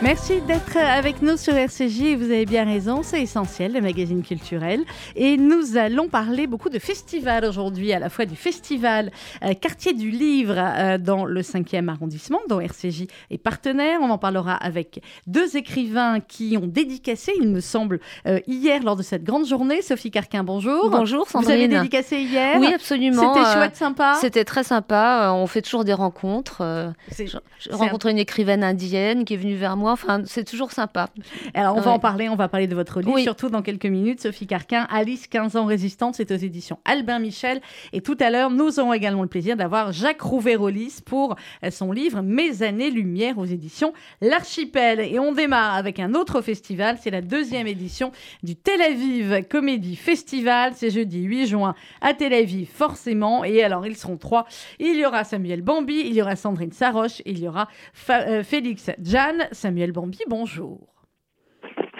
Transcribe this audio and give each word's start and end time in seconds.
Merci 0.00 0.40
d'être 0.42 0.76
avec 0.76 1.22
nous 1.22 1.36
sur 1.36 1.54
RCJ. 1.54 2.14
Vous 2.16 2.30
avez 2.30 2.46
bien 2.46 2.64
raison, 2.64 3.02
c'est 3.02 3.20
essentiel, 3.20 3.72
le 3.72 3.80
magazine 3.80 4.22
culturel. 4.22 4.84
Et 5.16 5.36
nous 5.36 5.76
allons 5.76 6.08
parler 6.08 6.46
beaucoup 6.46 6.68
de 6.68 6.78
festivals 6.78 7.44
aujourd'hui, 7.44 7.92
à 7.92 7.98
la 7.98 8.08
fois 8.08 8.24
du 8.24 8.36
festival 8.36 9.10
euh, 9.42 9.54
Quartier 9.54 9.94
du 9.94 10.10
Livre 10.10 10.54
euh, 10.56 10.98
dans 10.98 11.24
le 11.24 11.42
5e 11.42 11.88
arrondissement, 11.88 12.38
dont 12.48 12.60
RCJ 12.60 13.06
est 13.30 13.38
partenaire. 13.38 13.98
On 14.00 14.10
en 14.10 14.18
parlera 14.18 14.54
avec 14.54 15.02
deux 15.26 15.56
écrivains 15.56 16.20
qui 16.20 16.56
ont 16.62 16.68
dédicacé, 16.68 17.32
il 17.40 17.48
me 17.48 17.60
semble, 17.60 17.98
euh, 18.26 18.38
hier 18.46 18.84
lors 18.84 18.94
de 18.94 19.02
cette 19.02 19.24
grande 19.24 19.46
journée. 19.46 19.82
Sophie 19.82 20.12
Carquin, 20.12 20.44
bonjour. 20.44 20.90
Bonjour, 20.90 21.28
Sandrine. 21.28 21.56
Vous 21.56 21.64
avez 21.64 21.68
dédicacé 21.68 22.20
hier 22.20 22.56
Oui, 22.60 22.72
absolument. 22.72 23.34
C'était 23.34 23.52
chouette, 23.52 23.76
sympa. 23.76 24.14
C'était 24.20 24.44
très 24.44 24.62
sympa. 24.62 25.32
On 25.34 25.48
fait 25.48 25.62
toujours 25.62 25.84
des 25.84 25.92
rencontres. 25.92 26.92
J'ai 27.18 27.28
rencontré 27.72 28.12
une 28.12 28.18
écrivaine 28.18 28.62
indienne 28.62 29.24
qui 29.24 29.34
est 29.34 29.38
venue 29.38 29.56
vers 29.56 29.76
moi. 29.76 29.88
Enfin, 30.02 30.22
c'est 30.26 30.44
toujours 30.44 30.70
sympa. 30.70 31.08
Alors, 31.54 31.76
on 31.76 31.80
va 31.80 31.90
en 31.90 31.98
parler. 31.98 32.28
On 32.28 32.36
va 32.36 32.48
parler 32.48 32.68
de 32.68 32.74
votre 32.74 33.00
livre, 33.00 33.18
surtout 33.18 33.48
dans 33.48 33.62
quelques 33.62 33.86
minutes. 33.86 34.20
Sophie 34.20 34.46
Carquin, 34.46 34.86
Alice, 34.90 35.26
15 35.26 35.56
ans 35.56 35.66
résistante, 35.66 36.14
c'est 36.14 36.30
aux 36.30 36.36
éditions 36.36 36.78
Albin 36.84 37.18
Michel. 37.18 37.60
Et 37.92 38.00
tout 38.00 38.16
à 38.20 38.30
l'heure, 38.30 38.50
nous 38.50 38.78
aurons 38.78 38.92
également 38.92 39.22
le 39.22 39.28
plaisir 39.28 39.56
d'avoir 39.56 39.92
Jacques 39.92 40.22
Rouvérolis 40.22 41.00
pour 41.04 41.34
euh, 41.64 41.70
son 41.70 41.90
livre 41.90 42.22
Mes 42.22 42.62
années-lumière 42.62 43.38
aux 43.38 43.44
éditions 43.44 43.92
L'Archipel. 44.20 45.00
Et 45.00 45.18
on 45.18 45.32
démarre 45.32 45.74
avec 45.74 45.98
un 45.98 46.14
autre 46.14 46.42
festival. 46.42 46.98
C'est 47.00 47.10
la 47.10 47.20
deuxième 47.20 47.66
édition 47.66 48.12
du 48.42 48.54
Tel 48.54 48.80
Aviv 48.80 49.46
Comédie 49.48 49.96
Festival. 49.96 50.72
C'est 50.76 50.90
jeudi 50.90 51.22
8 51.22 51.46
juin 51.46 51.74
à 52.00 52.14
Tel 52.14 52.32
Aviv, 52.34 52.68
forcément. 52.72 53.42
Et 53.42 53.64
alors, 53.64 53.86
ils 53.86 53.96
seront 53.96 54.16
trois. 54.16 54.46
Il 54.78 54.96
y 54.96 55.04
aura 55.04 55.24
Samuel 55.24 55.62
Bambi, 55.62 56.02
il 56.06 56.14
y 56.14 56.22
aura 56.22 56.36
Sandrine 56.36 56.72
Saroche, 56.72 57.20
il 57.26 57.40
y 57.40 57.48
aura 57.48 57.68
euh, 58.10 58.44
Félix 58.44 58.90
Jan. 59.02 59.38
Samuel 59.52 59.77
Bambi, 59.86 60.18
bonjour. 60.28 60.78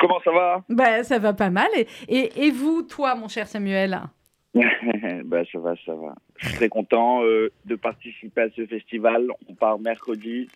Comment 0.01 0.21
ça 0.25 0.31
va? 0.31 0.65
Ben, 0.69 1.03
Ça 1.03 1.19
va 1.19 1.33
pas 1.33 1.51
mal. 1.51 1.69
Et, 2.09 2.47
et, 2.47 2.51
vous, 2.51 2.83
toi, 2.83 3.15
mon 3.15 3.29
cher 3.29 3.47
Samuel? 3.47 3.99
Ben, 5.25 5.45
Ça 5.53 5.59
va, 5.59 5.75
ça 5.85 5.95
va. 5.95 6.15
Je 6.37 6.49
suis 6.49 6.57
très 6.57 6.69
content 6.69 7.23
euh, 7.23 7.51
de 7.65 7.77
participer 7.77 8.43
à 8.43 8.51
ce 8.51 8.67
festival. 8.67 9.29
On 9.49 9.55
part 9.55 9.79
mercredi 9.79 10.49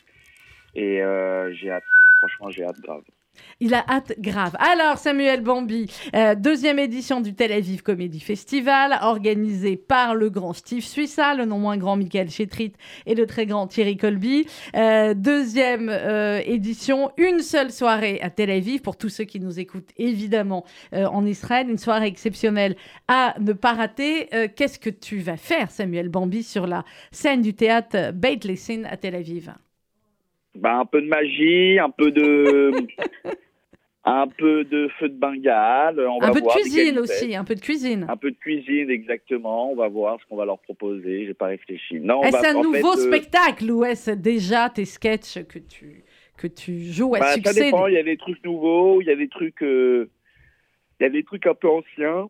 et 0.75 1.03
euh, 1.03 1.53
j'ai 1.55 1.71
hâte. 1.71 1.85
Franchement, 2.19 2.51
j'ai 2.51 2.65
hâte 2.65 2.81
grave. 2.81 3.03
Il 3.61 3.75
a 3.75 3.85
hâte 3.89 4.15
grave. 4.19 4.57
Alors, 4.59 4.99
Samuel 4.99 5.41
Bambi, 5.41 5.87
euh, 6.17 6.35
deuxième 6.35 6.79
édition 6.79 7.21
du 7.21 7.35
Tel 7.35 7.53
Aviv 7.53 7.83
Comedy 7.83 8.19
Festival, 8.19 8.99
organisé 9.03 9.77
par 9.77 10.15
le 10.15 10.31
grand 10.31 10.53
Steve 10.53 10.83
Suissa, 10.83 11.35
le 11.35 11.45
non 11.45 11.59
moins 11.59 11.77
grand 11.77 11.97
Michael 11.97 12.29
Chetrit 12.29 12.73
et 13.07 13.15
le 13.15 13.27
très 13.27 13.47
grand 13.47 13.69
Thierry 13.69 13.97
Colby. 13.97 14.47
Euh, 14.75 15.15
deuxième 15.15 15.89
euh, 15.89 16.41
édition, 16.45 17.13
une 17.17 17.41
seule 17.41 17.71
soirée 17.71 18.21
à 18.21 18.31
Tel 18.31 18.51
Aviv 18.51 18.81
pour 18.81 18.97
tous 18.97 19.11
ceux 19.11 19.25
qui 19.25 19.39
nous 19.39 19.61
écoutent 19.61 19.91
évidemment 19.97 20.65
en 20.93 21.25
Israël, 21.25 21.71
une 21.71 21.79
soirée 21.79 22.07
exceptionnelle 22.07 22.77
à 23.09 23.35
ne 23.39 23.53
pas 23.53 23.75
rater. 23.75 24.29
Qu'est-ce 24.57 24.79
que 24.79 24.91
tu 24.91 25.19
vas 25.19 25.37
faire, 25.37 25.71
Samuel 25.71 26.09
Bambi, 26.09 26.43
sur 26.43 26.67
la 26.67 26.85
scène 27.11 27.43
du 27.43 27.55
théâtre 27.55 28.13
Beit 28.13 28.41
Lessin 28.45 28.85
à 28.91 28.97
Tel 28.97 29.15
Aviv? 29.15 29.53
Bah, 30.55 30.79
un 30.79 30.85
peu 30.85 31.01
de 31.01 31.07
magie, 31.07 31.79
un 31.79 31.91
peu 31.91 32.11
de 32.11 32.73
un 34.05 34.27
peu 34.27 34.65
de 34.65 34.89
feu 34.99 35.09
de 35.09 35.15
Bengale. 35.15 36.01
On 36.01 36.23
un 36.23 36.33
peu 36.33 36.41
de 36.41 36.47
cuisine 36.47 36.99
aussi, 36.99 37.35
un 37.37 37.45
peu 37.45 37.55
de 37.55 37.61
cuisine. 37.61 38.07
Un 38.09 38.17
peu 38.17 38.31
de 38.31 38.37
cuisine, 38.37 38.91
exactement. 38.91 39.71
On 39.71 39.77
va 39.77 39.89
voir 39.89 40.19
ce 40.21 40.27
qu'on 40.27 40.37
va 40.37 40.45
leur 40.45 40.59
proposer. 40.59 41.27
J'ai 41.27 41.35
pas 41.35 41.47
réfléchi. 41.47 42.01
Non. 42.01 42.23
Est-ce 42.23 42.47
un 42.47 42.63
nouveau 42.63 42.95
euh, 42.95 43.07
spectacle 43.07 43.71
ou 43.71 43.85
est-ce 43.85 44.11
déjà 44.11 44.69
tes 44.71 44.85
sketchs 44.85 45.45
que 45.45 45.59
tu 45.59 46.05
que 46.37 46.47
tu 46.47 46.81
joues 46.81 47.15
à 47.15 47.21
bah, 47.21 47.35
succès 47.35 47.53
Ça 47.53 47.65
dépend. 47.65 47.87
Il 47.87 47.95
y 47.95 47.99
a 47.99 48.03
des 48.03 48.17
trucs 48.17 48.43
nouveaux, 48.45 49.01
il 49.01 49.07
y 49.07 49.11
a 49.11 49.17
des 49.17 49.29
trucs, 49.29 49.63
euh, 49.63 50.11
il 50.99 51.05
y 51.05 51.07
a 51.07 51.11
des 51.11 51.23
trucs 51.23 51.47
un 51.47 51.55
peu 51.55 51.69
anciens. 51.69 52.29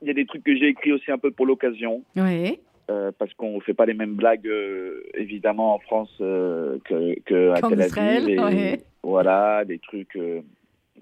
Il 0.00 0.08
y 0.08 0.10
a 0.10 0.14
des 0.14 0.26
trucs 0.26 0.42
que 0.42 0.56
j'ai 0.56 0.68
écrits 0.68 0.90
aussi 0.90 1.12
un 1.12 1.18
peu 1.18 1.30
pour 1.30 1.46
l'occasion. 1.46 2.02
Oui. 2.16 2.58
Euh, 2.90 3.12
parce 3.16 3.32
qu'on 3.34 3.56
ne 3.56 3.60
fait 3.60 3.74
pas 3.74 3.86
les 3.86 3.94
mêmes 3.94 4.14
blagues, 4.14 4.46
euh, 4.46 5.02
évidemment, 5.14 5.74
en 5.74 5.78
France 5.78 6.12
euh, 6.20 6.78
que, 6.84 7.18
que 7.20 7.50
à 7.50 7.60
Tel 7.60 7.80
Aviv. 7.80 8.82
Voilà, 9.04 9.64
des 9.64 9.78
trucs, 9.78 10.18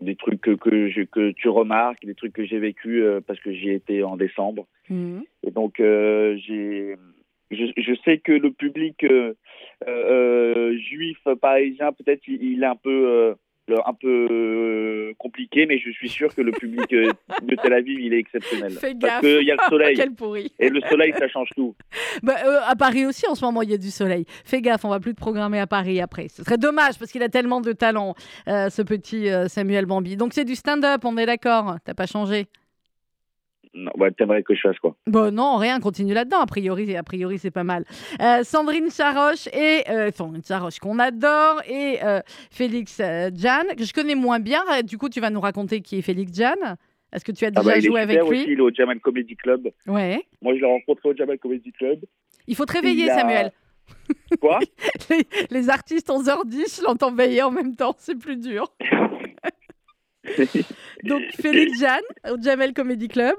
des 0.01 0.17
trucs 0.17 0.41
que, 0.41 0.53
que, 0.53 0.89
je, 0.89 1.03
que, 1.03 1.33
tu 1.33 1.49
remarques, 1.49 2.05
des 2.05 2.15
trucs 2.15 2.33
que 2.33 2.45
j'ai 2.45 2.59
vécu 2.59 3.03
parce 3.27 3.39
que 3.41 3.53
j'y 3.53 3.71
étais 3.71 4.03
en 4.03 4.17
décembre. 4.17 4.67
Mhm. 4.89 5.23
Et 5.43 5.51
donc, 5.51 5.75
j'ai, 5.79 6.97
je, 7.51 7.65
je, 7.77 7.95
sais 8.05 8.19
que 8.19 8.33
le 8.33 8.51
public 8.53 9.05
juif 10.89 11.19
parisien, 11.41 11.93
peut-être, 11.93 12.23
il, 12.27 12.43
il, 12.43 12.63
est 12.63 12.67
un 12.67 12.77
peu 12.77 13.35
un 13.87 13.95
peu 13.95 14.29
euh, 14.31 15.15
compliqué, 15.19 15.67
mais 15.67 15.79
je 15.79 15.91
suis 15.91 16.09
sûr 16.09 16.35
que 16.35 16.41
le 16.41 16.53
public 16.53 16.93
euh, 16.93 17.11
de 17.43 17.55
Tel 17.57 17.73
Aviv, 17.73 18.01
il 18.01 18.15
est 18.15 18.19
exceptionnel. 18.19 18.73
Fais 18.73 18.95
Parce 19.01 19.21
qu'il 19.21 19.43
y 19.43 19.51
a 19.51 19.55
le 19.55 19.61
soleil. 19.69 19.97
Quel 19.97 20.13
pourri. 20.13 20.53
Et 20.59 20.69
le 20.69 20.81
soleil, 20.89 21.13
ça 21.19 21.29
change 21.29 21.49
tout. 21.55 21.75
Bah, 22.23 22.37
euh, 22.45 22.61
à 22.67 22.77
Paris 22.77 23.07
aussi, 23.07 23.27
en 23.27 23.35
ce 23.35 23.45
moment, 23.45 23.63
il 23.63 23.71
y 23.71 23.75
a 23.75 23.79
du 23.79 23.91
soleil. 23.91 24.25
Fais 24.45 24.61
gaffe, 24.61 24.85
on 24.85 24.91
va 24.91 25.01
plus 25.01 25.15
te 25.15 25.21
programmer 25.21 25.59
à 25.59 25.67
Paris 25.67 26.01
après. 26.01 26.29
Ce 26.29 26.43
serait 26.43 26.59
dommage 26.59 26.99
parce 26.99 27.11
qu'il 27.11 27.23
a 27.23 27.29
tellement 27.29 27.61
de 27.61 27.73
talent, 27.73 28.15
ce 28.47 28.83
petit 28.83 29.29
Samuel 29.49 29.87
Bambi. 29.87 30.17
Donc 30.17 30.33
c'est 30.33 30.45
du 30.45 30.55
stand-up, 30.55 31.05
on 31.05 31.17
est 31.17 31.27
d'accord 31.27 31.77
T'as 31.85 31.95
pas 31.95 32.07
changé? 32.07 32.47
Non, 33.73 33.93
bah, 33.97 34.11
t'aimerais 34.11 34.43
que 34.43 34.55
je 34.55 34.61
fasse 34.61 34.79
quoi? 34.79 34.97
Bon, 35.07 35.33
non, 35.33 35.57
rien, 35.57 35.79
continue 35.79 36.13
là-dedans. 36.13 36.41
A 36.41 36.47
priori, 36.47 36.97
a 36.97 37.03
priori 37.03 37.39
c'est 37.39 37.51
pas 37.51 37.65
mal. 37.65 37.85
Euh, 38.21 38.43
Sandrine 38.43 38.91
Charoche 38.91 39.47
et 39.49 39.89
euh, 39.89 40.11
Sandrine 40.11 40.43
Charoche 40.43 40.79
qu'on 40.81 40.99
adore 40.99 41.63
et 41.69 41.99
euh, 42.03 42.21
Félix 42.51 42.99
Jan 42.99 43.65
que 43.77 43.85
je 43.85 43.93
connais 43.93 44.17
moins 44.17 44.41
bien. 44.41 44.63
Du 44.85 44.99
coup, 44.99 45.09
tu 45.09 45.21
vas 45.21 45.31
nous 45.31 45.41
raconter 45.41 45.81
qui 45.83 45.99
est 45.99 46.03
Félix 46.03 46.35
Jan. 46.35 46.77
Est-ce 47.13 47.25
que 47.25 47.33
tu 47.33 47.45
as 47.45 47.49
ah 47.49 47.61
déjà 47.61 47.75
bah, 47.75 47.81
joué 47.81 48.01
avec 48.01 48.19
lui? 48.19 48.41
aussi, 48.41 48.53
Il 48.53 48.59
est 48.59 48.61
au 48.61 48.71
Jamal 48.71 49.01
Comedy 49.01 49.37
Club. 49.37 49.69
Ouais. 49.87 50.23
Moi, 50.43 50.55
je 50.55 50.61
l'ai 50.61 50.67
rencontré 50.67 51.09
au 51.09 51.15
Jamal 51.15 51.39
Comedy 51.39 51.73
Club. 51.73 52.01
Il 52.47 52.57
faut 52.57 52.67
te 52.67 52.73
réveiller, 52.73 53.07
Samuel. 53.09 53.53
Quoi? 54.41 54.61
Les, 55.11 55.27
les, 55.51 55.69
artistes 55.69 56.09
11h10, 56.09 56.79
je 56.79 56.85
l'entends 56.85 57.13
veiller 57.13 57.43
en 57.43 57.51
même 57.51 57.75
temps, 57.75 57.95
c'est 57.99 58.17
plus 58.17 58.37
dur. 58.37 58.73
Donc 61.05 61.23
Félix 61.41 61.81
Jan 61.81 62.33
au 62.33 62.41
Jamel 62.41 62.73
Comedy 62.73 63.09
Club. 63.09 63.37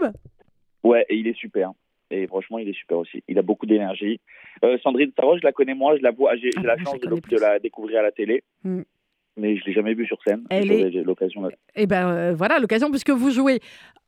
Ouais, 0.84 1.06
et 1.09 1.16
il 1.16 1.28
est 1.28 1.38
super. 1.38 1.72
Et 2.09 2.28
franchement, 2.28 2.59
il 2.59 2.68
est 2.68 2.78
super 2.78 2.97
aussi. 2.97 3.24
Il 3.28 3.40
a 3.40 3.41
beaucoup 3.41 3.66
d'énergie. 3.66 4.19
Euh, 4.63 4.78
Sandrine 4.84 5.12
Sarro, 5.18 5.38
je 5.38 5.44
la 5.44 5.53
connais 5.53 5.74
moins, 5.74 5.96
je 5.96 6.03
la 6.03 6.12
vois, 6.12 6.35
j'ai 6.35 6.50
ah, 6.57 6.62
la 6.62 6.78
chance 6.78 7.00
de, 7.00 7.40
la 7.40 7.59
découvrir 7.59 8.00
à 8.00 8.03
la 8.03 8.12
télé. 8.12 8.44
Mm. 8.63 8.81
Mais 9.38 9.58
je 9.58 9.66
l'ai 9.66 9.74
jamais 9.74 9.94
vue 9.94 10.06
sur 10.06 10.18
scène. 10.25 10.44
J'ai 10.52 11.03
l'occasion. 11.03 11.50
Et 11.50 11.53
eh 11.75 11.88
ben 11.88 12.08
euh, 12.08 12.34
voilà, 12.36 12.59
l'occasion 12.59 12.90
puisque 12.90 13.12
vous 13.12 13.31
jouez 13.31 13.59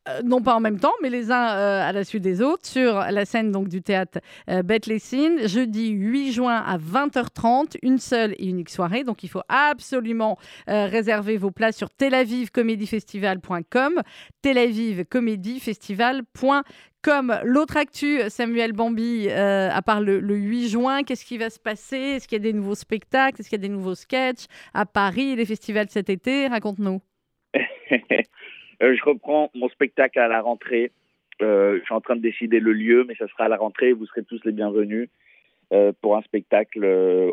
euh, 0.09 0.21
non 0.23 0.41
pas 0.41 0.53
en 0.53 0.59
même 0.59 0.79
temps, 0.79 0.91
mais 1.01 1.09
les 1.09 1.31
uns 1.31 1.55
euh, 1.55 1.81
à 1.81 1.93
la 1.93 2.03
suite 2.03 2.23
des 2.23 2.41
autres, 2.41 2.65
sur 2.65 2.95
la 2.95 3.23
scène 3.23 3.53
donc 3.53 3.69
du 3.69 3.81
théâtre 3.81 4.19
euh, 4.49 4.61
Beth 4.61 4.85
Lessine, 4.85 5.47
jeudi 5.47 5.91
8 5.91 6.33
juin 6.33 6.57
à 6.57 6.77
20h30, 6.77 7.77
une 7.81 7.99
seule 7.99 8.35
et 8.37 8.47
unique 8.47 8.69
soirée. 8.69 9.05
Donc 9.05 9.23
il 9.23 9.29
faut 9.29 9.43
absolument 9.47 10.37
réserver 10.67 11.37
vos 11.37 11.51
places 11.51 11.77
sur 11.77 11.89
telavivcomédiefestival.com, 11.89 14.01
telavivcomédiefestival.com. 14.41 16.63
L'autre 17.43 17.77
actu, 17.77 18.19
Samuel 18.29 18.73
Bambi, 18.73 19.29
à 19.29 19.81
part 19.81 20.01
le, 20.01 20.19
le 20.19 20.35
8 20.35 20.69
juin, 20.69 21.03
qu'est-ce 21.03 21.25
qui 21.25 21.37
va 21.37 21.49
se 21.49 21.59
passer? 21.59 21.97
Est-ce 21.97 22.27
qu'il 22.27 22.37
y 22.37 22.41
a 22.41 22.43
des 22.43 22.53
nouveaux 22.53 22.75
spectacles? 22.75 23.41
Est-ce 23.41 23.49
qu'il 23.49 23.59
y 23.59 23.63
a 23.63 23.67
des 23.67 23.73
nouveaux 23.73 23.95
sketchs? 23.95 24.45
À 24.73 24.85
Paris, 24.85 25.35
les 25.35 25.45
festivals 25.45 25.89
cet 25.89 26.09
été 26.09 26.47
Raconte-nous. 26.47 27.01
Euh, 28.81 28.95
je 28.97 29.03
reprends 29.03 29.49
mon 29.53 29.69
spectacle 29.69 30.19
à 30.19 30.27
la 30.27 30.41
rentrée. 30.41 30.91
Euh, 31.41 31.79
je 31.79 31.85
suis 31.85 31.93
en 31.93 32.01
train 32.01 32.15
de 32.15 32.21
décider 32.21 32.59
le 32.59 32.73
lieu, 32.73 33.05
mais 33.07 33.15
ça 33.15 33.27
sera 33.27 33.45
à 33.45 33.47
la 33.47 33.57
rentrée. 33.57 33.93
Vous 33.93 34.05
serez 34.05 34.23
tous 34.23 34.43
les 34.43 34.51
bienvenus 34.51 35.07
euh, 35.07 35.22
pour 36.01 36.17
un 36.17 36.21
spectacle 36.21 36.85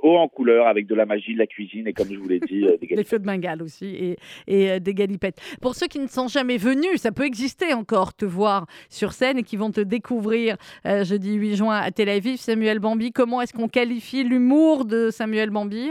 haut 0.03 0.17
en 0.17 0.29
couleur 0.29 0.67
avec 0.67 0.87
de 0.87 0.95
la 0.95 1.07
magie, 1.07 1.35
de 1.35 1.39
la 1.39 1.47
cuisine 1.47 1.87
et 1.87 1.93
comme 1.93 2.09
je 2.09 2.19
vous 2.19 2.29
l'ai 2.29 2.41
dit, 2.41 2.67
des, 2.81 3.05
feux 3.05 3.19
de 3.19 3.25
Bengale 3.25 3.63
aussi 3.63 4.17
et, 4.47 4.81
des 4.81 4.95
galipettes. 4.95 5.41
Pour 5.61 5.75
ceux 5.75 5.87
qui 5.87 5.99
ne 5.99 6.07
sont 6.07 6.29
jamais 6.29 6.57
venus, 6.57 6.97
ça 6.97 7.13
peut 7.13 7.25
exister 7.25 7.75
encore, 7.75 8.15
te 8.15 8.25
voir 8.25 8.67
sur 8.89 9.13
scène 9.13 9.39
et 9.39 9.43
qui 9.43 9.57
vont 9.57 9.71
te 9.71 9.81
découvrir 9.81 10.57
jeudi 10.85 11.35
8 11.35 11.57
juin 11.57 11.77
à 11.77 11.91
Tel 11.91 12.09
Aviv. 12.09 12.39
Samuel 12.39 12.79
Bambi, 12.79 13.13
comment 13.13 13.43
est-ce 13.43 13.53
qu'on 13.53 13.69
qualifie 13.69 14.25
l'humour 14.25 14.85
de 14.85 15.11
Samuel 15.11 15.51
Bambi? 15.51 15.91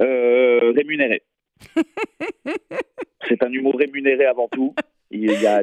Rémunéré. 0.00 1.22
c'est 3.28 3.42
un 3.42 3.52
humour 3.52 3.76
rémunéré 3.78 4.26
avant 4.26 4.48
tout. 4.48 4.74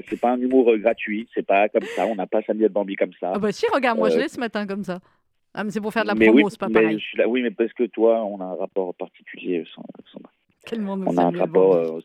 C'est 0.09 0.19
pas 0.19 0.31
un 0.31 0.39
humour 0.39 0.71
euh, 0.71 0.77
gratuit, 0.77 1.27
c'est 1.33 1.45
pas 1.45 1.69
comme 1.69 1.83
ça. 1.95 2.05
On 2.05 2.15
n'a 2.15 2.27
pas 2.27 2.41
Samuel 2.43 2.69
Bambi 2.69 2.95
comme 2.95 3.13
ça. 3.19 3.31
Ah 3.35 3.39
bah 3.39 3.51
si, 3.51 3.65
regarde, 3.73 3.97
moi 3.97 4.09
je 4.09 4.17
euh, 4.17 4.21
l'ai 4.21 4.29
ce 4.29 4.39
matin 4.39 4.67
comme 4.67 4.83
ça. 4.83 4.99
Ah, 5.53 5.63
mais 5.63 5.71
c'est 5.71 5.81
pour 5.81 5.91
faire 5.91 6.03
de 6.03 6.09
la 6.09 6.15
promo, 6.15 6.49
c'est 6.49 6.59
pas 6.59 6.69
pareil. 6.69 7.01
oui, 7.27 7.41
mais 7.41 7.51
parce 7.51 7.73
que 7.73 7.85
toi, 7.85 8.23
on 8.23 8.39
a 8.39 8.45
un 8.45 8.55
rapport 8.55 8.93
particulier, 8.93 9.63
on 10.67 11.17
a 11.17 11.23
un 11.23 11.31
rapport 11.31 12.01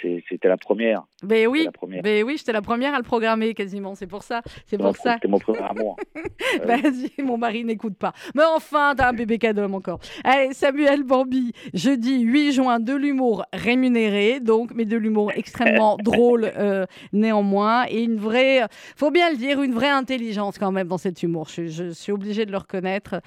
c'était 0.00 0.48
la 0.48 0.56
première. 0.56 1.02
Ben 1.22 1.46
oui, 1.46 1.68
ben 2.02 2.24
oui, 2.24 2.36
j'étais 2.38 2.52
la 2.52 2.62
première 2.62 2.94
à 2.94 2.98
le 2.98 3.04
programmer 3.04 3.54
quasiment. 3.54 3.94
C'est 3.94 4.06
pour 4.06 4.22
ça. 4.22 4.42
C'est 4.66 4.78
pour 4.78 4.96
ça. 4.96 5.14
C'était 5.14 5.28
mon 5.28 5.38
premier 5.38 5.62
amour. 5.62 5.96
Vas-y, 6.64 7.22
mon 7.22 7.38
mari 7.38 7.64
n'écoute 7.64 7.96
pas. 7.96 8.12
Mais 8.34 8.44
enfin, 8.44 8.94
t'as 8.96 9.08
un 9.08 9.12
bébé 9.12 9.38
cadeau 9.38 9.64
encore. 9.72 9.98
Allez, 10.24 10.52
Samuel 10.52 11.02
Bambi, 11.02 11.52
jeudi 11.74 12.20
8 12.20 12.52
juin, 12.52 12.80
de 12.80 12.94
l'humour 12.94 13.44
rémunéré, 13.52 14.40
donc, 14.40 14.70
mais 14.74 14.84
de 14.84 14.96
l'humour 14.96 15.32
extrêmement 15.34 15.96
drôle 16.02 16.50
euh, 16.56 16.86
néanmoins, 17.12 17.84
et 17.88 18.02
une 18.02 18.18
vraie, 18.18 18.62
faut 18.96 19.10
bien 19.10 19.30
le 19.30 19.36
dire, 19.36 19.62
une 19.62 19.72
vraie 19.72 19.88
intelligence 19.88 20.58
quand 20.58 20.72
même 20.72 20.88
dans 20.88 20.98
cet 20.98 21.22
humour. 21.22 21.48
Je, 21.48 21.90
suis 21.92 22.12
obligée 22.12 22.46
de 22.46 22.52
le 22.52 22.58
reconnaître. 22.58 23.20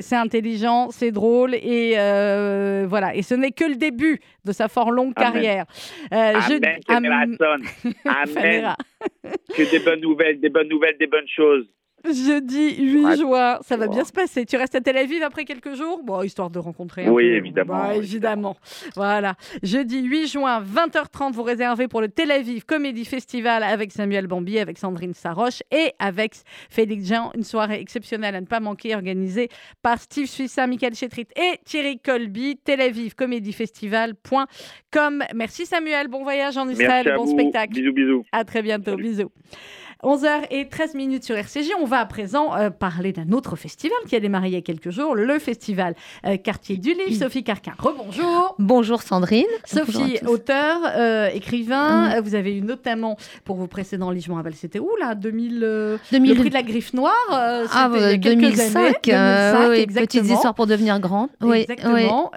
C'est 0.00 0.16
intelligent, 0.16 0.88
c'est 0.90 1.10
drôle, 1.10 1.54
et 1.54 1.94
euh, 1.96 2.86
voilà. 2.88 3.14
Et 3.14 3.22
ce 3.22 3.34
n'est 3.34 3.52
que 3.52 3.64
le 3.64 3.76
début 3.76 4.20
de 4.44 4.52
sa 4.52 4.68
fort 4.68 4.90
longue 4.90 5.14
carrière. 5.14 5.66
Euh, 6.12 6.34
Amen, 6.34 6.80
je... 6.88 6.92
Amen. 6.92 7.36
Amen. 8.08 8.74
que 9.54 9.70
des 9.70 9.78
bonnes 9.80 10.00
nouvelles, 10.00 10.40
des 10.40 10.48
bonnes 10.48 10.68
nouvelles, 10.68 10.96
des 10.98 11.06
bonnes 11.06 11.28
choses. 11.28 11.66
Jeudi 12.12 12.76
8 12.76 13.16
juin, 13.16 13.58
ça 13.62 13.76
va 13.76 13.88
bien 13.88 14.04
se 14.04 14.12
passer. 14.12 14.44
Tu 14.46 14.56
restes 14.56 14.74
à 14.74 14.80
Tel 14.80 14.96
Aviv 14.96 15.22
après 15.22 15.44
quelques 15.44 15.74
jours? 15.74 16.02
Bon, 16.02 16.22
histoire 16.22 16.50
de 16.50 16.58
rencontrer. 16.58 17.08
oui, 17.08 17.24
évidemment. 17.24 17.74
Bah, 17.74 17.96
évidemment. 17.96 18.56
Voilà. 18.94 19.34
Jeudi 19.62 20.02
8 20.02 20.26
juin, 20.28 20.62
20h30, 20.62 21.32
vous 21.32 21.42
réservez 21.42 21.88
pour 21.88 22.00
le 22.00 22.08
Tel 22.08 22.30
Aviv 22.30 22.64
Comedy 22.64 23.04
Festival 23.04 23.62
avec 23.62 23.92
Samuel 23.92 24.26
Bambi, 24.26 24.58
avec 24.58 24.78
Sandrine 24.78 25.14
Saroche 25.14 25.62
et 25.70 25.92
avec 25.98 26.34
Félix 26.70 27.08
Jean. 27.08 27.30
Une 27.34 27.44
soirée 27.44 27.80
exceptionnelle 27.80 28.34
à 28.34 28.40
ne 28.40 28.46
pas 28.46 28.60
manquer, 28.60 28.94
organisée 28.94 29.48
par 29.82 29.98
Steve 30.00 30.26
Suissa, 30.26 30.66
Michael 30.66 30.94
Chetrit 30.94 31.26
et 31.36 31.58
Thierry 31.64 31.98
Colby. 31.98 32.58
Tel 32.62 32.80
Aviv 32.80 33.14
Comedy 33.14 33.52
Festival.com. 33.52 35.24
Merci 35.34 35.66
Samuel. 35.66 36.08
Bon 36.08 36.22
voyage 36.22 36.56
en 36.56 36.68
Israël. 36.68 37.12
bon 37.16 37.26
spectacle. 37.26 37.74
Bisous, 37.74 37.92
bisous. 37.92 38.24
À 38.32 38.44
très 38.44 38.62
bientôt. 38.62 38.96
Bisous. 38.96 39.30
11h13 40.04 40.94
minutes 40.94 41.24
sur 41.24 41.36
RCG. 41.36 41.70
On 41.80 41.86
va 41.86 42.00
à 42.00 42.06
présent 42.06 42.54
euh, 42.54 42.68
parler 42.68 43.12
d'un 43.12 43.32
autre 43.32 43.56
festival 43.56 43.96
qui 44.06 44.14
a 44.14 44.20
démarré 44.20 44.48
il 44.48 44.52
y 44.52 44.56
a 44.56 44.60
quelques 44.60 44.90
jours, 44.90 45.14
le 45.14 45.38
festival 45.38 45.94
euh, 46.26 46.36
Quartier 46.36 46.76
du 46.76 46.92
Livre. 46.92 47.18
Sophie 47.18 47.42
Carquin, 47.42 47.72
rebonjour. 47.78 48.54
Bonjour 48.58 49.02
Sandrine. 49.02 49.46
Sophie, 49.64 50.18
auteur, 50.26 50.80
euh, 50.96 51.28
écrivain. 51.32 52.20
Vous 52.20 52.34
avez 52.34 52.56
eu 52.56 52.60
notamment 52.60 53.16
pour 53.44 53.56
vos 53.56 53.66
précédents 53.66 54.10
livres, 54.10 54.26
je 54.26 54.30
me 54.30 54.36
rappelle, 54.36 54.54
c'était 54.54 54.78
où 54.78 54.90
là 55.00 55.14
2000, 55.14 55.98
2000... 56.12 56.30
Le 56.30 56.40
prix 56.40 56.50
de 56.50 56.54
la 56.54 56.62
griffe 56.62 56.92
noire 56.92 57.14
Ah, 57.30 57.90
il 57.94 58.00
y 58.00 58.04
a 58.04 58.16
2005. 58.16 59.02
2005 59.04 59.70
oui, 59.70 59.86
Petites 59.86 60.26
histoires 60.26 60.54
pour 60.54 60.66
devenir 60.66 61.00
grande. 61.00 61.30
Oui, 61.40 61.58
exactement. 61.60 62.30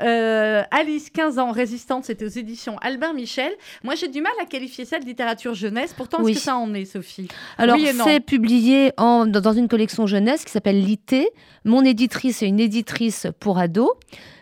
Alice, 0.72 1.10
15 1.10 1.40
ans, 1.40 1.52
résistante, 1.52 2.06
c'était 2.06 2.26
aux 2.26 2.30
éditions 2.30 2.78
Albert 2.82 3.14
Michel. 3.14 3.52
Moi, 3.84 3.96
j'ai 3.96 4.08
du 4.08 4.22
mal 4.22 4.32
à 4.42 4.46
qualifier 4.46 4.86
ça 4.86 4.98
de 4.98 5.06
littérature 5.06 5.54
jeunesse. 5.54 5.94
Pourtant, 5.94 6.26
est-ce 6.26 6.38
que 6.38 6.44
ça 6.44 6.56
en 6.56 6.74
est, 6.74 6.86
Sophie? 6.86 7.28
Alors, 7.58 7.78
c'est 8.04 8.20
publié 8.20 8.92
en, 8.98 9.26
dans 9.26 9.54
une 9.54 9.68
collection 9.68 10.08
jeunesse 10.08 10.46
qui 10.46 10.52
s'appelle 10.52 10.82
Lité. 10.82 11.30
Mon 11.66 11.84
éditrice 11.84 12.42
est 12.42 12.48
une 12.48 12.60
éditrice 12.60 13.28
pour 13.40 13.60
ados, 13.60 13.92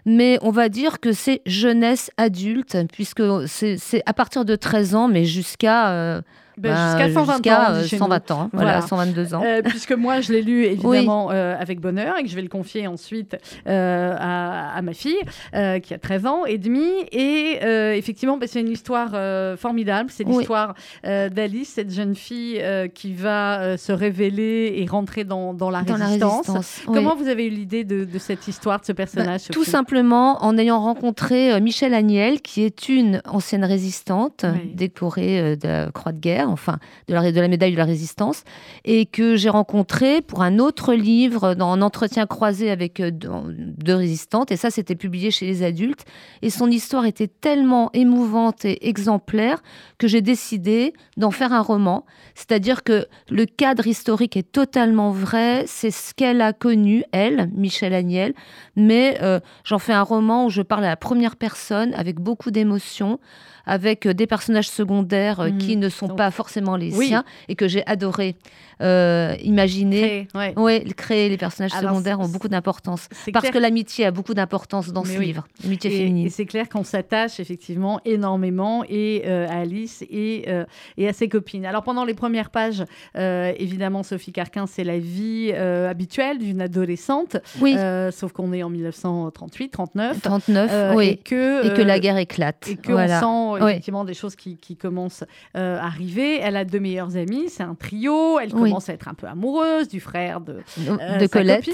mais 0.05 0.37
on 0.41 0.51
va 0.51 0.69
dire 0.69 0.99
que 0.99 1.11
c'est 1.11 1.41
jeunesse 1.45 2.11
adulte, 2.17 2.77
puisque 2.91 3.23
c'est 3.47 4.03
à 4.05 4.13
partir 4.13 4.45
de 4.45 4.55
13 4.55 4.95
ans, 4.95 5.07
mais 5.07 5.25
jusqu'à... 5.25 5.91
Euh, 5.91 6.21
ben, 6.57 6.97
jusqu'à 6.97 7.13
120 7.13 7.47
ans. 7.47 7.83
120 7.83 8.31
ans, 8.31 8.49
voilà, 8.51 8.81
122 8.81 9.35
ans. 9.35 9.43
Euh, 9.45 9.61
puisque 9.61 9.91
moi, 9.91 10.21
je 10.21 10.33
l'ai 10.33 10.41
lu 10.41 10.65
évidemment 10.65 11.29
euh, 11.31 11.55
avec 11.59 11.79
bonheur 11.79 12.17
et 12.17 12.23
que 12.23 12.29
je 12.29 12.35
vais 12.35 12.41
le 12.41 12.49
confier 12.49 12.87
ensuite 12.87 13.37
euh, 13.67 14.15
à, 14.17 14.81
ma 14.81 14.93
fille 14.93 15.19
qui 15.53 15.93
a 15.93 15.99
13 15.99 16.25
ans 16.25 16.45
et 16.45 16.57
demi. 16.57 16.87
Et 17.11 17.59
effectivement, 17.97 18.37
ben, 18.37 18.47
c'est 18.47 18.61
une 18.61 18.69
histoire 18.69 19.11
formidable. 19.57 20.09
C'est 20.11 20.23
l'histoire 20.23 20.73
d'Alice, 21.03 21.73
cette 21.75 21.91
jeune 21.91 22.15
fille 22.15 22.63
qui 22.93 23.13
va 23.13 23.77
se 23.77 23.91
révéler 23.91 24.75
et 24.77 24.85
rentrer 24.85 25.23
dans, 25.23 25.53
dans 25.53 25.69
la 25.69 25.79
résistance. 25.79 26.81
Comment 26.85 27.15
vous 27.15 27.27
avez 27.27 27.45
eu 27.45 27.49
l'idée 27.49 27.83
de, 27.83 28.17
cette 28.17 28.47
histoire, 28.47 28.79
de 28.79 28.85
ce 28.85 28.91
personnage 28.91 29.41
bah, 29.47 29.53
Tout 29.53 29.63
simplement 29.63 30.43
en 30.43 30.57
ayant 30.57 30.79
rencontré 30.79 31.59
Michel 31.61 31.93
Agnel, 31.93 32.41
qui 32.41 32.63
est 32.63 32.89
une 32.89 33.21
ancienne 33.25 33.65
résistante 33.65 34.45
décorée 34.73 35.55
de 35.57 35.67
la 35.67 35.91
Croix 35.91 36.11
de 36.11 36.19
guerre 36.19 36.46
enfin 36.47 36.79
de 37.07 37.13
la, 37.13 37.47
médaille 37.47 37.71
de 37.71 37.77
la 37.77 37.85
résistance, 37.85 38.43
et 38.85 39.05
que 39.05 39.35
j'ai 39.35 39.49
rencontré 39.49 40.21
pour 40.21 40.41
un 40.41 40.59
autre 40.59 40.93
livre, 40.93 41.55
dans 41.55 41.71
un 41.71 41.81
entretien 41.81 42.25
croisé 42.25 42.69
avec 42.69 42.99
euh, 42.99 43.11
deux 43.11 43.95
résistantes, 43.95 44.51
et 44.51 44.57
ça 44.57 44.69
c'était 44.69 44.95
publié 44.95 45.31
chez 45.31 45.45
les 45.45 45.63
adultes, 45.63 46.05
et 46.41 46.49
son 46.49 46.69
histoire 46.69 47.05
était 47.05 47.27
tellement 47.27 47.89
émouvante 47.93 48.65
et 48.65 48.87
exemplaire 48.87 49.61
que 49.97 50.07
j'ai 50.07 50.21
décidé 50.21 50.93
d'en 51.17 51.31
faire 51.31 51.53
un 51.53 51.61
roman, 51.61 52.05
c'est-à-dire 52.35 52.83
que 52.83 53.07
le 53.29 53.45
cadre 53.45 53.87
historique 53.87 54.37
est 54.37 54.51
totalement 54.51 55.11
vrai, 55.11 55.63
c'est 55.67 55.91
ce 55.91 56.13
qu'elle 56.13 56.41
a 56.41 56.53
connu, 56.53 57.03
elle, 57.11 57.49
Michel 57.53 57.93
Agnel, 57.93 58.33
mais 58.75 59.17
euh, 59.21 59.39
j'en 59.63 59.79
fais 59.79 59.93
un 59.93 60.03
roman 60.03 60.45
où 60.45 60.49
je 60.49 60.61
parle 60.61 60.85
à 60.85 60.89
la 60.89 60.97
première 60.97 61.35
personne 61.35 61.93
avec 61.93 62.19
beaucoup 62.19 62.51
d'émotion, 62.51 63.19
avec 63.67 64.07
euh, 64.07 64.13
des 64.13 64.25
personnages 64.25 64.69
secondaires 64.69 65.49
qui 65.59 65.77
mmh. 65.77 65.79
ne 65.79 65.89
sont 65.89 66.09
pas 66.09 66.31
forcément 66.31 66.75
les 66.75 66.91
siens 66.91 67.23
et 67.47 67.55
que 67.55 67.67
j'ai 67.67 67.85
adoré 67.85 68.35
euh, 68.81 69.35
imaginer. 69.43 70.27
Créer, 70.33 70.83
créer 70.95 71.29
les 71.29 71.37
personnages 71.37 71.71
secondaires 71.71 72.19
ont 72.19 72.27
beaucoup 72.27 72.47
d'importance. 72.47 73.07
Parce 73.33 73.49
que 73.49 73.57
l'amitié 73.57 74.05
a 74.05 74.11
beaucoup 74.11 74.33
d'importance 74.33 74.91
dans 74.91 75.03
ce 75.03 75.19
livre, 75.19 75.47
l'amitié 75.63 75.89
féminine. 75.89 76.27
Et 76.27 76.29
c'est 76.29 76.45
clair 76.45 76.69
qu'on 76.69 76.83
s'attache 76.83 77.39
effectivement 77.39 77.99
énormément 78.05 78.83
et, 78.87 79.23
euh, 79.25 79.47
à 79.47 79.61
Alice 79.61 80.03
et, 80.09 80.45
euh, 80.47 80.65
et, 80.97 81.07
à 81.07 81.13
ses 81.13 81.27
copines. 81.27 81.65
Alors 81.65 81.83
pendant 81.83 82.05
les 82.05 82.13
premières 82.13 82.49
pages, 82.49 82.83
évidemment, 83.15 84.03
Sophie 84.03 84.31
Carquin, 84.31 84.67
c'est 84.67 84.83
la 84.83 84.99
vie 84.99 85.51
habituelle 85.53 86.37
d'une 86.37 86.61
adolescente. 86.61 87.37
Oui. 87.61 87.75
sauf 88.11 88.31
qu'on 88.31 88.53
est 88.53 88.63
en 88.63 88.69
1938, 88.69 89.69
39. 89.69 90.21
39, 90.21 90.95
oui. 90.95 91.07
Et 91.07 91.17
que, 91.17 91.65
et 91.65 91.73
que 91.73 91.81
la 91.81 91.99
guerre 91.99 92.17
éclate. 92.17 92.67
Et 92.67 92.75
qu'on 92.75 93.07
sent 93.07 93.63
effectivement 93.63 94.05
des 94.05 94.13
choses 94.13 94.35
qui, 94.35 94.57
qui 94.57 94.75
commencent 94.75 95.23
à 95.53 95.85
arriver. 95.85 96.39
Elle 96.39 96.55
a 96.55 96.65
deux 96.65 96.79
meilleures 96.79 97.15
amies, 97.17 97.49
c'est 97.49 97.63
un 97.63 97.75
trio. 97.75 98.39
Elle 98.39 98.51
commence 98.67 98.89
à 98.89 98.93
être 98.93 99.07
un 99.07 99.13
peu 99.13 99.27
amoureuse 99.27 99.87
du 99.87 99.99
frère 99.99 100.41
de, 100.41 100.57
euh, 100.79 101.17
de 101.17 101.27
Colette, 101.27 101.69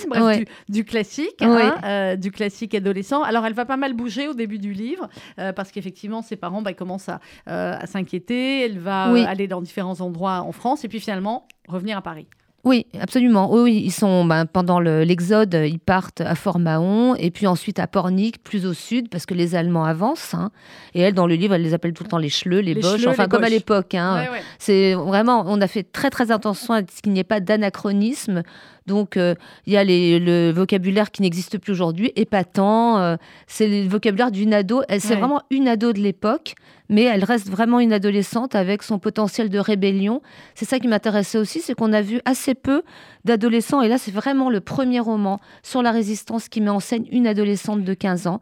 du, 0.69 0.86
classique, 0.86 1.42
hein, 1.42 1.75
euh, 1.84 2.16
du 2.16 2.31
classique 2.31 2.75
adolescent. 2.75 3.24
Alors 3.24 3.45
elle 3.45 3.54
va 3.54 3.66
pas 3.66 3.78
mal 3.78 3.94
bouger 3.94 4.28
au 4.28 4.34
début 4.34 4.60
du 4.60 4.74
livre 4.74 5.10
euh, 5.40 5.54
parce 5.54 5.71
qu'effectivement 5.71 6.21
ses 6.21 6.35
parents 6.35 6.62
bah, 6.62 6.73
commencent 6.73 7.09
à, 7.09 7.19
à 7.45 7.85
s'inquiéter. 7.88 8.62
Elle 8.62 8.80
va 8.80 9.06
aller 9.28 9.47
dans 9.47 9.62
différents 9.62 10.02
endroits 10.02 10.42
en 10.42 10.52
France 10.52 10.83
et 10.83 10.88
puis 10.88 11.00
finalement 11.00 11.47
revenir 11.68 11.97
à 11.97 12.02
Paris. 12.02 12.28
Oui, 12.64 12.86
absolument. 13.02 13.54
Oui, 13.54 13.82
ils 13.84 13.92
sont 13.92 14.24
ben, 14.24 14.46
pendant 14.46 14.80
l'exode, 14.80 15.54
ils 15.54 15.80
partent 15.80 16.22
à 16.22 16.34
Fort-Mahon 16.34 17.14
et 17.16 17.30
puis 17.30 17.46
ensuite 17.46 17.78
à 17.78 17.88
Pornic, 17.88 18.42
plus 18.42 18.66
au 18.66 18.74
sud, 18.74 19.10
parce 19.10 19.26
que 19.26 19.34
les 19.34 19.56
Allemands 19.56 19.84
avancent. 19.84 20.34
Hein. 20.34 20.50
Et 20.94 21.02
elle, 21.02 21.14
dans 21.14 21.28
le 21.28 21.36
livre, 21.36 21.56
elle 21.56 21.62
les 21.62 21.74
appelle 21.74 21.92
tout 21.92 22.04
le 22.04 22.10
temps 22.10 22.18
les 22.18 22.30
Schleux, 22.30 22.60
les, 22.60 22.76
Boches, 22.76 23.06
enfin 23.06 23.28
comme 23.28 23.44
à 23.44 23.50
l'époque. 23.50 23.96
Hein. 23.96 24.26
C'est 24.60 24.94
vraiment, 24.94 25.44
on 25.46 25.60
a 25.60 25.68
fait 25.68 25.84
très 25.84 26.10
très 26.10 26.32
attention 26.32 26.74
à 26.74 26.80
ce 26.82 27.02
qu'il 27.02 27.12
n'y 27.12 27.20
ait 27.20 27.26
pas 27.26 27.42
d'anachronisme. 27.42 28.44
Donc, 28.87 29.18
euh, 29.18 29.35
il 29.66 29.73
y 29.73 29.78
a 29.78 29.83
le 29.83 30.52
vocabulaire 30.52 31.11
qui 31.11 31.21
n'existe 31.21 31.57
plus 31.57 31.71
aujourd'hui, 31.71 32.11
épatant. 32.16 32.97
Euh, 32.97 33.16
c'est 33.47 33.68
le 33.68 33.87
vocabulaire 33.87 34.31
d'une 34.31 34.54
ado. 34.54 34.83
C'est 34.99 35.16
vraiment 35.16 35.42
une 35.49 35.68
ado 35.68 35.94
de 35.94 35.99
l'époque, 35.99 36.56
mais 36.90 37.04
elle 37.04 37.23
reste 37.23 37.49
vraiment 37.49 37.80
une 37.80 37.94
adolescente 37.94 38.56
avec 38.56 38.83
son 38.83 38.99
potentiel 38.99 39.49
de 39.49 39.59
rébellion. 39.59 40.21
C'est 40.56 40.66
ça 40.66 40.80
qui 40.80 40.87
m'intéressait 40.87 41.37
aussi, 41.37 41.61
c'est 41.61 41.73
qu'on 41.73 41.94
a 41.94 42.02
vu 42.02 42.19
assez 42.25 42.56
peu 42.56 42.83
d'adolescents. 43.25 43.81
Et 43.81 43.87
là, 43.87 43.97
c'est 43.97 44.11
vraiment 44.11 44.49
le 44.49 44.59
premier 44.59 44.99
roman 44.99 45.40
sur 45.63 45.81
la 45.81 45.92
résistance 45.92 46.49
qui 46.49 46.59
met 46.59 46.69
en 46.69 46.80
scène 46.80 47.06
une 47.11 47.25
adolescente 47.25 47.83
de 47.83 47.94
15 47.94 48.28
ans. 48.28 48.42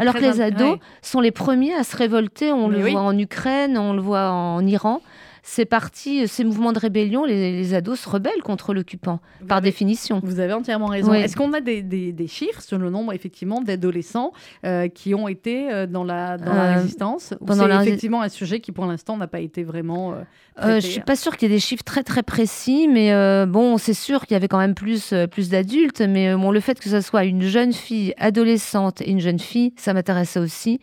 Alors 0.00 0.14
que 0.14 0.20
les 0.20 0.40
ados 0.40 0.78
sont 1.02 1.20
les 1.20 1.32
premiers 1.32 1.74
à 1.74 1.84
se 1.84 1.96
révolter. 1.96 2.52
On 2.52 2.68
le 2.68 2.80
voit 2.80 3.00
en 3.00 3.16
Ukraine, 3.18 3.76
on 3.76 3.92
le 3.92 4.00
voit 4.00 4.30
en 4.30 4.66
Iran 4.66 5.02
ces 5.42 6.44
mouvements 6.44 6.72
de 6.72 6.78
rébellion, 6.78 7.24
les, 7.24 7.74
ados 7.74 8.00
se 8.00 8.08
rebellent 8.08 8.42
contre 8.44 8.74
l'occupant, 8.74 9.20
par 9.48 9.60
définition. 9.60 10.20
Vous 10.22 10.40
avez 10.40 10.52
entièrement 10.52 10.86
raison. 10.86 11.12
Est-ce 11.12 11.36
qu'on 11.36 11.52
a 11.52 11.60
des, 11.60 12.26
chiffres 12.28 12.62
sur 12.62 12.78
le 12.78 12.90
nombre, 12.90 13.12
effectivement, 13.12 13.60
d'adolescents 13.60 14.32
euh, 14.64 14.88
qui 14.88 15.14
ont 15.14 15.28
été 15.28 15.70
euh, 15.70 15.86
dans 15.86 16.04
la, 16.04 16.38
dans 16.38 16.54
la 16.54 16.72
euh, 16.72 16.74
résistance? 16.76 17.34
C'est 17.46 17.82
effectivement 17.82 18.22
un 18.22 18.28
sujet 18.28 18.60
qui, 18.60 18.72
pour 18.72 18.86
l'instant, 18.86 19.16
n'a 19.16 19.26
pas 19.26 19.40
été 19.40 19.64
vraiment. 19.64 20.14
je 20.60 20.68
ne 20.68 20.80
suis 20.80 21.00
pas 21.00 21.16
sûre 21.16 21.36
qu'il 21.36 21.50
y 21.50 21.52
ait 21.52 21.56
des 21.56 21.60
chiffres 21.60 21.84
très, 21.84 22.04
très 22.04 22.22
précis, 22.22 22.88
mais 22.88 23.12
bon, 23.46 23.78
c'est 23.78 23.94
sûr 23.94 24.22
qu'il 24.26 24.34
y 24.34 24.36
avait 24.36 24.48
quand 24.48 24.58
même 24.58 24.74
plus, 24.74 25.12
plus 25.30 25.48
d'adultes, 25.48 26.00
mais 26.00 26.34
bon, 26.36 26.52
le 26.52 26.60
fait 26.60 26.78
que 26.78 26.88
ce 26.88 27.00
soit 27.00 27.24
une 27.24 27.42
jeune 27.42 27.72
fille 27.72 28.14
adolescente 28.16 29.00
et 29.00 29.10
une 29.10 29.20
jeune 29.20 29.40
fille, 29.40 29.72
ça 29.76 29.92
m'intéressait 29.92 30.40
aussi. 30.40 30.80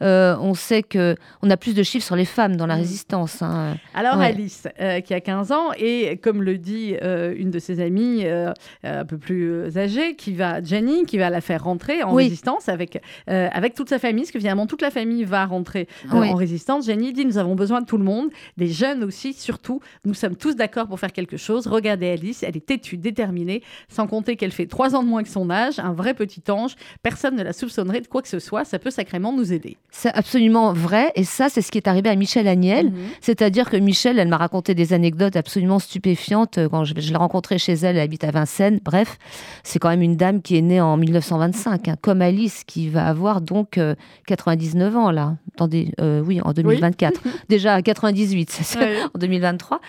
On 0.00 0.54
sait 0.54 0.82
que 0.82 1.16
on 1.42 1.50
a 1.50 1.56
plus 1.56 1.74
de 1.74 1.82
chiffres 1.82 2.06
sur 2.06 2.16
les 2.16 2.24
femmes 2.24 2.56
dans 2.56 2.66
la 2.66 2.76
mm. 2.76 2.80
résistance. 2.80 3.42
Hein. 3.42 3.76
Alors 3.94 4.20
Alice, 4.20 4.66
qui 5.04 5.14
a 5.14 5.20
15 5.20 5.52
ans, 5.52 5.72
et 5.78 6.18
comme 6.18 6.42
le 6.42 6.58
dit 6.58 6.96
une 7.02 7.50
de 7.50 7.58
ses 7.58 7.80
amies 7.80 8.24
un 8.84 9.04
peu 9.04 9.18
plus 9.18 9.76
âgée, 9.76 10.14
qui 10.14 10.34
va, 10.34 10.62
Jenny, 10.62 11.04
qui 11.04 11.18
va 11.18 11.30
la 11.30 11.40
faire 11.40 11.64
rentrer 11.64 12.02
en 12.02 12.14
résistance 12.14 12.68
avec, 12.68 13.02
avec 13.26 13.74
toute 13.74 13.88
sa 13.88 13.98
famille, 13.98 14.24
parce 14.24 14.32
que 14.32 14.38
finalement 14.38 14.66
toute 14.66 14.82
la 14.82 14.90
famille 14.90 15.24
va 15.24 15.46
rentrer 15.46 15.88
en 16.10 16.34
résistance. 16.34 16.86
Jenny 16.86 17.12
dit, 17.12 17.24
nous 17.24 17.38
avons 17.38 17.54
besoin 17.54 17.80
de 17.80 17.86
tout 17.86 17.98
le 17.98 18.04
monde, 18.04 18.30
des 18.56 18.68
jeunes 18.68 19.04
aussi, 19.04 19.32
surtout. 19.32 19.80
Nous 20.04 20.14
sommes 20.14 20.36
tous 20.36 20.56
d'accord 20.56 20.86
pour 20.86 20.98
faire 20.98 21.12
quelque 21.12 21.36
chose. 21.36 21.66
Regardez 21.66 22.08
Alice, 22.10 22.42
elle 22.42 22.56
est 22.56 22.64
têtue, 22.66 22.96
déterminée, 22.96 23.62
sans 23.88 24.06
compter 24.06 24.36
qu'elle 24.36 24.52
fait 24.52 24.66
trois 24.66 24.94
ans 24.94 25.02
de 25.02 25.08
moins 25.08 25.22
que 25.22 25.28
son 25.28 25.50
âge, 25.50 25.78
un 25.78 25.92
vrai 25.92 26.14
petit 26.14 26.42
ange. 26.50 26.74
Personne 27.02 27.36
ne 27.36 27.42
la 27.42 27.52
soupçonnerait 27.52 28.00
de 28.00 28.06
quoi 28.06 28.22
que 28.22 28.28
ce 28.28 28.38
soit. 28.38 28.64
Ça 28.64 28.78
peut 28.78 28.90
sacrément 28.90 29.32
nous 29.32 29.52
aider. 29.52 29.76
C'est 29.92 30.14
absolument 30.14 30.72
vrai. 30.72 31.12
Et 31.16 31.24
ça, 31.24 31.48
c'est 31.48 31.62
ce 31.62 31.70
qui 31.70 31.78
est 31.78 31.88
arrivé 31.88 32.08
à 32.08 32.14
Michel 32.14 32.46
Agnel. 32.46 32.86
Mhm. 32.86 32.94
C'est-à-dire 33.20 33.68
que 33.68 33.76
Michel, 33.76 34.18
elle 34.18 34.28
m'a 34.28 34.36
raconté 34.36 34.74
des 34.74 34.92
anecdotes 34.92 35.36
absolument 35.36 35.78
stupéfiantes. 35.78 36.58
Euh, 36.58 36.68
quand 36.68 36.84
je, 36.84 36.94
l'ai 36.94 37.16
rencontrée 37.16 37.58
chez 37.58 37.72
elle, 37.72 37.96
elle 37.96 38.02
habite 38.02 38.24
à 38.24 38.30
Vincennes. 38.30 38.80
Bref, 38.84 39.18
c'est 39.64 39.78
quand 39.78 39.88
même 39.88 40.02
une 40.02 40.16
dame 40.16 40.42
qui 40.42 40.56
est 40.56 40.62
née 40.62 40.80
en 40.80 40.96
1925, 40.96 41.88
hein, 41.88 41.96
comme 42.00 42.22
Alice, 42.22 42.62
qui 42.64 42.88
va 42.88 43.06
avoir 43.06 43.40
donc 43.40 43.80
99 44.26 44.94
euh, 44.94 44.98
ans 44.98 45.10
là. 45.10 45.36
Attendez, 45.54 45.92
euh, 46.00 46.22
oui, 46.24 46.40
en 46.42 46.52
2024. 46.52 47.20
Déjà 47.48 47.74
à 47.74 47.82
98, 47.82 48.76
en 49.14 49.18
2023. 49.18 49.80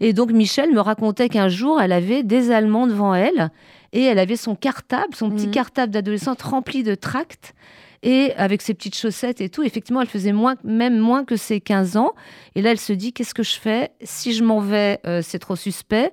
Et 0.00 0.12
donc 0.12 0.32
Michel 0.32 0.72
me 0.72 0.80
racontait 0.80 1.28
qu'un 1.28 1.48
jour, 1.48 1.80
elle 1.80 1.92
avait 1.92 2.22
des 2.22 2.50
Allemands 2.50 2.86
devant 2.86 3.14
elle 3.14 3.50
et 3.92 4.02
elle 4.02 4.18
avait 4.18 4.36
son 4.36 4.54
cartable, 4.54 5.14
son 5.14 5.30
petit 5.30 5.46
mhm. 5.46 5.52
cartable 5.52 5.92
d'adolescente 5.92 6.42
rempli 6.42 6.82
de 6.82 6.94
tracts 6.94 7.54
et 8.02 8.32
avec 8.36 8.62
ses 8.62 8.74
petites 8.74 8.96
chaussettes 8.96 9.40
et 9.40 9.48
tout. 9.48 9.62
Effectivement, 9.62 10.00
elle 10.00 10.08
faisait 10.08 10.32
moins, 10.32 10.54
même 10.64 10.98
moins 10.98 11.24
que 11.24 11.36
ses 11.36 11.60
15 11.60 11.96
ans. 11.96 12.14
Et 12.54 12.62
là, 12.62 12.70
elle 12.70 12.78
se 12.78 12.92
dit 12.92 13.12
qu'est-ce 13.12 13.34
que 13.34 13.42
je 13.42 13.58
fais 13.58 13.90
Si 14.02 14.32
je 14.32 14.42
m'en 14.42 14.60
vais, 14.60 15.00
euh, 15.06 15.20
c'est 15.22 15.38
trop 15.38 15.56
suspect. 15.56 16.12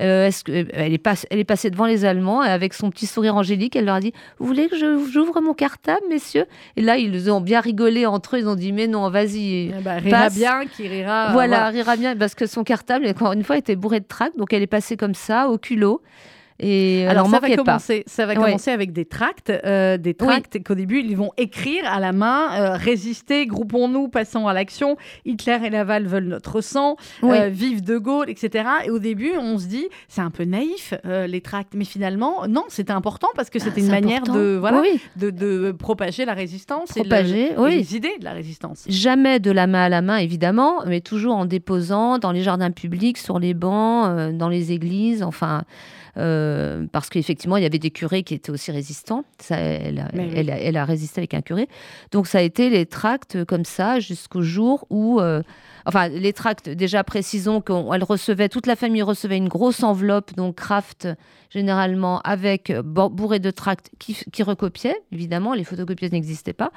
Euh, 0.00 0.26
est-ce 0.26 0.44
que, 0.44 0.52
elle, 0.52 0.92
est 0.92 1.26
elle 1.30 1.38
est 1.38 1.44
passée 1.44 1.70
devant 1.70 1.86
les 1.86 2.04
Allemands 2.04 2.44
et 2.44 2.48
avec 2.48 2.74
son 2.74 2.90
petit 2.90 3.06
sourire 3.06 3.36
angélique, 3.36 3.74
elle 3.76 3.84
leur 3.84 3.96
a 3.96 4.00
dit 4.00 4.12
Vous 4.38 4.46
voulez 4.46 4.68
que 4.68 4.76
j'ouvre 4.76 5.40
mon 5.40 5.54
cartable, 5.54 6.02
messieurs? 6.08 6.46
Et 6.76 6.82
là, 6.82 6.96
ils 6.96 7.30
ont 7.30 7.40
bien 7.40 7.60
rigolé 7.60 8.06
entre 8.06 8.36
eux. 8.36 8.40
Ils 8.40 8.48
ont 8.48 8.56
dit 8.56 8.72
Mais 8.72 8.88
non, 8.88 9.08
vas-y. 9.10 9.68
Eh 9.68 9.82
ben, 9.82 9.98
rira 9.98 10.30
bien, 10.30 10.66
qui 10.66 10.88
rira. 10.88 11.32
Voilà, 11.32 11.68
rira 11.68 11.96
bien, 11.96 12.16
parce 12.16 12.34
que 12.34 12.46
son 12.46 12.64
cartable, 12.64 13.06
encore 13.06 13.32
une 13.32 13.44
fois, 13.44 13.58
était 13.58 13.76
bourré 13.76 14.00
de 14.00 14.06
tracts. 14.06 14.36
Donc, 14.36 14.52
elle 14.52 14.62
est 14.62 14.66
passée 14.68 14.96
comme 14.96 15.14
ça, 15.14 15.48
au 15.48 15.58
culot. 15.58 16.02
Et 16.60 17.06
euh, 17.06 17.10
Alors 17.10 17.28
ça 17.28 17.38
va, 17.38 17.54
commencer, 17.54 18.02
ça 18.06 18.26
va 18.26 18.34
commencer 18.34 18.72
avec 18.72 18.92
des 18.92 19.04
tracts, 19.04 19.50
euh, 19.50 19.96
des 19.96 20.14
tracts 20.14 20.60
qu'au 20.64 20.74
début 20.74 21.00
ils 21.00 21.16
vont 21.16 21.30
écrire 21.36 21.84
à 21.86 22.00
la 22.00 22.12
main, 22.12 22.48
euh, 22.54 22.76
résister, 22.76 23.46
groupons-nous, 23.46 24.08
passons 24.08 24.48
à 24.48 24.52
l'action, 24.52 24.96
Hitler 25.24 25.58
et 25.64 25.70
Laval 25.70 26.06
veulent 26.06 26.24
notre 26.24 26.60
sang, 26.60 26.96
vive 27.22 27.82
De 27.82 27.98
Gaulle, 27.98 28.28
etc. 28.28 28.68
Et 28.86 28.90
au 28.90 28.98
début 28.98 29.32
on 29.38 29.58
se 29.58 29.66
dit 29.66 29.86
c'est 30.08 30.20
un 30.20 30.30
peu 30.30 30.44
naïf 30.44 30.94
les 31.04 31.40
tracts, 31.40 31.74
mais 31.74 31.84
finalement 31.84 32.48
non, 32.48 32.64
c'était 32.68 32.92
important 32.92 33.28
parce 33.36 33.50
que 33.50 33.60
c'était 33.60 33.80
ah, 33.80 33.84
une 33.84 33.90
manière 33.90 34.22
de 34.22 34.56
voilà 34.58 34.82
de, 35.16 35.30
de, 35.30 35.70
propager 35.72 36.24
la 36.24 36.34
résistance 36.34 36.90
propager, 36.90 37.52
et, 37.52 37.70
les 37.70 37.94
idées 37.94 38.16
de 38.18 38.24
la 38.24 38.32
résistance. 38.32 38.84
Jamais 38.88 39.38
de 39.38 39.52
la 39.52 39.68
main 39.68 39.84
à 39.84 39.88
la 39.88 40.02
main 40.02 40.16
évidemment, 40.16 40.82
mais 40.86 41.00
toujours 41.00 41.36
en 41.36 41.44
déposant 41.44 42.18
dans 42.18 42.32
les 42.32 42.42
jardins 42.42 42.72
publics, 42.72 43.18
sur 43.18 43.38
les 43.38 43.54
bancs, 43.54 44.32
dans 44.32 44.48
les 44.48 44.72
églises, 44.72 45.22
enfin. 45.22 45.62
Euh, 46.18 46.86
parce 46.90 47.08
qu'effectivement, 47.08 47.56
il 47.56 47.62
y 47.62 47.66
avait 47.66 47.78
des 47.78 47.90
curés 47.90 48.22
qui 48.22 48.34
étaient 48.34 48.50
aussi 48.50 48.72
résistants. 48.72 49.24
Ça, 49.38 49.56
elle, 49.56 50.76
a, 50.76 50.84
résisté 50.84 51.20
avec 51.20 51.34
un 51.34 51.42
curé. 51.42 51.68
Donc, 52.10 52.26
ça 52.26 52.38
a 52.38 52.40
été 52.42 52.70
les 52.70 52.86
tracts 52.86 53.44
comme 53.44 53.64
ça 53.64 54.00
jusqu'au 54.00 54.42
jour 54.42 54.86
où. 54.90 55.20
Euh, 55.20 55.42
enfin, 55.86 56.08
les 56.08 56.32
tracts, 56.32 56.68
déjà 56.68 57.04
précisons 57.04 57.60
qu'elle 57.60 58.02
recevait, 58.02 58.48
toute 58.48 58.66
la 58.66 58.74
famille 58.74 59.02
recevait 59.02 59.36
une 59.36 59.48
grosse 59.48 59.82
enveloppe, 59.82 60.34
donc 60.34 60.56
Kraft, 60.56 61.08
généralement, 61.50 62.20
avec 62.22 62.72
bourré 62.72 63.38
de 63.38 63.50
tracts 63.50 63.90
qui, 63.98 64.16
qui 64.32 64.42
recopiaient. 64.42 65.00
Évidemment, 65.12 65.54
les 65.54 65.64
photocopieuses 65.64 66.12
n'existaient 66.12 66.52
pas. 66.52 66.72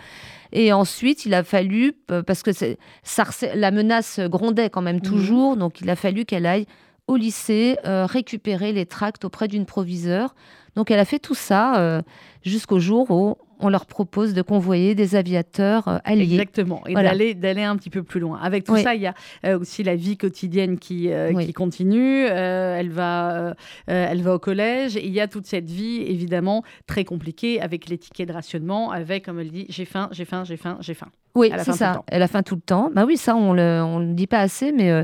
Et 0.51 0.71
ensuite, 0.71 1.25
il 1.25 1.33
a 1.33 1.43
fallu, 1.43 1.93
parce 2.27 2.43
que 2.43 2.51
ça, 2.51 3.25
la 3.55 3.71
menace 3.71 4.19
grondait 4.19 4.69
quand 4.69 4.81
même 4.81 4.97
mhm. 4.97 5.01
toujours, 5.01 5.57
donc 5.57 5.81
il 5.81 5.89
a 5.89 5.95
fallu 5.95 6.25
qu'elle 6.25 6.45
aille 6.45 6.67
au 7.11 7.17
lycée, 7.17 7.77
euh, 7.85 8.05
récupérer 8.05 8.71
les 8.71 8.85
tracts 8.85 9.25
auprès 9.25 9.47
d'une 9.47 9.65
proviseure. 9.65 10.33
Donc 10.75 10.89
elle 10.89 10.99
a 10.99 11.05
fait 11.05 11.19
tout 11.19 11.35
ça 11.35 11.79
euh, 11.79 12.01
jusqu'au 12.43 12.79
jour 12.79 13.11
où 13.11 13.37
on 13.61 13.69
leur 13.69 13.85
propose 13.85 14.33
de 14.33 14.41
convoyer 14.41 14.95
des 14.95 15.15
aviateurs 15.15 15.87
euh, 15.87 15.97
alliés. 16.03 16.33
Exactement, 16.33 16.83
et 16.87 16.93
d'aller, 16.93 17.33
d'aller 17.33 17.63
un 17.63 17.75
petit 17.75 17.89
peu 17.89 18.03
plus 18.03 18.19
loin. 18.19 18.39
Avec 18.41 18.63
tout 18.63 18.77
ça, 18.77 18.95
il 18.95 19.01
y 19.01 19.07
a 19.07 19.57
aussi 19.57 19.83
la 19.83 19.95
vie 19.95 20.17
quotidienne 20.17 20.77
qui, 20.77 21.09
qui 21.39 21.53
continue. 21.53 22.25
elle, 22.25 22.89
va, 22.89 23.55
elle 23.87 24.21
va 24.21 24.35
au 24.35 24.39
collège. 24.39 24.97
Et 24.97 25.05
il 25.05 25.13
y 25.13 25.19
a 25.19 25.27
toute 25.27 25.45
cette 25.45 25.69
vie, 25.69 26.01
évidemment, 26.01 26.63
très 26.87 27.03
compliquée 27.03 27.61
avec 27.61 27.89
les 27.89 27.97
tickets 27.97 28.27
de 28.27 28.33
rationnement, 28.33 28.91
avec, 28.91 29.25
comme 29.25 29.39
elle 29.39 29.51
dit, 29.51 29.65
j'ai 29.69 29.85
faim, 29.85 30.09
j'ai 30.11 30.25
faim, 30.25 30.43
j'ai 30.43 30.57
faim, 30.57 30.77
j'ai 30.81 30.93
faim. 30.93 31.07
Oui, 31.35 31.51
c'est 31.63 31.73
ça. 31.73 32.03
Elle 32.07 32.21
a 32.21 32.27
faim 32.27 32.43
tout 32.43 32.55
le 32.55 32.61
temps. 32.61 32.91
Bah 32.93 33.05
oui, 33.07 33.15
ça, 33.15 33.35
on 33.35 33.53
le, 33.53 33.81
on 33.83 33.99
le 33.99 34.13
dit 34.13 34.27
pas 34.27 34.39
assez, 34.39 34.71
mais 34.71 34.91
euh, 34.91 35.03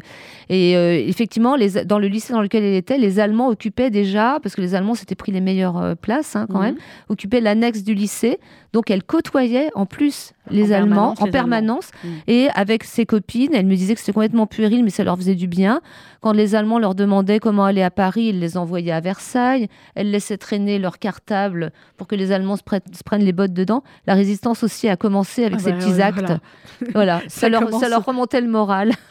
et 0.49 0.75
euh, 0.75 0.93
effectivement, 0.93 1.55
les, 1.55 1.85
dans 1.85 1.99
le 1.99 2.07
lycée 2.07 2.33
dans 2.33 2.41
lequel 2.41 2.63
elle 2.63 2.75
était, 2.75 2.97
les 2.97 3.19
Allemands 3.19 3.47
occupaient 3.47 3.89
déjà, 3.89 4.39
parce 4.43 4.55
que 4.55 4.61
les 4.61 4.75
Allemands 4.75 4.95
s'étaient 4.95 5.15
pris 5.15 5.31
les 5.31 5.39
meilleures 5.39 5.77
euh, 5.77 5.95
places 5.95 6.35
hein, 6.35 6.45
quand 6.49 6.59
mhm. 6.59 6.65
même, 6.65 6.75
occupaient 7.07 7.39
l'annexe 7.39 7.83
du 7.83 7.93
lycée. 7.93 8.39
Donc 8.73 8.91
elle 8.91 9.03
côtoyait 9.03 9.69
en 9.75 9.85
plus 9.85 10.33
les 10.49 10.73
Allemands 10.73 11.15
en 11.19 11.27
permanence. 11.27 11.91
Mhm. 12.03 12.11
Et 12.27 12.47
avec 12.55 12.83
ses 12.83 13.05
copines, 13.05 13.53
elle 13.53 13.65
me 13.65 13.75
disait 13.75 13.93
que 13.93 13.99
c'était 13.99 14.13
complètement 14.13 14.47
puéril, 14.47 14.83
mais 14.83 14.89
ça 14.89 15.03
leur 15.03 15.17
faisait 15.17 15.35
du 15.35 15.47
bien. 15.47 15.81
Quand 16.21 16.31
les 16.31 16.55
Allemands 16.55 16.79
leur 16.79 16.95
demandaient 16.95 17.39
comment 17.39 17.65
aller 17.65 17.83
à 17.83 17.91
Paris, 17.91 18.27
ils 18.27 18.39
les 18.39 18.57
envoyaient 18.57 18.91
à 18.91 18.99
Versailles. 18.99 19.67
Elle 19.95 20.11
laissait 20.11 20.37
traîner 20.37 20.79
leur 20.79 20.99
cartable 20.99 21.71
pour 21.95 22.07
que 22.07 22.15
les 22.15 22.31
Allemands 22.31 22.57
se, 22.57 22.63
prennent 22.63 23.23
les 23.23 23.33
bottes 23.33 23.53
dedans. 23.53 23.83
La 24.07 24.15
résistance 24.15 24.63
aussi 24.63 24.89
a 24.89 24.97
commencé 24.97 25.45
avec 25.45 25.59
ah 25.59 25.63
ces 25.63 25.71
bah 25.71 25.77
petits 25.77 26.01
actes 26.01 26.33
voilà, 26.93 27.21
ça, 27.27 27.49
leur, 27.49 27.63
remontait 28.05 28.41
le 28.41 28.47
moral. 28.47 28.91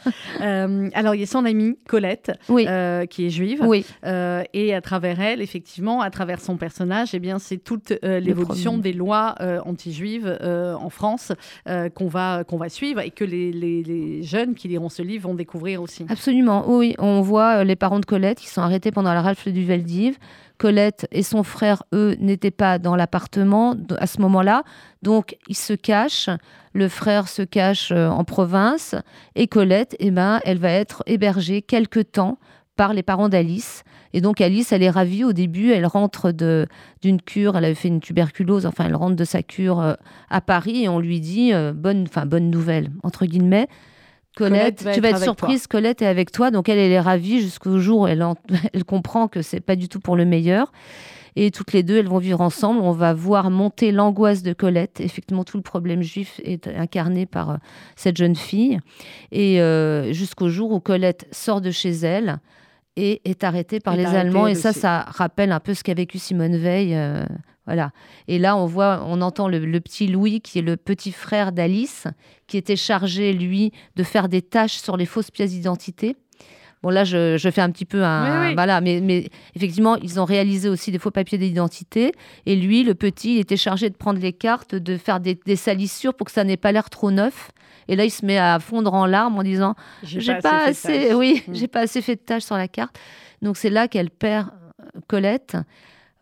Euh, 0.41 0.89
alors, 0.93 1.15
il 1.15 1.21
y 1.21 1.23
a 1.23 1.27
son 1.27 1.45
amie 1.45 1.77
Colette, 1.87 2.31
euh, 2.49 3.05
qui 3.05 3.25
est 3.25 3.29
juive. 3.29 3.63
Oui. 3.65 3.85
Euh, 4.05 4.43
et 4.53 4.75
à 4.75 4.81
travers 4.81 5.19
elle, 5.19 5.41
effectivement, 5.41 6.01
à 6.01 6.11
travers 6.11 6.39
son 6.39 6.57
personnage, 6.57 7.09
eh 7.13 7.19
bien, 7.19 7.39
c'est 7.39 7.57
toute 7.57 7.93
l'évolution 8.03 8.77
des 8.77 8.93
lois 8.93 9.35
anti-juives 9.65 10.37
en 10.43 10.89
France 10.89 11.26
qu'on 11.65 12.07
va, 12.07 12.43
qu'on 12.43 12.57
va 12.57 12.69
suivre 12.69 13.01
et 13.01 13.11
que 13.11 13.23
les, 13.23 13.51
les, 13.51 14.23
jeunes 14.23 14.55
qui 14.55 14.67
liront 14.67 14.89
ce 14.89 15.01
livre 15.01 15.27
vont 15.27 15.35
découvrir 15.35 15.81
aussi. 15.81 16.05
Absolument, 16.09 16.65
oui. 16.67 16.95
On 16.99 17.21
voit 17.21 17.63
les 17.63 17.75
parents 17.75 17.99
de 17.99 18.05
Colette 18.05 18.39
qui 18.39 18.47
sont 18.47 18.61
arrêtés 18.61 18.91
pendant 18.91 19.13
la 19.13 19.21
rafle 19.21 19.51
du 19.51 19.65
Veldiv. 19.65 20.17
Colette 20.57 21.07
et 21.11 21.23
son 21.23 21.43
frère, 21.43 21.83
eux, 21.93 22.15
n'étaient 22.19 22.51
pas 22.51 22.79
dans 22.79 22.95
l'appartement 22.95 23.75
à 23.99 24.07
ce 24.07 24.21
moment-là. 24.21 24.63
Donc, 25.01 25.37
ils 25.47 25.57
se 25.57 25.73
cachent. 25.73 26.29
Le 26.73 26.87
frère 26.89 27.27
se 27.27 27.43
cache 27.43 27.91
euh, 27.91 28.07
en 28.09 28.23
province. 28.23 28.95
Et 29.35 29.47
Colette, 29.47 29.95
eh 29.99 30.11
ben, 30.11 30.39
elle 30.45 30.57
va 30.57 30.71
être 30.71 31.03
hébergée 31.05 31.61
quelque 31.61 31.99
temps 31.99 32.39
par 32.75 32.93
les 32.93 33.03
parents 33.03 33.29
d'Alice. 33.29 33.83
Et 34.17 34.21
donc 34.21 34.41
Alice, 34.41 34.71
elle 34.71 34.81
est 34.81 34.89
ravie 34.89 35.23
au 35.23 35.31
début, 35.31 35.71
elle 35.71 35.85
rentre 35.85 36.31
d'une 36.31 37.21
cure, 37.21 37.55
elle 37.55 37.65
avait 37.65 37.75
fait 37.75 37.87
une 37.87 37.99
tuberculose, 37.99 38.65
enfin 38.65 38.85
elle 38.87 38.95
rentre 38.95 39.15
de 39.15 39.23
sa 39.23 39.43
cure 39.43 39.79
euh, 39.79 39.93
à 40.31 40.41
Paris 40.41 40.85
et 40.85 40.89
on 40.89 40.97
lui 40.97 41.19
dit 41.19 41.53
euh, 41.53 41.71
bonne, 41.71 42.05
enfin 42.07 42.25
bonne 42.25 42.49
nouvelle 42.49 42.89
entre 43.03 43.27
guillemets, 43.27 43.67
Colette, 44.35 44.87
tu 44.91 45.01
vas 45.01 45.09
être 45.09 45.21
surprise, 45.21 45.67
Colette 45.67 46.01
est 46.01 46.07
avec 46.07 46.31
toi. 46.31 46.49
Donc 46.49 46.67
elle, 46.67 46.79
elle 46.79 46.91
est 46.91 46.99
ravie 46.99 47.41
jusqu'au 47.41 47.77
jour 47.77 48.01
où 48.01 48.07
elle, 48.07 48.25
elle 48.73 48.85
comprend 48.85 49.27
que 49.27 49.43
c'est 49.43 49.59
pas 49.59 49.75
du 49.75 49.87
tout 49.87 49.99
pour 49.99 50.15
le 50.15 50.25
meilleur. 50.25 50.71
Et 51.35 51.51
toutes 51.51 51.71
les 51.71 51.83
deux, 51.83 51.97
elles 51.97 52.07
vont 52.07 52.17
vivre 52.17 52.41
ensemble. 52.41 52.81
On 52.81 52.93
va 52.93 53.13
voir 53.13 53.51
monter 53.51 53.91
l'angoisse 53.91 54.41
de 54.41 54.53
Colette. 54.53 54.99
Effectivement, 54.99 55.43
tout 55.43 55.57
le 55.57 55.63
problème 55.63 56.01
juif 56.01 56.41
est 56.43 56.67
incarné 56.67 57.27
par 57.27 57.51
euh, 57.51 57.57
cette 57.95 58.17
jeune 58.17 58.35
fille. 58.35 58.79
Et 59.31 59.61
euh, 59.61 60.11
jusqu'au 60.11 60.49
jour 60.49 60.71
où 60.71 60.79
Colette 60.79 61.27
sort 61.31 61.61
de 61.61 61.69
chez 61.69 61.91
elle 61.91 62.39
et 62.97 63.21
est 63.23 63.43
arrêtée 63.43 63.79
par 63.79 63.95
les 63.95 64.05
Allemands. 64.05 64.47
Et 64.47 64.55
ça, 64.55 64.73
ça 64.73 65.05
rappelle 65.07 65.51
un 65.51 65.61
peu 65.61 65.73
ce 65.73 65.83
qu'a 65.83 65.93
vécu 65.93 66.17
Simone 66.17 66.57
Veil. 66.57 66.95
Euh, 66.95 67.23
voilà. 67.65 67.91
Et 68.27 68.39
là, 68.39 68.57
on 68.57 68.65
voit, 68.65 69.05
on 69.07 69.21
entend 69.21 69.47
le, 69.47 69.79
petit 69.79 70.07
Louis, 70.07 70.41
qui 70.41 70.59
est 70.59 70.63
le 70.63 70.75
petit 70.75 71.11
frère 71.11 71.51
d'Alice, 71.51 72.07
qui 72.47 72.57
était 72.57 72.75
chargé, 72.75 73.33
lui, 73.33 73.71
de 73.95 74.03
faire 74.03 74.27
des 74.27 74.41
tâches 74.41 74.77
sur 74.77 74.97
les 74.97 75.05
fausses 75.05 75.31
pièces 75.31 75.51
d'identité. 75.51 76.15
Bon, 76.83 76.89
là, 76.89 77.03
je, 77.03 77.37
fais 77.51 77.61
un 77.61 77.71
petit 77.71 77.85
peu 77.85 78.03
un. 78.03 78.53
Voilà, 78.53 78.81
mais, 78.81 78.99
mais, 79.01 79.29
effectivement, 79.55 79.95
ils 79.97 80.19
ont 80.19 80.25
réalisé 80.25 80.69
aussi 80.69 80.91
des 80.91 80.99
faux 80.99 81.11
papiers 81.11 81.37
d'identité. 81.37 82.13
Et 82.45 82.55
lui, 82.55 82.83
le 82.83 82.95
petit, 82.95 83.35
il 83.35 83.39
était 83.39 83.57
chargé 83.57 83.89
de 83.89 83.95
prendre 83.95 84.19
les 84.19 84.33
cartes, 84.33 84.73
de 84.73 84.97
faire 84.97 85.19
des, 85.19 85.37
salissures 85.55 86.13
pour 86.13 86.25
que 86.25 86.31
ça 86.31 86.43
n'ait 86.43 86.57
pas 86.57 86.71
l'air 86.71 86.89
trop 86.89 87.11
neuf. 87.11 87.51
Et 87.87 87.95
là, 87.95 88.05
il 88.05 88.11
se 88.11 88.25
met 88.25 88.37
à 88.37 88.59
fondre 88.59 88.93
en 88.93 89.05
larmes 89.05 89.37
en 89.37 89.43
disant 89.43 89.75
J'ai 90.03 90.35
pas, 90.39 90.65
assez, 90.65 91.13
oui, 91.13 91.43
hmm. 91.47 91.55
j'ai 91.55 91.67
pas 91.67 91.81
assez 91.81 92.01
fait 92.01 92.15
de 92.15 92.21
tâches 92.21 92.43
sur 92.43 92.57
la 92.57 92.67
carte. 92.67 92.97
Donc, 93.41 93.57
c'est 93.57 93.69
là 93.69 93.87
qu'elle 93.87 94.09
perd 94.09 94.49
euh, 94.79 94.99
Colette. 95.07 95.57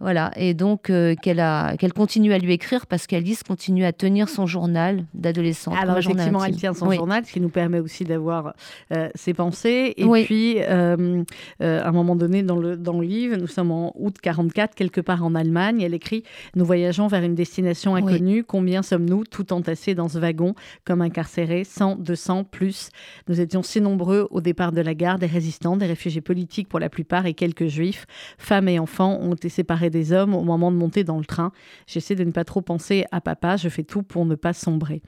Voilà, 0.02 0.32
et 0.36 0.54
donc 0.54 0.90
euh, 0.90 1.16
qu'elle 1.16 1.40
a 1.40 1.78
qu'elle 1.78 1.94
continue 1.94 2.34
à 2.34 2.38
lui 2.38 2.52
écrire 2.52 2.86
parce 2.86 3.08
qu'Alice 3.08 3.44
continue 3.44 3.86
à 3.86 3.94
tenir 3.94 4.28
son 4.28 4.46
journal 4.46 5.06
d'adolescente. 5.14 5.76
Alors 5.80 5.98
effectivement, 5.98 6.44
elle 6.44 6.58
tient 6.58 6.74
son 6.74 6.92
journal, 6.92 7.26
ce 7.26 7.32
qui 7.32 7.40
nous 7.40 7.50
permet 7.50 7.80
aussi 7.80 8.04
d'avoir 8.04 8.54
euh, 8.92 9.10
ses 9.16 9.34
pensées. 9.34 9.94
Et 9.96 10.06
puis, 10.26 10.58
euh, 10.60 11.24
à 11.62 11.88
un 11.88 11.92
moment 11.94 12.18
donné 12.18 12.44
dans 12.44 12.58
le, 12.58 12.76
dans 12.76 13.00
le 13.00 13.08
livre, 13.08 13.38
nous 13.38 13.48
sommes 13.48 13.72
en 13.72 13.94
août 13.96 14.16
44, 14.22 14.76
quelque 14.76 15.00
part 15.00 15.24
en 15.24 15.34
Allemagne, 15.34 15.82
elle 15.82 15.94
écrit 15.94 16.24
«Nous 16.56 16.66
voyageons 16.66 17.08
vers 17.08 17.24
une 17.24 17.36
destination 17.36 17.96
inconnue. 17.96 18.44
Combien 18.44 18.82
sommes-nous, 18.82 19.24
tout 19.24 19.54
entassés 19.54 19.96
dans 19.96 20.10
ce 20.10 20.20
wagon, 20.20 20.56
comme 20.84 21.02
incarcérés, 21.02 21.64
100, 21.64 21.98
200, 22.00 22.44
plus? 22.44 22.90
Nous 23.30 23.40
étions 23.40 23.64
si 23.64 23.80
nombreux 23.80 24.28
au 24.32 24.42
départ 24.42 24.74
de 24.74 24.82
la 24.82 24.94
gare, 24.94 25.20
des 25.20 25.26
résistants, 25.26 25.78
des 25.78 25.86
réfugiés 25.86 26.22
politiques 26.22 26.68
pour 26.68 26.80
la 26.80 26.90
plupart 26.90 27.26
et 27.26 27.34
quelques 27.34 27.68
juifs. 27.68 28.06
Femmes 28.38 28.68
et 28.68 28.80
enfants 28.80 29.18
ont 29.22 29.34
été 29.34 29.50
séparés 29.50 29.85
des 29.90 30.12
hommes 30.12 30.34
au 30.34 30.44
moment 30.44 30.72
de 30.72 30.78
monter 30.78 31.04
dans 31.04 31.18
le 31.18 31.26
train. 31.26 31.52
J'essaie 31.88 32.16
de 32.16 32.24
ne 32.24 32.32
pas 32.32 32.44
trop 32.44 32.62
penser 32.62 33.06
à 33.12 33.22
papa, 33.22 33.58
je 33.58 33.70
fais 33.70 33.84
tout 33.84 34.04
pour 34.04 34.26
ne 34.26 34.36
pas 34.36 34.54
sombrer. 34.54 35.02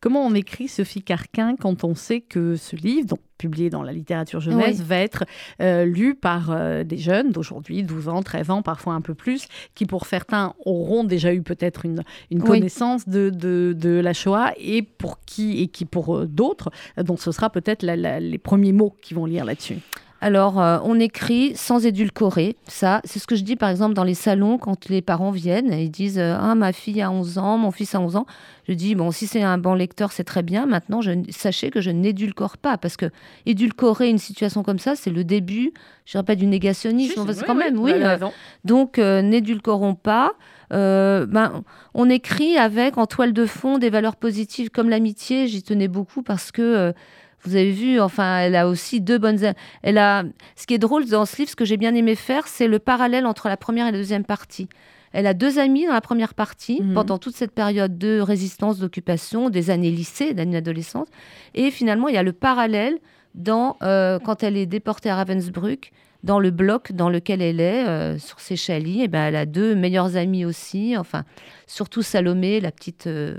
Comment 0.00 0.24
on 0.24 0.34
écrit 0.34 0.68
Sophie 0.68 1.02
Carquin 1.02 1.56
quand 1.56 1.84
on 1.84 1.94
sait 1.94 2.20
que 2.20 2.56
ce 2.56 2.76
livre, 2.76 3.06
donc 3.08 3.20
publié 3.38 3.68
dans 3.68 3.82
la 3.82 3.92
littérature 3.92 4.40
jeunesse, 4.40 4.80
va 4.80 4.96
être 4.96 5.24
euh, 5.60 5.84
lu 5.84 6.14
par 6.14 6.50
euh, 6.50 6.84
des 6.84 6.96
jeunes 6.96 7.32
d'aujourd'hui, 7.32 7.82
12 7.82 8.08
ans, 8.08 8.22
13 8.22 8.50
ans, 8.50 8.62
parfois 8.62 8.94
un 8.94 9.00
peu 9.00 9.14
plus, 9.14 9.48
qui 9.74 9.86
pour 9.86 10.06
certains 10.06 10.54
auront 10.64 11.04
déjà 11.04 11.34
eu 11.34 11.42
peut-être 11.42 11.84
une, 11.84 12.02
une 12.30 12.42
connaissance 12.42 13.08
de, 13.08 13.30
de, 13.30 14.00
la 14.00 14.12
Shoah 14.12 14.52
et 14.56 14.82
pour 14.82 15.20
qui, 15.20 15.60
et 15.62 15.68
qui 15.68 15.84
pour 15.84 16.16
euh, 16.16 16.26
d'autres, 16.26 16.70
donc 16.96 17.20
ce 17.20 17.32
sera 17.32 17.50
peut-être 17.50 17.82
les 17.82 18.38
premiers 18.38 18.72
mots 18.72 18.94
qui 19.02 19.14
vont 19.14 19.26
lire 19.26 19.44
là-dessus. 19.44 19.78
Alors, 20.24 20.58
euh, 20.58 20.78
on 20.84 20.98
écrit 21.00 21.52
sans 21.54 21.84
édulcorer. 21.84 22.56
Ça, 22.66 23.02
c'est 23.04 23.18
ce 23.18 23.26
que 23.26 23.36
je 23.36 23.42
dis 23.42 23.56
par 23.56 23.68
exemple 23.68 23.92
dans 23.92 24.04
les 24.04 24.14
salons 24.14 24.56
quand 24.56 24.88
les 24.88 25.02
parents 25.02 25.30
viennent. 25.30 25.70
Ils 25.70 25.90
disent 25.90 26.18
Ah, 26.18 26.54
ma 26.54 26.72
fille 26.72 27.02
a 27.02 27.10
11 27.10 27.36
ans, 27.36 27.58
mon 27.58 27.70
fils 27.70 27.94
a 27.94 28.00
11 28.00 28.16
ans. 28.16 28.24
Je 28.66 28.72
dis 28.72 28.94
Bon, 28.94 29.10
si 29.10 29.26
c'est 29.26 29.42
un 29.42 29.58
bon 29.58 29.74
lecteur, 29.74 30.12
c'est 30.12 30.24
très 30.24 30.42
bien. 30.42 30.64
Maintenant, 30.64 31.02
je, 31.02 31.10
sachez 31.28 31.68
que 31.68 31.82
je 31.82 31.90
n'édulcore 31.90 32.56
pas. 32.56 32.78
Parce 32.78 32.96
que 32.96 33.10
édulcorer 33.44 34.08
une 34.08 34.16
situation 34.16 34.62
comme 34.62 34.78
ça, 34.78 34.96
c'est 34.96 35.10
le 35.10 35.24
début, 35.24 35.74
je 36.06 36.12
dirais 36.12 36.24
pas 36.24 36.36
du 36.36 36.46
négationnisme, 36.46 37.26
quand 37.46 37.54
même, 37.54 37.78
oui. 37.78 37.92
Euh, 37.94 38.16
donc, 38.64 38.98
euh, 38.98 39.20
n'édulcorons 39.20 39.94
pas. 39.94 40.32
ben, 40.70 41.62
on 41.92 42.08
écrit 42.08 42.56
avec 42.56 42.96
en 42.96 43.04
toile 43.04 43.34
de 43.34 43.44
fond 43.44 43.76
des 43.76 43.90
valeurs 43.90 44.16
positives 44.16 44.70
comme 44.70 44.88
l'amitié. 44.88 45.48
J'y 45.48 45.62
tenais 45.62 45.88
beaucoup 45.88 46.22
parce 46.22 46.50
que 46.50 46.94
vous 47.44 47.56
avez 47.56 47.70
vu, 47.70 48.00
enfin, 48.00 48.38
elle 48.38 48.56
a 48.56 48.68
aussi 48.68 49.00
deux 49.00 49.18
bonnes. 49.18 49.38
Elle 49.82 49.98
a. 49.98 50.24
Ce 50.56 50.66
qui 50.66 50.74
est 50.74 50.78
drôle 50.78 51.06
dans 51.06 51.26
ce 51.26 51.36
livre, 51.36 51.50
ce 51.50 51.56
que 51.56 51.64
j'ai 51.64 51.76
bien 51.76 51.94
aimé 51.94 52.14
faire, 52.14 52.46
c'est 52.46 52.68
le 52.68 52.78
parallèle 52.78 53.26
entre 53.26 53.48
la 53.48 53.56
première 53.56 53.86
et 53.86 53.92
la 53.92 53.98
deuxième 53.98 54.24
partie. 54.24 54.68
Elle 55.12 55.28
a 55.28 55.34
deux 55.34 55.60
amis 55.60 55.86
dans 55.86 55.92
la 55.92 56.00
première 56.00 56.34
partie, 56.34 56.82
mhm. 56.82 56.94
pendant 56.94 57.18
toute 57.18 57.36
cette 57.36 57.52
période 57.52 57.98
de 57.98 58.18
résistance, 58.18 58.78
d'occupation, 58.78 59.48
des 59.48 59.70
années 59.70 59.90
lycée, 59.90 60.34
d'années 60.34 60.56
adolescentes. 60.56 61.08
Et 61.54 61.70
finalement, 61.70 62.08
il 62.08 62.14
y 62.14 62.18
a 62.18 62.22
le 62.22 62.32
parallèle 62.32 62.98
dans, 63.34 63.76
euh, 63.82 64.18
quand 64.18 64.42
elle 64.42 64.56
est 64.56 64.66
déportée 64.66 65.10
à 65.10 65.16
Ravensbrück, 65.16 65.92
dans 66.24 66.40
le 66.40 66.50
bloc 66.50 66.92
dans 66.92 67.10
lequel 67.10 67.42
elle 67.42 67.60
est, 67.60 67.86
euh, 67.86 68.18
sur 68.18 68.40
ses 68.40 68.56
chalits. 68.56 69.02
Et 69.02 69.08
ben, 69.08 69.26
elle 69.26 69.36
a 69.36 69.46
deux 69.46 69.76
meilleures 69.76 70.16
amies 70.16 70.44
aussi, 70.44 70.96
enfin, 70.96 71.24
surtout 71.66 72.02
Salomé, 72.02 72.60
la 72.60 72.72
petite. 72.72 73.06
Euh, 73.06 73.36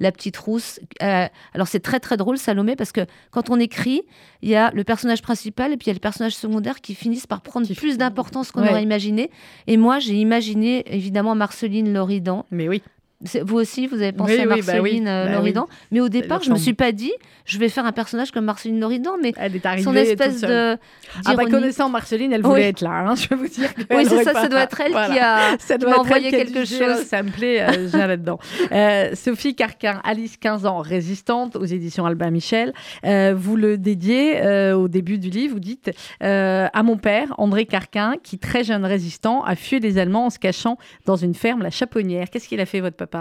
la 0.00 0.12
petite 0.12 0.36
rousse. 0.36 0.80
Euh, 1.02 1.26
alors 1.52 1.68
c'est 1.68 1.80
très 1.80 2.00
très 2.00 2.16
drôle 2.16 2.38
Salomé 2.38 2.76
parce 2.76 2.92
que 2.92 3.06
quand 3.30 3.50
on 3.50 3.58
écrit, 3.58 4.02
il 4.42 4.48
y 4.48 4.56
a 4.56 4.70
le 4.72 4.84
personnage 4.84 5.22
principal 5.22 5.72
et 5.72 5.76
puis 5.76 5.86
il 5.86 5.88
y 5.88 5.90
a 5.90 5.94
le 5.94 6.00
personnage 6.00 6.34
secondaire 6.34 6.80
qui 6.80 6.94
finissent 6.94 7.26
par 7.26 7.40
prendre 7.40 7.66
plus 7.74 7.98
d'importance 7.98 8.50
qu'on 8.50 8.66
aurait 8.66 8.82
imaginé. 8.82 9.30
Et 9.66 9.76
moi 9.76 9.98
j'ai 9.98 10.14
imaginé 10.14 10.84
évidemment 10.94 11.34
Marceline 11.34 11.92
Loridan. 11.92 12.46
Mais 12.50 12.68
oui. 12.68 12.82
Vous 13.42 13.56
aussi, 13.56 13.86
vous 13.86 13.96
avez 13.96 14.12
pensé 14.12 14.40
à 14.40 14.46
bah 14.46 14.56
Marceline 14.56 15.08
euh, 15.08 15.26
bah 15.26 15.32
Loridan. 15.32 15.66
Mais 15.90 16.00
au 16.00 16.08
départ, 16.08 16.42
je 16.42 16.50
ne 16.50 16.54
me 16.54 16.58
suis 16.58 16.74
pas 16.74 16.92
dit, 16.92 17.12
je 17.46 17.58
vais 17.58 17.68
faire 17.68 17.86
un 17.86 17.92
personnage 17.92 18.30
comme 18.30 18.44
Marceline 18.44 18.80
Loridan, 18.80 19.12
mais 19.22 19.32
elle 19.36 19.56
est 19.56 19.82
son 19.82 19.94
espèce 19.94 20.40
de. 20.40 20.76
Ah 21.24 21.34
bah 21.34 21.44
connaissant 21.46 21.88
Marceline, 21.88 22.32
elle 22.32 22.42
voulait 22.42 22.68
être 22.68 22.80
là, 22.80 23.06
hein, 23.06 23.14
je 23.14 23.28
vais 23.28 23.36
vous 23.36 23.48
dire. 23.48 23.70
Oui, 23.94 24.06
c'est 24.08 24.24
ça, 24.24 24.32
ça 24.32 24.48
doit 24.48 24.62
être 24.62 24.80
elle 24.80 24.92
qui 24.92 25.18
a 25.18 25.56
envoyé 25.98 26.30
quelque 26.30 26.64
chose. 26.64 27.04
Ça 27.06 27.22
me 27.22 27.30
plaît, 27.30 27.60
euh, 27.62 27.88
j'ai 27.90 27.98
là-dedans. 27.98 28.38
Euh, 28.72 29.10
Sophie 29.14 29.54
Carquin, 29.54 30.00
Alice, 30.04 30.36
15 30.36 30.66
ans, 30.66 30.78
résistante 30.78 31.54
aux 31.54 31.64
éditions 31.64 32.06
Albin 32.06 32.30
Michel. 32.30 32.72
vous 33.04 33.56
le 33.56 33.78
dédiez 33.78 34.72
au 34.72 34.88
début 34.88 35.18
du 35.18 35.30
livre, 35.30 35.54
vous 35.54 35.60
dites 35.60 35.90
à 36.20 36.82
mon 36.82 36.96
père, 36.96 37.34
André 37.38 37.66
Carquin, 37.66 38.14
qui, 38.22 38.38
très 38.38 38.64
jeune 38.64 38.84
résistant, 38.84 39.44
a 39.44 39.54
fui 39.54 39.80
les 39.80 39.98
Allemands 39.98 40.26
en 40.26 40.30
se 40.30 40.38
cachant 40.38 40.76
dans 41.06 41.16
une 41.16 41.34
ferme, 41.34 41.62
la 41.62 41.70
Chaponnière. 41.70 42.30
Qu'est-ce 42.30 42.48
qu'il 42.48 42.60
a 42.60 42.66
fait, 42.66 42.80
votre 42.80 42.96
papa? 42.96 43.13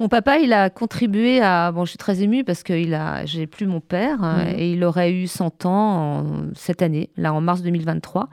Mon 0.00 0.08
papa, 0.08 0.38
il 0.38 0.52
a 0.52 0.70
contribué 0.70 1.40
à. 1.40 1.72
Bon, 1.72 1.84
je 1.84 1.90
suis 1.90 1.98
très 1.98 2.22
émue 2.22 2.44
parce 2.44 2.62
que 2.62 2.94
a... 2.94 3.26
j'ai 3.26 3.46
plus 3.46 3.66
mon 3.66 3.80
père 3.80 4.22
hein, 4.22 4.44
mhm. 4.44 4.58
et 4.58 4.72
il 4.72 4.84
aurait 4.84 5.12
eu 5.12 5.26
100 5.26 5.66
ans 5.66 6.24
cette 6.54 6.82
année, 6.82 7.10
là 7.16 7.34
en 7.34 7.40
mars 7.40 7.62
2023. 7.62 8.28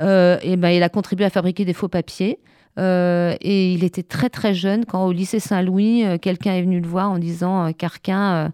Euh, 0.00 0.38
et 0.42 0.56
ben, 0.56 0.70
il 0.70 0.82
a 0.82 0.88
contribué 0.88 1.24
à 1.24 1.30
fabriquer 1.30 1.64
des 1.64 1.72
faux 1.72 1.88
papiers. 1.88 2.38
Euh, 2.78 3.36
et 3.42 3.74
il 3.74 3.84
était 3.84 4.02
très 4.02 4.30
très 4.30 4.54
jeune 4.54 4.86
quand 4.86 5.04
au 5.04 5.12
lycée 5.12 5.40
Saint-Louis, 5.40 6.06
euh, 6.06 6.16
quelqu'un 6.16 6.54
est 6.54 6.62
venu 6.62 6.80
le 6.80 6.88
voir 6.88 7.10
en 7.10 7.18
disant 7.18 7.70
Carquin, 7.74 8.50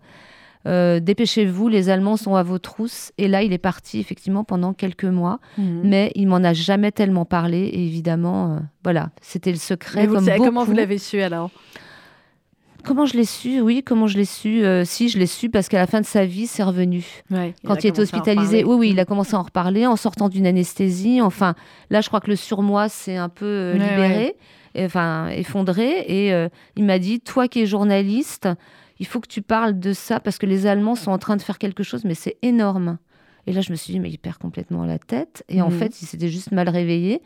dépêchez-vous, 1.00 1.68
les 1.68 1.88
Allemands 1.88 2.16
sont 2.16 2.34
à 2.34 2.42
vos 2.42 2.58
trousses. 2.58 3.12
Et 3.18 3.28
là, 3.28 3.42
il 3.42 3.52
est 3.52 3.58
parti 3.58 4.00
effectivement 4.00 4.44
pendant 4.44 4.72
quelques 4.72 5.04
mois, 5.04 5.40
mhm. 5.56 5.82
mais 5.84 6.12
il 6.14 6.28
m'en 6.28 6.36
a 6.36 6.52
jamais 6.52 6.92
tellement 6.92 7.24
parlé. 7.24 7.58
Et 7.58 7.86
évidemment, 7.86 8.60
voilà, 8.84 9.10
c'était 9.22 9.52
le 9.52 9.58
secret. 9.58 10.06
Vous 10.06 10.14
comme 10.14 10.28
comment 10.38 10.64
vous 10.64 10.72
l'avez 10.72 10.98
su 10.98 11.20
alors? 11.20 11.50
Comment 12.84 13.06
je 13.06 13.14
l'ai 13.16 13.24
su? 13.24 13.60
Oui, 13.60 13.82
comment 13.84 14.06
je 14.06 14.16
l'ai 14.16 14.24
su? 14.24 14.64
Euh, 14.64 14.84
Si, 14.84 15.08
je 15.08 15.18
l'ai 15.18 15.26
su 15.26 15.50
parce 15.50 15.68
qu'à 15.68 15.78
la 15.78 15.86
fin 15.86 16.00
de 16.00 16.06
sa 16.06 16.24
vie, 16.24 16.46
c'est 16.46 16.62
revenu. 16.62 17.04
Quand 17.66 17.84
il, 17.84 17.88
était 17.88 18.00
hospitalisé, 18.00 18.64
oui, 18.64 18.76
oui, 18.76 18.90
il 18.90 19.00
a 19.00 19.04
commencé 19.04 19.34
à 19.34 19.38
en 19.38 19.42
reparler 19.42 19.86
en 19.86 19.96
sortant 19.96 20.28
d'une 20.28 20.46
anesthésie. 20.46 21.20
Enfin, 21.20 21.54
là, 21.90 22.00
je 22.00 22.08
crois 22.08 22.20
que 22.20 22.30
le 22.30 22.36
surmoi 22.36 22.88
s'est 22.88 23.16
un 23.16 23.28
peu 23.28 23.44
euh, 23.44 23.72
libéré, 23.74 24.36
enfin, 24.78 25.28
effondré. 25.28 26.04
Et 26.06 26.32
euh, 26.32 26.48
il 26.76 26.84
m'a 26.84 26.98
dit 26.98 27.20
Toi 27.20 27.48
qui 27.48 27.60
es 27.60 27.66
journaliste, 27.66 28.48
il 28.98 29.06
faut 29.06 29.20
que 29.20 29.28
tu 29.28 29.42
parles 29.42 29.78
de 29.78 29.92
ça 29.92 30.20
parce 30.20 30.38
que 30.38 30.46
les 30.46 30.66
Allemands 30.66 30.94
sont 30.94 31.10
en 31.10 31.18
train 31.18 31.36
de 31.36 31.42
faire 31.42 31.58
quelque 31.58 31.82
chose, 31.82 32.04
mais 32.04 32.14
c'est 32.14 32.36
énorme. 32.42 32.98
Et 33.46 33.52
là, 33.52 33.60
je 33.60 33.70
me 33.70 33.76
suis 33.76 33.92
dit, 33.92 34.00
mais 34.00 34.10
il 34.10 34.18
perd 34.18 34.36
complètement 34.36 34.84
la 34.84 34.98
tête. 34.98 35.44
Et 35.48 35.62
en 35.62 35.70
mhm. 35.70 35.78
fait, 35.78 36.02
il 36.02 36.06
s'était 36.06 36.28
juste 36.28 36.52
mal 36.52 36.68
réveillé. 36.68 37.22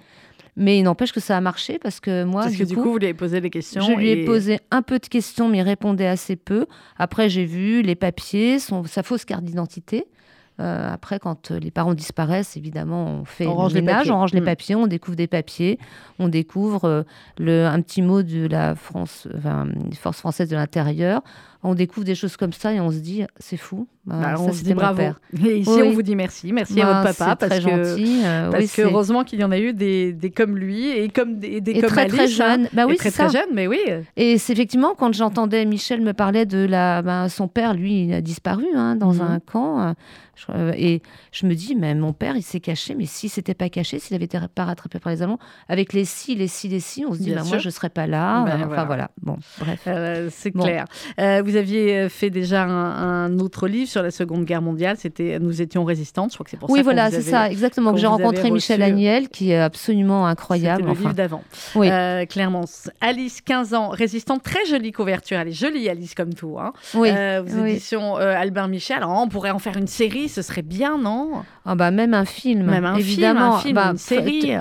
Mais 0.54 0.78
il 0.78 0.82
n'empêche 0.82 1.12
que 1.12 1.20
ça 1.20 1.36
a 1.36 1.40
marché 1.40 1.78
parce 1.78 1.98
que 1.98 2.24
moi. 2.24 2.42
Parce 2.42 2.56
que 2.56 2.64
du 2.64 2.76
coup, 2.76 2.92
vous 2.92 2.98
lui 2.98 3.06
avez 3.06 3.14
posé 3.14 3.40
des 3.40 3.48
questions. 3.48 3.80
Je 3.80 3.92
lui 3.92 4.10
ai 4.10 4.24
posé 4.24 4.60
un 4.70 4.82
peu 4.82 4.98
de 4.98 5.06
questions, 5.06 5.48
mais 5.48 5.58
il 5.58 5.62
répondait 5.62 6.06
assez 6.06 6.36
peu. 6.36 6.66
Après, 6.98 7.30
j'ai 7.30 7.46
vu 7.46 7.80
les 7.80 7.94
papiers, 7.94 8.58
son, 8.58 8.84
sa 8.84 9.02
fausse 9.02 9.24
carte 9.24 9.44
d'identité. 9.44 10.04
Euh, 10.62 10.92
après, 10.92 11.18
quand 11.18 11.50
les 11.50 11.70
parents 11.70 11.94
disparaissent, 11.94 12.56
évidemment, 12.56 13.06
on 13.06 13.24
fait 13.24 13.46
on 13.46 13.66
le 13.66 13.74
ménage, 13.74 14.10
on 14.10 14.14
range 14.14 14.32
les 14.32 14.40
mm. 14.40 14.44
papiers, 14.44 14.74
on 14.76 14.86
découvre 14.86 15.16
des 15.16 15.26
papiers, 15.26 15.78
on 16.18 16.28
découvre 16.28 16.84
euh, 16.84 17.02
le, 17.38 17.66
un 17.66 17.80
petit 17.80 18.02
mot 18.02 18.22
de 18.22 18.46
la 18.46 18.74
France, 18.74 19.26
enfin, 19.36 19.66
force 19.94 20.18
française 20.18 20.48
de 20.48 20.56
l'intérieur 20.56 21.22
on 21.62 21.74
découvre 21.74 22.04
des 22.04 22.14
choses 22.14 22.36
comme 22.36 22.52
ça 22.52 22.72
et 22.72 22.80
on 22.80 22.90
se 22.90 22.98
dit 22.98 23.24
c'est 23.38 23.56
fou. 23.56 23.86
Bah, 24.04 24.16
bah, 24.20 24.34
on 24.40 24.52
se 24.52 24.64
dit 24.64 24.74
bravo. 24.74 25.00
Et 25.44 25.58
ici 25.58 25.70
on 25.70 25.92
vous 25.92 26.02
dit 26.02 26.16
merci, 26.16 26.52
merci 26.52 26.80
à 26.80 26.86
bah, 26.86 27.02
votre 27.02 27.16
papa 27.16 27.36
parce 27.36 27.60
très 27.60 27.70
que 27.70 27.84
gentil. 27.84 28.22
Euh, 28.24 28.50
parce 28.50 28.72
que 28.72 28.82
heureusement 28.82 29.22
qu'il 29.22 29.38
y 29.38 29.44
en 29.44 29.52
a 29.52 29.58
eu 29.60 29.72
des, 29.72 30.12
des, 30.12 30.30
comme 30.30 30.56
lui 30.56 30.88
et 30.88 31.08
comme 31.08 31.38
des, 31.38 31.60
des 31.60 31.74
comme 31.74 31.88
très 31.88 32.02
Alice, 32.02 32.14
très 32.16 32.26
jeunes. 32.26 32.68
Bah 32.72 32.86
oui, 32.88 32.96
très 32.96 33.12
très 33.12 33.30
jeunes, 33.30 33.50
mais 33.54 33.68
oui. 33.68 33.78
Et 34.16 34.38
c'est 34.38 34.54
effectivement 34.54 34.94
quand 34.98 35.14
j'entendais 35.14 35.64
Michel 35.66 36.00
me 36.00 36.14
parler 36.14 36.46
de 36.46 36.66
la, 36.66 37.28
son 37.28 37.46
père, 37.46 37.74
lui, 37.74 38.06
il 38.06 38.12
a 38.12 38.20
disparu 38.20 38.66
hein, 38.74 38.96
dans 38.96 39.12
mhm. 39.14 39.20
un 39.20 39.38
camp. 39.38 39.94
Euh, 40.50 40.72
et 40.76 41.02
je 41.30 41.46
me 41.46 41.54
dis, 41.54 41.74
mais 41.74 41.94
mon 41.94 42.12
père, 42.12 42.36
il 42.36 42.42
s'est 42.42 42.60
caché, 42.60 42.94
mais 42.94 43.06
s'il 43.06 43.30
s'était 43.30 43.54
pas 43.54 43.68
caché, 43.68 43.98
s'il 43.98 44.14
avait 44.16 44.24
été 44.24 44.38
pas 44.54 44.64
rattrapé 44.64 44.98
par 44.98 45.12
les 45.12 45.22
Allemands, 45.22 45.38
avec 45.68 45.92
les 45.92 46.04
si, 46.04 46.34
les 46.34 46.48
si, 46.48 46.68
les 46.68 46.80
si, 46.80 47.04
on 47.06 47.14
se 47.14 47.18
dit, 47.18 47.34
moi, 47.34 47.58
je 47.58 47.70
serais 47.70 47.90
pas 47.90 48.06
là. 48.06 48.44
Ben, 48.44 48.66
enfin 48.66 48.84
voilà. 48.84 49.10
Bon, 49.20 49.36
bref. 49.58 49.84
Euh, 49.86 50.28
c'est 50.30 50.52
clair. 50.52 50.86
vous 51.18 51.56
aviez 51.56 52.08
fait 52.08 52.30
déjà 52.30 52.64
un, 52.64 53.38
autre 53.38 53.68
livre 53.68 53.88
sur 53.92 54.02
la 54.02 54.10
Seconde 54.10 54.44
Guerre 54.44 54.62
mondiale. 54.62 54.96
C'était 54.98 55.38
Nous 55.38 55.62
étions 55.62 55.84
résistantes. 55.84 56.30
Je 56.30 56.36
crois 56.36 56.44
que 56.44 56.50
c'est 56.50 56.56
pour 56.56 56.70
oui, 56.70 56.78
ça. 56.78 56.80
Oui, 56.80 56.84
voilà, 56.84 57.10
c'est 57.10 57.22
ça, 57.22 57.50
exactement. 57.50 57.92
Que 57.92 58.00
j'ai 58.00 58.06
rencontré 58.06 58.50
Michel 58.50 58.82
Agnel, 58.82 59.28
qui 59.28 59.52
est 59.52 59.58
absolument 59.58 60.26
incroyable. 60.26 60.82
C'était 60.82 60.94
le 60.94 61.00
livre 61.00 61.14
d'avant. 61.14 61.44
Oui. 61.74 61.88
Euh, 61.90 62.26
clairement. 62.26 62.64
Alice, 63.00 63.40
15 63.40 63.74
ans, 63.74 63.88
résistante, 63.90 64.42
très 64.42 64.64
jolie 64.66 64.92
couverture. 64.92 65.38
Elle 65.38 65.48
est 65.48 65.52
jolie, 65.52 65.88
Alice, 65.88 66.14
comme 66.14 66.34
tout. 66.34 66.56
Hein. 66.58 66.72
Oui. 66.94 67.10
Euh, 67.10 67.42
aux 67.42 67.66
éditions 67.66 68.18
euh, 68.18 68.34
Albert 68.34 68.68
Michel. 68.68 68.98
Alors, 68.98 69.10
on 69.22 69.28
pourrait 69.28 69.50
en 69.50 69.58
faire 69.58 69.76
une 69.76 69.86
série, 69.86 70.28
ce 70.28 70.42
serait 70.42 70.62
bien, 70.62 70.98
non? 70.98 71.42
Ah 71.66 71.74
bah, 71.74 71.90
Même 71.90 72.14
un 72.14 72.24
film. 72.24 72.64
Même 72.64 72.84
un 72.84 72.96
évidemment. 72.96 73.58
film, 73.58 73.58
un 73.58 73.58
film, 73.58 73.74
bah, 73.74 73.90
une 73.92 73.98
série 73.98 74.56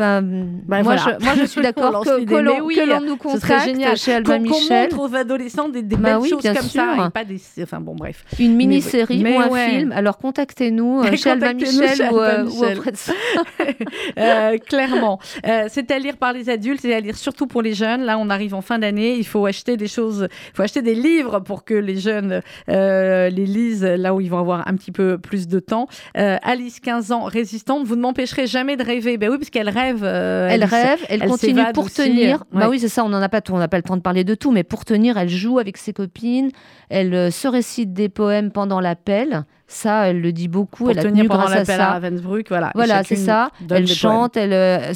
ben, 0.00 0.22
ben 0.22 0.82
moi, 0.82 0.96
je, 0.96 1.22
moi, 1.22 1.34
je 1.38 1.44
suis 1.44 1.60
d'accord 1.62 2.02
que, 2.02 2.24
que 2.24 2.86
l'on 2.86 3.00
nous 3.00 3.16
contacte 3.18 3.66
génial. 3.66 3.96
chez 3.98 4.14
Albin 4.14 4.38
Michel. 4.38 4.88
Qu'on 4.88 4.96
montre 4.96 5.12
aux 5.12 5.14
adolescents 5.14 5.68
des, 5.68 5.82
des 5.82 5.96
bah 5.96 6.10
belles 6.10 6.18
oui, 6.22 6.30
choses 6.30 6.42
comme 6.42 6.54
sûr. 6.56 6.80
ça, 6.80 7.06
et 7.06 7.10
pas 7.10 7.24
des, 7.24 7.38
enfin 7.62 7.80
bon, 7.80 7.94
bref. 7.94 8.24
Une 8.38 8.56
mini-série 8.56 9.22
ou 9.22 9.38
un 9.38 9.48
ouais. 9.48 9.68
film. 9.68 9.92
Alors 9.92 10.16
contactez-nous 10.16 11.02
euh, 11.02 11.30
Albin 11.30 11.52
Michel, 11.52 11.96
chez 11.96 12.08
ou, 12.08 12.18
Albin 12.18 12.44
Michel. 12.44 12.76
ou, 12.76 12.78
auprès 12.78 12.92
de 12.92 12.96
ça. 12.96 13.12
euh, 14.18 14.56
clairement, 14.58 15.20
euh, 15.46 15.66
c'est 15.68 15.90
à 15.90 15.98
lire 15.98 16.16
par 16.16 16.32
les 16.32 16.48
adultes, 16.48 16.80
c'est 16.80 16.94
à 16.94 17.00
lire 17.00 17.16
surtout 17.16 17.46
pour 17.46 17.60
les 17.60 17.74
jeunes. 17.74 18.02
Là, 18.02 18.16
on 18.18 18.30
arrive 18.30 18.54
en 18.54 18.62
fin 18.62 18.78
d'année, 18.78 19.16
il 19.16 19.26
faut 19.26 19.44
acheter 19.44 19.76
des 19.76 19.88
choses, 19.88 20.28
il 20.30 20.56
faut 20.56 20.62
acheter 20.62 20.80
des 20.80 20.94
livres 20.94 21.40
pour 21.40 21.64
que 21.64 21.74
les 21.74 21.96
jeunes 21.96 22.40
euh, 22.70 23.28
les 23.28 23.46
lisent 23.46 23.84
là 23.84 24.14
où 24.14 24.20
ils 24.20 24.30
vont 24.30 24.38
avoir 24.38 24.66
un 24.66 24.76
petit 24.76 24.92
peu 24.92 25.18
plus 25.18 25.46
de 25.46 25.60
temps. 25.60 25.88
Euh, 26.16 26.38
Alice, 26.42 26.80
15 26.80 27.12
ans, 27.12 27.24
résistante, 27.24 27.86
vous 27.86 27.96
ne 27.96 28.00
m'empêcherez 28.00 28.46
jamais 28.46 28.76
de 28.76 28.82
rêver. 28.82 29.18
Ben 29.18 29.30
oui, 29.30 29.36
parce 29.36 29.50
qu'elle 29.50 29.68
rêve. 29.68 29.89
Euh, 30.02 30.48
elle, 30.50 30.64
rêve, 30.64 31.00
elle, 31.08 31.26
continue 31.26 31.62
pour 31.74 31.90
tenir. 31.90 32.44
Bah 32.52 32.68
oui, 32.68 32.78
c'est 32.78 32.88
ça, 32.88 33.04
on 33.04 33.08
n'en 33.08 33.20
a 33.20 33.28
pas 33.28 33.40
tout, 33.40 33.54
on 33.54 33.58
n'a 33.58 33.68
pas 33.68 33.76
le 33.76 33.82
temps 33.82 33.96
de 33.96 34.02
parler 34.02 34.24
de 34.24 34.34
tout, 34.34 34.52
mais 34.52 34.64
pour 34.64 34.84
tenir, 34.84 35.18
elle 35.18 35.28
joue 35.28 35.58
avec 35.58 35.76
ses 35.76 35.92
copines, 35.92 36.50
elle 36.88 37.32
se 37.32 37.48
récite 37.48 37.92
des 37.92 38.08
poèmes 38.08 38.50
pendant 38.50 38.80
l'appel. 38.80 39.44
Ça, 39.72 40.08
elle 40.08 40.20
le 40.20 40.32
dit 40.32 40.48
beaucoup. 40.48 40.82
Pour 40.82 40.90
elle 40.90 40.98
a 40.98 41.02
tenu 41.04 41.28
pendant 41.28 41.44
grâce 41.44 41.60
à 41.60 41.64
ça. 41.64 41.90
à 41.90 41.92
Ravensbrück, 41.92 42.48
voilà. 42.48 42.72
Voilà, 42.74 43.04
c'est 43.04 43.14
ça. 43.14 43.50
Elle 43.70 43.86
chante. 43.86 44.36
Elle, 44.36 44.52
euh, 44.52 44.92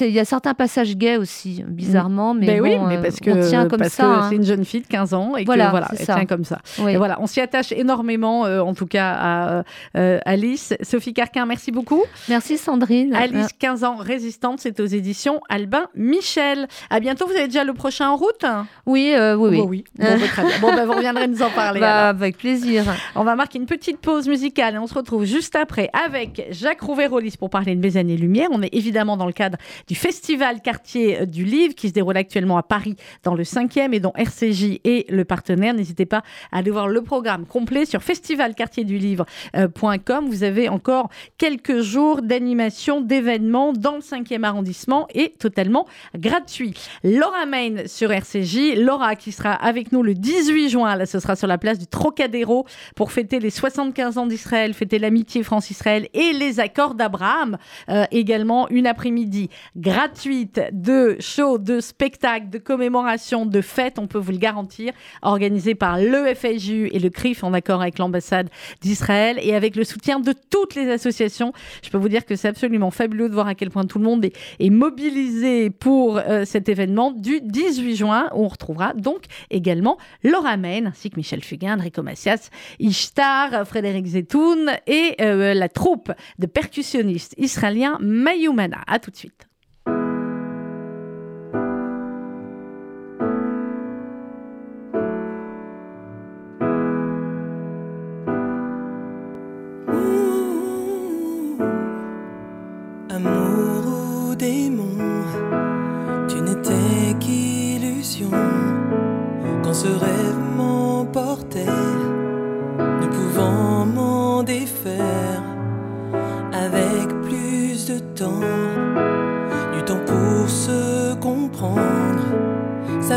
il 0.00 0.10
y 0.10 0.18
a 0.18 0.24
certains 0.24 0.52
passages 0.52 0.96
gays 0.96 1.16
aussi, 1.16 1.64
bizarrement, 1.68 2.34
mais 2.34 2.46
ben 2.46 2.58
bon, 2.58 2.64
oui, 2.64 2.78
mais 2.88 3.00
parce 3.00 3.20
que, 3.20 3.30
on 3.30 3.48
tient 3.48 3.68
comme 3.68 3.78
parce 3.78 3.92
ça. 3.92 4.06
Hein. 4.06 4.26
C'est 4.28 4.36
une 4.36 4.44
jeune 4.44 4.64
fille 4.64 4.80
de 4.80 4.88
15 4.88 5.14
ans 5.14 5.36
et 5.36 5.44
voilà, 5.44 5.66
que 5.66 5.70
voilà, 5.70 5.88
elle 5.92 6.04
ça. 6.04 6.14
tient 6.16 6.26
comme 6.26 6.42
ça. 6.42 6.58
Oui. 6.80 6.92
Et 6.92 6.96
voilà, 6.96 7.18
on 7.20 7.28
s'y 7.28 7.40
attache 7.40 7.70
énormément, 7.70 8.46
euh, 8.46 8.60
en 8.60 8.74
tout 8.74 8.86
cas 8.86 9.14
à 9.16 9.64
euh, 9.96 10.18
Alice. 10.24 10.74
Sophie 10.82 11.14
Carquin, 11.14 11.46
merci 11.46 11.70
beaucoup. 11.70 12.02
Merci 12.28 12.58
Sandrine. 12.58 13.14
Alice, 13.14 13.52
15 13.56 13.84
ans, 13.84 13.94
résistante, 13.94 14.58
c'est 14.58 14.80
aux 14.80 14.86
éditions 14.86 15.40
Albin 15.48 15.86
Michel. 15.94 16.66
À 16.90 16.98
bientôt. 16.98 17.26
Vous 17.26 17.34
avez 17.34 17.46
déjà 17.46 17.62
le 17.62 17.74
prochain 17.74 18.08
en 18.08 18.16
route? 18.16 18.44
Oui, 18.86 19.14
oui, 19.16 19.34
oui. 19.38 19.56
Bon, 19.58 19.68
oui. 19.68 19.84
Bon, 19.96 20.04
bah, 20.04 20.26
très 20.26 20.42
bien. 20.42 20.58
bon 20.60 20.74
bah, 20.74 20.84
vous 20.84 20.94
reviendrez 20.94 21.28
nous 21.28 21.42
en 21.42 21.50
parler. 21.50 21.80
Bah, 21.84 22.08
avec 22.08 22.38
plaisir. 22.38 22.84
On 23.14 23.24
va 23.24 23.36
marquer 23.36 23.58
une 23.58 23.66
petite 23.66 23.83
pause 23.92 24.28
musicale 24.28 24.74
et 24.74 24.78
on 24.78 24.86
se 24.86 24.94
retrouve 24.94 25.24
juste 25.24 25.56
après 25.56 25.90
avec 25.92 26.46
Jacques 26.50 26.80
Rouvérolis 26.80 27.36
pour 27.38 27.50
parler 27.50 27.76
de 27.76 27.80
Mes 27.80 27.96
années-lumière. 27.96 28.48
On 28.50 28.62
est 28.62 28.74
évidemment 28.74 29.16
dans 29.16 29.26
le 29.26 29.32
cadre 29.32 29.58
du 29.86 29.94
Festival 29.94 30.60
Quartier 30.62 31.26
du 31.26 31.44
Livre 31.44 31.74
qui 31.74 31.88
se 31.88 31.92
déroule 31.92 32.16
actuellement 32.16 32.56
à 32.56 32.62
Paris 32.62 32.96
dans 33.22 33.34
le 33.34 33.44
5e 33.44 33.92
et 33.92 34.00
dont 34.00 34.12
RCJ 34.14 34.80
est 34.84 35.10
le 35.10 35.24
partenaire. 35.24 35.74
N'hésitez 35.74 36.06
pas 36.06 36.22
à 36.50 36.58
aller 36.58 36.70
voir 36.70 36.88
le 36.88 37.02
programme 37.02 37.46
complet 37.46 37.84
sur 37.84 38.02
festivalquartierduLivre.com. 38.02 40.28
Vous 40.28 40.44
avez 40.44 40.68
encore 40.68 41.10
quelques 41.36 41.80
jours 41.80 42.22
d'animation, 42.22 43.00
d'événements 43.00 43.72
dans 43.72 43.96
le 43.96 44.00
5e 44.00 44.44
arrondissement 44.44 45.08
et 45.14 45.30
totalement 45.30 45.86
gratuit. 46.16 46.74
Laura 47.02 47.46
Main 47.46 47.86
sur 47.86 48.12
RCJ. 48.12 48.76
Laura 48.76 49.16
qui 49.16 49.32
sera 49.32 49.52
avec 49.52 49.92
nous 49.92 50.02
le 50.02 50.14
18 50.14 50.70
juin. 50.70 51.04
Ce 51.04 51.20
sera 51.20 51.36
sur 51.36 51.46
la 51.46 51.58
place 51.58 51.78
du 51.78 51.86
Trocadéro 51.86 52.64
pour 52.96 53.12
fêter 53.12 53.40
les 53.40 53.50
75 53.74 54.18
ans 54.18 54.26
d'Israël, 54.26 54.72
fêter 54.72 55.00
l'amitié 55.00 55.42
France-Israël 55.42 56.08
et 56.14 56.32
les 56.32 56.60
accords 56.60 56.94
d'Abraham. 56.94 57.58
Euh, 57.88 58.04
également 58.12 58.68
une 58.68 58.86
après-midi 58.86 59.50
gratuite 59.76 60.60
de 60.72 61.16
shows, 61.18 61.58
de 61.58 61.80
spectacles, 61.80 62.50
de 62.50 62.58
commémorations, 62.58 63.46
de 63.46 63.60
fêtes, 63.60 63.98
on 63.98 64.06
peut 64.06 64.18
vous 64.18 64.30
le 64.30 64.38
garantir, 64.38 64.92
organisée 65.22 65.74
par 65.74 65.98
le 65.98 66.32
FSJU 66.34 66.88
et 66.92 67.00
le 67.00 67.10
CRIF 67.10 67.42
en 67.42 67.52
accord 67.52 67.82
avec 67.82 67.98
l'ambassade 67.98 68.48
d'Israël 68.80 69.40
et 69.42 69.56
avec 69.56 69.74
le 69.74 69.82
soutien 69.82 70.20
de 70.20 70.32
toutes 70.50 70.76
les 70.76 70.88
associations. 70.88 71.52
Je 71.82 71.90
peux 71.90 71.98
vous 71.98 72.08
dire 72.08 72.24
que 72.24 72.36
c'est 72.36 72.48
absolument 72.48 72.92
fabuleux 72.92 73.28
de 73.28 73.34
voir 73.34 73.48
à 73.48 73.56
quel 73.56 73.70
point 73.70 73.84
tout 73.86 73.98
le 73.98 74.04
monde 74.04 74.24
est, 74.24 74.70
mobilisé 74.70 75.70
pour 75.70 76.18
euh, 76.18 76.44
cet 76.44 76.68
événement 76.68 77.10
du 77.10 77.40
18 77.40 77.96
juin 77.96 78.28
où 78.34 78.44
on 78.44 78.48
retrouvera 78.48 78.92
donc 78.92 79.24
également 79.50 79.98
Laura 80.22 80.56
Main 80.56 80.86
ainsi 80.86 81.10
que 81.10 81.16
Michel 81.16 81.42
Fugain, 81.42 81.78
Enrico 81.78 82.02
Macias, 82.02 82.50
Ishtar, 82.78 83.63
Frédéric 83.64 84.06
Zetoun 84.06 84.70
et 84.86 85.16
euh, 85.20 85.54
la 85.54 85.68
troupe 85.68 86.12
de 86.38 86.46
percussionnistes 86.46 87.34
israéliens 87.38 87.98
Mayumana. 88.00 88.82
À 88.86 88.98
tout 88.98 89.10
de 89.10 89.16
suite. 89.16 89.48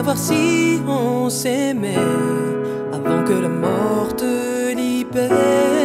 Savoir 0.08 0.18
si 0.18 0.80
on 0.88 1.30
s'aimait 1.30 1.96
avant 2.94 3.24
que 3.26 3.34
la 3.34 3.50
mort 3.50 4.16
te 4.16 4.74
libère. 4.74 5.77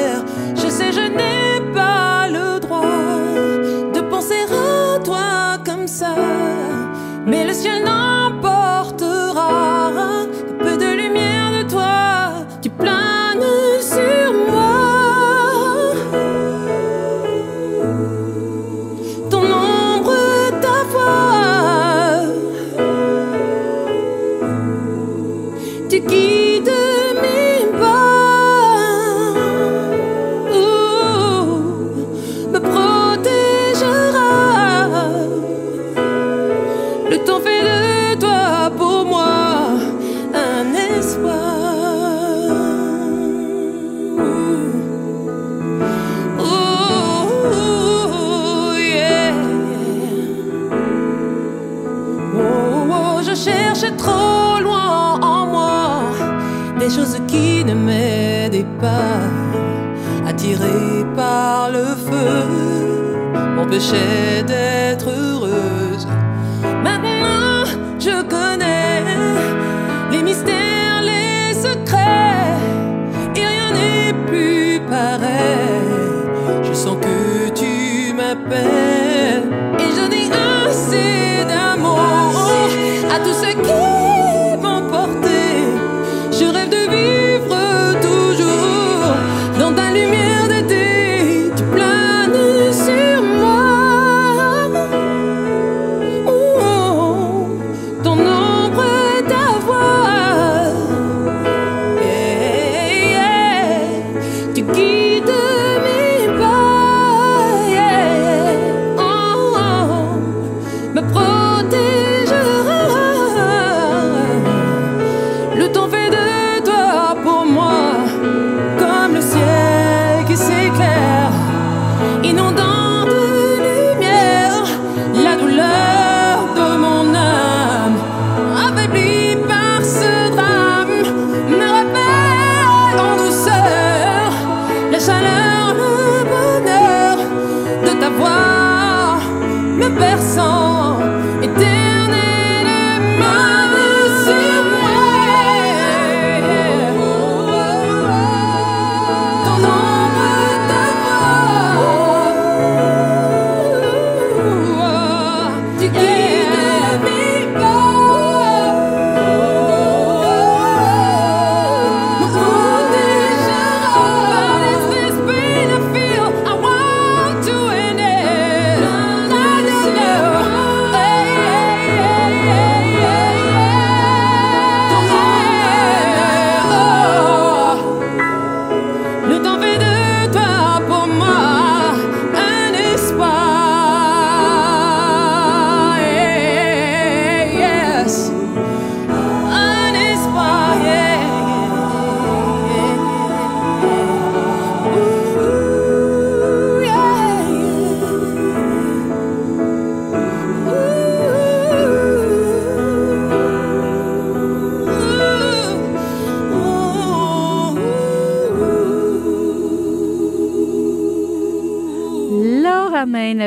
M'empêchaient 63.83 64.42
d'être 64.45 65.09
heureuse. 65.11 66.07
Maintenant, 66.83 67.64
je 67.99 68.23
connais 68.23 68.62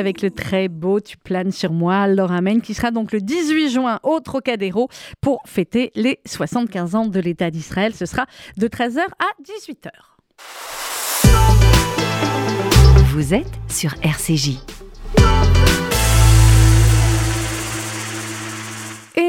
avec 0.06 0.22
le 0.22 0.30
très 0.30 0.68
beau 0.68 1.00
Tu 1.00 1.16
planes 1.16 1.50
sur 1.50 1.72
moi, 1.72 2.06
Laura 2.06 2.40
Main, 2.40 2.60
qui 2.60 2.74
sera 2.74 2.92
donc 2.92 3.10
le 3.12 3.20
18 3.20 3.70
juin 3.70 3.98
au 4.04 4.20
Trocadéro 4.20 4.88
pour 5.20 5.42
fêter 5.46 5.90
les 5.96 6.20
75 6.24 6.94
ans 6.94 7.06
de 7.06 7.18
l'État 7.18 7.50
d'Israël. 7.50 7.92
Ce 7.92 8.06
sera 8.06 8.26
de 8.56 8.68
13h 8.68 9.00
à 9.00 9.26
18h. 9.42 9.90
Vous 13.12 13.34
êtes 13.34 13.52
sur 13.68 13.94
RCJ. 14.02 14.85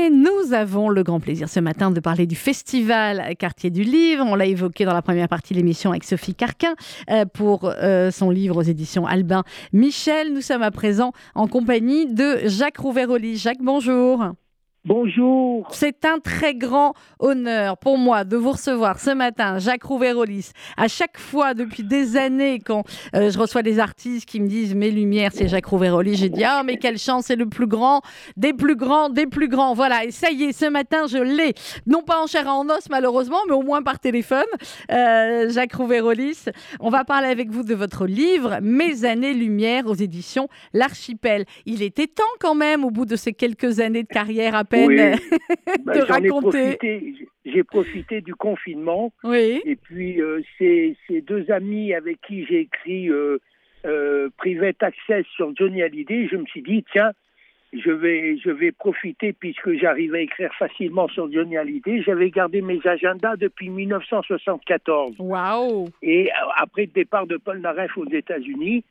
Nous 0.10 0.54
avons 0.54 0.90
le 0.90 1.04
grand 1.04 1.20
plaisir 1.20 1.50
ce 1.50 1.60
matin 1.60 1.92
de 1.92 2.00
parler 2.00 2.28
du 2.28 2.36
festival 2.36 3.36
Quartier 3.38 3.70
du 3.70 3.84
Livre. 3.84 4.24
On 4.26 4.36
l'a 4.36 4.46
évoqué 4.46 4.86
dans 4.86 4.94
la 4.94 5.02
première 5.02 5.28
partie 5.28 5.54
de 5.54 5.60
l'émission 5.60 5.92
avec 5.92 6.04
Sophie 6.06 6.36
Carquin 6.36 6.76
euh, 7.10 7.26
pour 7.26 7.66
euh, 7.66 8.10
son 8.12 8.30
livre 8.30 8.58
aux 8.58 8.62
éditions 8.62 9.06
Albin 9.06 9.44
Michel. 9.74 10.34
Nous 10.34 10.42
sommes 10.42 10.64
à 10.64 10.72
présent 10.72 11.12
en 11.36 11.48
compagnie 11.48 12.06
de 12.06 12.40
Jacques 12.46 12.78
Rouveroli. 12.78 13.38
Jacques, 13.38 13.62
bonjour. 13.62 14.24
Bonjour. 14.88 15.68
C'est 15.72 16.06
un 16.06 16.20
très 16.20 16.56
grand 16.56 16.94
honneur 17.20 17.78
pour 17.78 17.98
moi 17.98 18.24
de 18.24 18.38
vous 18.38 18.52
recevoir 18.52 19.02
ce 19.02 19.10
matin, 19.10 19.60
Jacques 19.60 19.84
Rouvérolis. 19.84 20.52
À 20.78 20.88
chaque 20.88 21.20
fois, 21.20 21.54
depuis 21.54 21.84
des 21.84 22.16
années, 22.16 22.60
quand 22.66 22.86
euh, 23.14 23.30
je 23.30 23.38
reçois 23.38 23.64
des 23.64 23.80
artistes 23.80 24.26
qui 24.26 24.40
me 24.40 24.48
disent 24.48 24.76
Mes 24.76 24.90
lumières, 24.90 25.32
c'est 25.34 25.50
Jacques 25.50 25.66
Rouvérolis, 25.66 26.16
j'ai 26.16 26.30
dit 26.30 26.46
Ah, 26.46 26.62
mais 26.66 26.78
quelle 26.78 26.98
chance, 26.98 27.26
c'est 27.26 27.36
le 27.36 27.48
plus 27.48 27.68
grand, 27.68 28.00
des 28.38 28.54
plus 28.54 28.78
grands, 28.78 29.10
des 29.10 29.28
plus 29.28 29.50
grands. 29.50 29.74
Voilà, 29.74 30.06
et 30.06 30.12
ça 30.12 30.32
y 30.32 30.44
est, 30.44 30.54
ce 30.54 30.70
matin, 30.70 31.06
je 31.06 31.18
l'ai. 31.18 31.54
Non 31.86 32.02
pas 32.02 32.24
en 32.24 32.28
chair 32.28 32.46
et 32.46 32.50
en 32.50 32.70
os, 32.70 32.88
malheureusement, 32.90 33.40
mais 33.50 33.56
au 33.56 33.64
moins 33.64 33.84
par 33.84 34.00
téléphone. 34.00 34.46
Euh, 34.90 35.50
Jacques 35.50 35.74
Rouvérolis, 35.74 36.46
on 36.80 36.90
va 36.90 37.04
parler 37.04 37.28
avec 37.28 37.50
vous 37.52 37.64
de 37.64 37.76
votre 37.76 38.06
livre 38.06 38.60
Mes 38.62 39.04
années-lumière 39.04 39.86
aux 39.88 39.96
éditions 39.96 40.48
L'Archipel. 40.72 41.44
Il 41.66 41.82
était 41.82 42.08
temps 42.08 42.24
quand 42.40 42.56
même, 42.56 42.86
au 42.86 42.90
bout 42.90 43.06
de 43.06 43.18
ces 43.18 43.34
quelques 43.34 43.82
années 43.82 44.04
de 44.04 44.08
carrière 44.08 44.56
à 44.56 44.64
peine 44.64 44.77
oui. 44.86 44.98
De 45.86 46.02
raconter. 46.02 47.16
J'ai 47.46 47.64
profité 47.64 48.22
du 48.22 48.36
confinement. 48.36 49.12
Oui. 49.24 49.62
Et 49.66 49.76
puis, 49.76 50.22
euh, 50.22 50.42
ces, 50.58 50.96
deux 51.22 51.50
amis 51.52 51.94
avec 51.94 52.22
qui 52.22 52.46
j'ai 52.46 52.62
écrit 52.62 53.10
euh, 53.10 53.40
euh, 53.86 54.30
Private 54.38 54.84
Access 54.84 55.26
sur 55.36 55.56
Johnny 55.56 55.82
Hallyday, 55.82 56.28
je 56.32 56.36
me 56.38 56.46
suis 56.46 56.62
dit, 56.62 56.84
tiens, 56.92 57.12
je 57.74 57.92
vais, 57.92 58.38
je 58.38 58.50
vais 58.50 58.72
profiter 58.72 59.34
puisque 59.34 59.74
j'arrive 59.78 60.16
à 60.16 60.20
écrire 60.20 60.54
facilement 60.58 61.08
sur 61.10 61.32
Johnny 61.32 61.58
Hallyday. 61.58 62.02
J'avais 62.02 62.30
gardé 62.30 62.62
mes 62.62 62.80
agendas 62.86 63.36
depuis 63.36 63.70
1974. 63.70 65.16
Waouh 65.20 65.90
Et 66.02 66.30
après 66.58 66.84
le 66.84 66.92
départ 66.92 67.28
de 67.28 67.38
Paul 67.38 67.60
Naref 67.60 67.98
aux 67.98 68.10
États-Unis, 68.10 68.84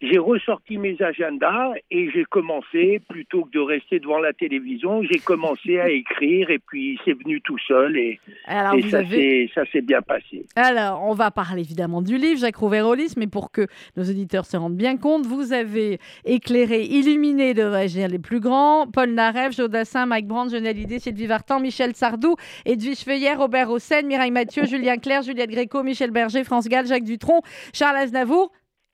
j'ai 0.00 0.18
ressorti 0.18 0.78
mes 0.78 0.96
agendas 1.00 1.72
et 1.90 2.10
j'ai 2.10 2.24
commencé, 2.24 3.00
plutôt 3.08 3.44
que 3.44 3.50
de 3.50 3.60
rester 3.60 4.00
devant 4.00 4.18
la 4.18 4.32
télévision, 4.32 5.02
j'ai 5.02 5.18
commencé 5.18 5.78
à 5.78 5.90
écrire 5.90 6.50
et 6.50 6.58
puis 6.58 6.98
c'est 7.04 7.12
venu 7.12 7.40
tout 7.42 7.58
seul 7.68 7.96
et, 7.96 8.18
ça 8.46 9.64
s'est 9.72 9.82
bien 9.82 10.00
passé. 10.00 10.46
Alors, 10.56 11.02
on 11.04 11.12
va 11.12 11.30
parler 11.30 11.60
évidemment 11.60 12.00
du 12.00 12.16
livre, 12.16 12.40
Jacques 12.40 12.56
Rouvérolis, 12.56 13.14
mais 13.16 13.26
pour 13.26 13.50
que 13.50 13.66
nos 13.96 14.04
auditeurs 14.04 14.46
se 14.46 14.56
rendent 14.56 14.76
bien 14.76 14.96
compte, 14.96 15.26
vous 15.26 15.52
avez 15.52 15.98
éclairé, 16.24 16.82
illuminé, 16.82 17.52
devrais-je 17.52 17.94
dire, 17.94 18.08
les 18.08 18.18
plus 18.18 18.40
grands, 18.40 18.86
Paul 18.86 19.10
Naref, 19.10 19.54
Jodassin, 19.54 20.06
Mike 20.06 20.26
Brandt, 20.26 20.54
Jeanne 20.54 20.66
Hallyday, 20.66 20.98
Sylvie 20.98 21.26
Vartan, 21.26 21.60
Michel 21.60 21.94
Sardou, 21.94 22.36
Edwige 22.64 23.04
Feuillère, 23.04 23.38
Robert 23.38 23.70
Hossein, 23.70 24.02
Mireille 24.02 24.30
Mathieu, 24.30 24.64
Julien 24.70 24.96
Clerc, 24.96 25.24
Juliette 25.24 25.50
Gréco, 25.50 25.82
Michel 25.82 26.10
Berger, 26.10 26.44
France 26.44 26.68
Gall, 26.68 26.86
Jacques 26.86 27.04
Dutronc, 27.04 27.42
Charles 27.74 27.96
Aznavour 27.96 28.50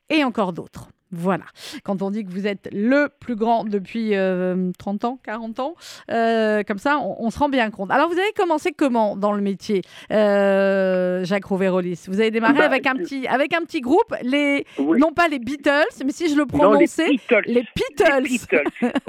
et 0.08 0.24
encore 0.24 0.52
d'autres. 0.52 0.88
Voilà. 1.12 1.44
Quand 1.84 2.02
on 2.02 2.10
dit 2.10 2.24
que 2.24 2.30
vous 2.30 2.46
êtes 2.46 2.68
le 2.72 3.08
plus 3.20 3.36
grand 3.36 3.64
depuis 3.64 4.10
30 4.10 4.14
euh, 4.14 5.06
ans, 5.06 5.18
40 5.24 5.60
ans, 5.60 5.74
euh, 6.10 6.62
comme 6.64 6.78
ça, 6.78 6.98
on, 6.98 7.30
se 7.30 7.38
rend 7.38 7.48
bien 7.48 7.70
compte. 7.70 7.90
Alors, 7.90 8.08
vous 8.08 8.18
avez 8.18 8.32
commencé 8.32 8.72
comment 8.72 9.16
dans 9.16 9.32
le 9.32 9.40
métier, 9.40 9.82
euh, 10.10 11.24
Jacques 11.24 11.44
Rouvérolis 11.44 12.06
Vous 12.08 12.20
avez 12.20 12.30
démarré 12.30 12.58
bah, 12.58 12.64
avec, 12.64 12.86
un 12.86 12.94
petit, 12.94 13.26
avec 13.28 13.54
un 13.54 13.60
petit 13.60 13.80
groupe, 13.80 14.14
les, 14.22 14.64
non 14.78 15.12
pas 15.12 15.28
les 15.28 15.38
Beatles, 15.38 16.02
mais 16.04 16.12
si 16.12 16.28
je 16.28 16.36
le 16.36 16.46
prononçais, 16.46 17.08
les 17.46 17.64
Beatles. 17.74 18.26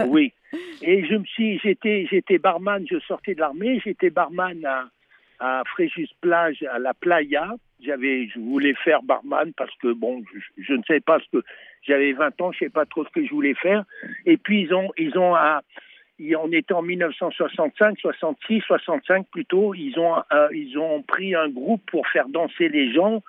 oui. 0.08 0.34
Et 0.82 1.06
je 1.06 1.16
me 1.16 1.26
suis, 1.26 1.60
j'étais, 1.60 2.08
j'étais 2.10 2.38
barman, 2.38 2.86
je 2.90 3.00
sortais 3.00 3.36
de 3.36 3.42
l'armée, 3.42 3.82
j'étais 3.84 4.10
barman 4.10 4.64
à, 4.66 4.86
à 5.40 5.64
Fréjus 5.66 6.10
Plage, 6.22 6.64
à 6.72 6.80
la 6.80 6.94
Playa. 6.94 7.54
J'avais, 7.84 8.28
je 8.28 8.40
voulais 8.40 8.74
faire 8.84 9.04
barman 9.04 9.54
parce 9.56 9.76
que 9.78 9.94
bon, 9.94 10.24
je, 10.58 10.74
ne 10.74 10.82
sais 10.88 11.00
pas 11.00 11.20
ce 11.20 11.38
que 11.38 11.44
j'avais 11.84 12.14
20 12.14 12.42
ans, 12.42 12.52
je 12.52 12.60
sais 12.60 12.70
pas 12.70 12.86
trop 12.86 13.06
ce 13.06 13.10
que 13.10 13.24
je 13.24 13.30
voulais 13.30 13.54
faire. 13.54 13.84
Et 14.26 14.38
puis 14.38 14.62
ils 14.62 14.74
ont, 14.74 14.92
ils 14.98 15.18
ont 15.18 15.36
on 16.40 16.52
était 16.52 16.74
en 16.74 16.82
1965, 16.82 18.00
66, 18.00 18.62
65 18.62 19.28
plutôt. 19.32 19.76
Ils 19.76 19.98
ont, 20.00 20.16
ils 20.52 20.78
ont 20.78 21.04
pris 21.04 21.36
un 21.36 21.50
groupe 21.50 21.84
pour 21.92 22.08
faire 22.08 22.28
danser 22.28 22.70
les 22.70 22.92
gens. 22.92 23.22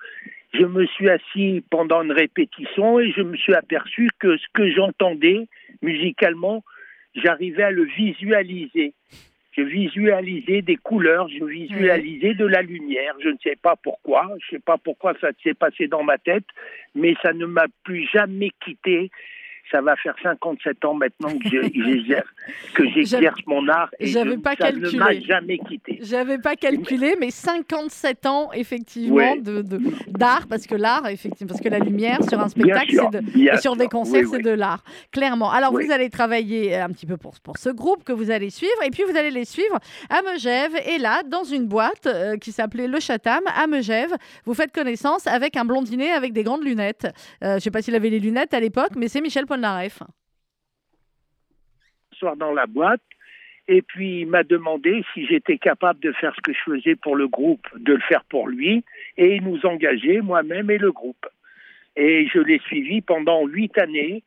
Je 0.53 0.65
me 0.65 0.87
suis 0.87 1.09
assis 1.09 1.63
pendant 1.69 2.01
une 2.01 2.11
répétition 2.11 2.99
et 2.99 3.11
je 3.11 3.21
me 3.21 3.37
suis 3.37 3.53
aperçu 3.53 4.09
que 4.17 4.35
ce 4.37 4.45
que 4.53 4.71
j'entendais 4.71 5.47
musicalement, 5.83 6.63
j'arrivais 7.13 7.63
à 7.63 7.71
le 7.71 7.83
visualiser 7.83 8.93
je 9.59 9.63
visualisais 9.63 10.61
des 10.61 10.77
couleurs, 10.77 11.27
je 11.27 11.43
visualisais 11.43 12.33
de 12.33 12.45
la 12.45 12.61
lumière. 12.61 13.15
Je 13.21 13.29
ne 13.29 13.37
sais 13.43 13.57
pas 13.61 13.75
pourquoi, 13.75 14.27
je 14.39 14.55
ne 14.55 14.59
sais 14.59 14.63
pas 14.63 14.77
pourquoi 14.77 15.13
ça 15.19 15.29
s'est 15.43 15.53
passé 15.53 15.87
dans 15.87 16.03
ma 16.03 16.17
tête, 16.17 16.45
mais 16.95 17.15
ça 17.21 17.33
ne 17.33 17.45
m'a 17.45 17.65
plus 17.83 18.07
jamais 18.11 18.51
quitté 18.63 19.11
ça 19.71 19.81
va 19.81 19.95
faire 19.95 20.15
57 20.21 20.85
ans 20.85 20.93
maintenant 20.93 21.29
que 21.37 22.87
j'exerce 22.93 23.39
mon 23.45 23.67
art 23.67 23.89
et 23.99 24.07
je, 24.07 24.35
pas 24.37 24.55
ça 24.55 24.71
ne 24.71 24.97
m'a 24.97 25.19
jamais 25.19 25.57
quitté. 25.59 25.99
J'avais 26.01 26.37
pas 26.37 26.55
calculé, 26.55 27.15
mais 27.19 27.31
57 27.31 28.25
ans 28.25 28.51
effectivement 28.53 29.35
de 29.35 29.63
d'art 30.07 30.47
parce 30.47 30.65
que 30.65 30.75
l'art 30.75 31.07
effectivement 31.07 31.49
parce 31.49 31.61
que 31.61 31.69
la 31.69 31.79
lumière 31.79 32.23
sur 32.23 32.39
un 32.39 32.49
spectacle 32.49 32.99
et 33.35 33.57
sur 33.57 33.75
des 33.75 33.87
concerts 33.87 34.25
c'est 34.31 34.41
de 34.41 34.49
l'art 34.49 34.83
clairement. 35.11 35.51
Alors 35.51 35.71
vous 35.71 35.91
allez 35.91 36.09
travailler 36.09 36.75
un 36.75 36.89
petit 36.89 37.05
peu 37.05 37.17
pour 37.17 37.33
pour 37.41 37.57
ce 37.57 37.69
groupe 37.69 38.03
que 38.03 38.13
vous 38.13 38.31
allez 38.31 38.49
suivre 38.49 38.83
et 38.85 38.89
puis 38.89 39.03
vous 39.09 39.17
allez 39.17 39.31
les 39.31 39.45
suivre 39.45 39.77
à 40.09 40.21
Megève 40.21 40.75
et 40.87 40.97
là 40.97 41.21
dans 41.25 41.43
une 41.43 41.67
boîte 41.67 42.07
euh, 42.07 42.37
qui 42.37 42.51
s'appelait 42.51 42.87
Le 42.87 42.99
Chatham 42.99 43.41
à 43.55 43.67
Megève, 43.67 44.13
vous 44.45 44.53
faites 44.53 44.71
connaissance 44.71 45.27
avec 45.27 45.55
un 45.57 45.65
blondinet 45.65 46.11
avec 46.11 46.33
des 46.33 46.43
grandes 46.43 46.63
lunettes. 46.63 47.07
Euh, 47.43 47.55
je 47.55 47.59
sais 47.59 47.71
pas 47.71 47.81
s'il 47.81 47.95
avait 47.95 48.09
les 48.09 48.19
lunettes 48.19 48.53
à 48.53 48.59
l'époque, 48.59 48.91
mais 48.95 49.07
c'est 49.07 49.21
Michel 49.21 49.45
Paul 52.11 52.17
Soir 52.17 52.35
dans 52.35 52.51
la 52.51 52.65
boîte, 52.65 53.01
et 53.67 53.81
puis 53.81 54.21
il 54.21 54.27
m'a 54.27 54.43
demandé 54.43 55.03
si 55.13 55.25
j'étais 55.27 55.57
capable 55.57 55.99
de 55.99 56.11
faire 56.13 56.33
ce 56.35 56.41
que 56.41 56.53
je 56.53 56.59
faisais 56.71 56.95
pour 56.95 57.15
le 57.15 57.27
groupe, 57.27 57.67
de 57.77 57.93
le 57.93 58.01
faire 58.01 58.23
pour 58.25 58.47
lui, 58.47 58.83
et 59.17 59.35
il 59.35 59.43
nous 59.43 59.65
engageait, 59.65 60.21
moi-même 60.21 60.69
et 60.71 60.77
le 60.77 60.91
groupe. 60.91 61.25
Et 61.95 62.27
je 62.27 62.39
l'ai 62.39 62.59
suivi 62.59 63.01
pendant 63.01 63.45
huit 63.45 63.77
années 63.77 64.23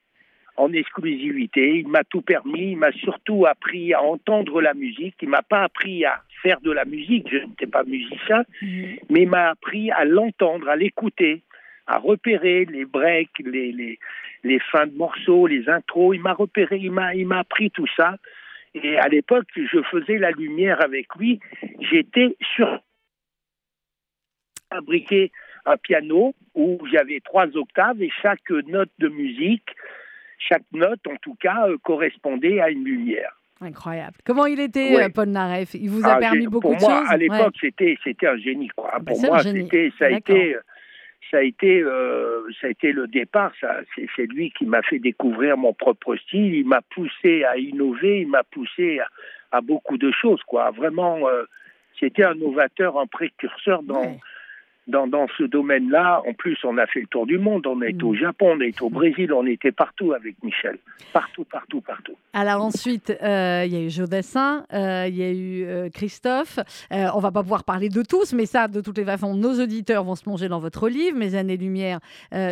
en 0.57 0.73
exclusivité. 0.73 1.79
Il 1.79 1.89
m'a 1.89 2.05
tout 2.05 2.23
permis, 2.23 2.73
il 2.73 2.77
m'a 2.77 2.93
surtout 2.93 3.47
appris 3.47 3.95
à 3.95 4.03
entendre 4.03 4.61
la 4.61 4.75
musique. 4.75 5.17
Il 5.23 5.29
m'a 5.29 5.43
pas 5.43 5.65
appris 5.65 6.05
à 6.05 6.23
faire 6.43 6.61
de 6.61 6.71
la 6.71 6.85
musique, 6.85 7.29
je 7.31 7.39
n'étais 7.39 7.67
pas 7.67 7.85
musicien, 7.85 8.45
mmh. 8.61 8.83
mais 9.11 9.23
il 9.23 9.29
m'a 9.29 9.51
appris 9.51 9.91
à 9.91 10.05
l'entendre, 10.05 10.69
à 10.69 10.77
l'écouter, 10.77 11.43
à 11.87 11.99
repérer 11.99 12.65
les 12.65 12.85
breaks, 12.85 13.39
les, 13.41 13.73
les, 13.73 13.99
les 14.45 14.59
fins 14.71 14.87
de 14.87 14.97
morceaux, 14.97 15.47
les 15.47 15.69
intros. 15.69 16.15
Il 16.15 16.23
m'a 16.23 16.35
repéré, 16.35 16.79
il 16.79 16.93
m'a, 16.93 17.15
il 17.15 17.27
m'a 17.27 17.41
appris 17.41 17.71
tout 17.71 17.89
ça. 17.97 18.17
Et 18.75 18.97
à 18.99 19.09
l'époque, 19.09 19.49
je 19.55 19.83
faisais 19.91 20.19
la 20.19 20.31
lumière 20.31 20.83
avec 20.83 21.15
lui. 21.17 21.41
J'étais 21.81 22.37
sur 22.55 22.81
fabriqué 24.73 25.31
un 25.67 25.77
piano 25.77 26.35
où 26.55 26.79
j'avais 26.91 27.21
trois 27.21 27.47
octaves 27.57 28.03
et 28.03 28.11
chaque 28.23 28.51
note 28.51 28.91
de 28.99 29.09
musique, 29.09 29.69
chaque 30.39 30.65
note 30.73 31.07
en 31.07 31.17
tout 31.21 31.35
cas, 31.35 31.69
euh, 31.69 31.77
correspondait 31.83 32.61
à 32.61 32.71
une 32.71 32.85
lumière. 32.85 33.33
Incroyable. 33.61 34.17
Comment 34.25 34.47
il 34.47 34.59
était, 34.59 34.97
euh, 34.97 35.09
Paul 35.09 35.29
Naref? 35.29 35.75
Il 35.75 35.91
vous 35.91 36.05
a 36.05 36.15
ah, 36.15 36.19
permis 36.19 36.49
beaucoup 36.49 36.75
de 36.75 36.81
choses 36.81 36.89
Pour 36.89 36.91
moi, 36.91 37.09
à 37.09 37.17
l'époque, 37.17 37.55
c'était, 37.61 37.97
c'était 38.03 38.27
un 38.27 38.37
génie. 38.37 38.69
Quoi. 38.69 38.91
Ah, 38.93 38.99
bah, 38.99 39.13
pour 39.13 39.23
moi, 39.23 39.43
c'était, 39.43 39.93
ça 39.99 40.07
a 40.07 40.11
été 40.11 40.57
ça 41.31 41.39
a 41.39 41.43
été, 41.43 41.83
euh, 41.83 42.43
ça 42.61 42.67
a 42.67 42.71
été 42.71 42.93
le 42.93 43.07
départ. 43.07 43.53
Ça, 43.61 43.81
c'est, 43.95 44.27
lui 44.27 44.51
qui 44.51 44.67
m'a 44.67 44.83
fait 44.83 44.99
découvrir 44.99 45.57
mon 45.57 45.73
propre 45.73 46.17
style. 46.17 46.55
Il 46.55 46.67
m'a 46.67 46.83
poussé 46.83 47.45
à 47.45 47.57
innover. 47.57 48.21
Il 48.21 48.29
m'a 48.29 48.43
poussé 48.43 49.01
à, 49.51 49.61
beaucoup 49.61 49.99
de 49.99 50.11
choses. 50.11 50.43
Quoi. 50.45 50.71
Vraiment, 50.71 51.29
euh, 51.29 51.45
c'était 51.99 52.25
un 52.25 52.35
novateur, 52.35 52.99
un 52.99 53.07
précurseur 53.07 53.83
dans 53.83 54.19
dans, 54.87 55.07
dans 55.07 55.27
ce 55.39 55.45
domaine-là. 55.45 56.23
En 56.27 56.33
plus, 56.33 56.59
on 56.65 56.77
a 56.79 56.87
fait 56.87 57.01
le 57.01 57.07
tour 57.07 57.27
du 57.27 57.39
monde. 57.39 57.67
On 57.67 57.81
est 57.83 58.03
au 58.03 58.13
mm. 58.13 58.17
Japon, 58.17 58.55
on 58.57 58.61
est 58.61 58.81
au 58.83 58.91
Brésil, 58.91 59.33
on 59.33 59.47
était 59.47 59.73
partout 59.73 60.13
avec 60.13 60.37
Michel. 60.43 60.79
Partout, 61.13 61.45
partout, 61.45 61.81
partout. 61.81 62.15
Alors 62.33 62.63
ensuite, 62.65 63.11
euh, 63.23 63.65
il 63.67 63.73
y 63.73 63.77
a 63.77 63.81
eu 63.81 63.91
Jodassin, 63.91 64.65
euh, 64.73 65.07
il 65.09 65.17
y 65.17 65.23
a 65.23 65.31
eu 65.31 65.65
euh, 65.65 65.89
Christophe. 65.91 66.59
on 66.91 67.21
va 67.21 67.31
pas 67.31 67.43
pouvoir 67.43 67.65
parler 67.65 67.89
de 67.89 68.03
tous, 68.03 68.33
mais 68.33 68.47
ça, 68.47 68.69
de 68.69 68.81
toutes 68.81 68.99
les 68.99 69.05
façons, 69.05 69.35
nos 69.35 69.61
auditeurs 69.61 70.05
vont 70.05 70.15
se 70.15 70.23
plonger 70.23 70.49
dans 70.49 70.59
votre 70.59 70.89
livre, 70.89 71.17
Mes 71.17 71.35
années-lumière 71.35 72.01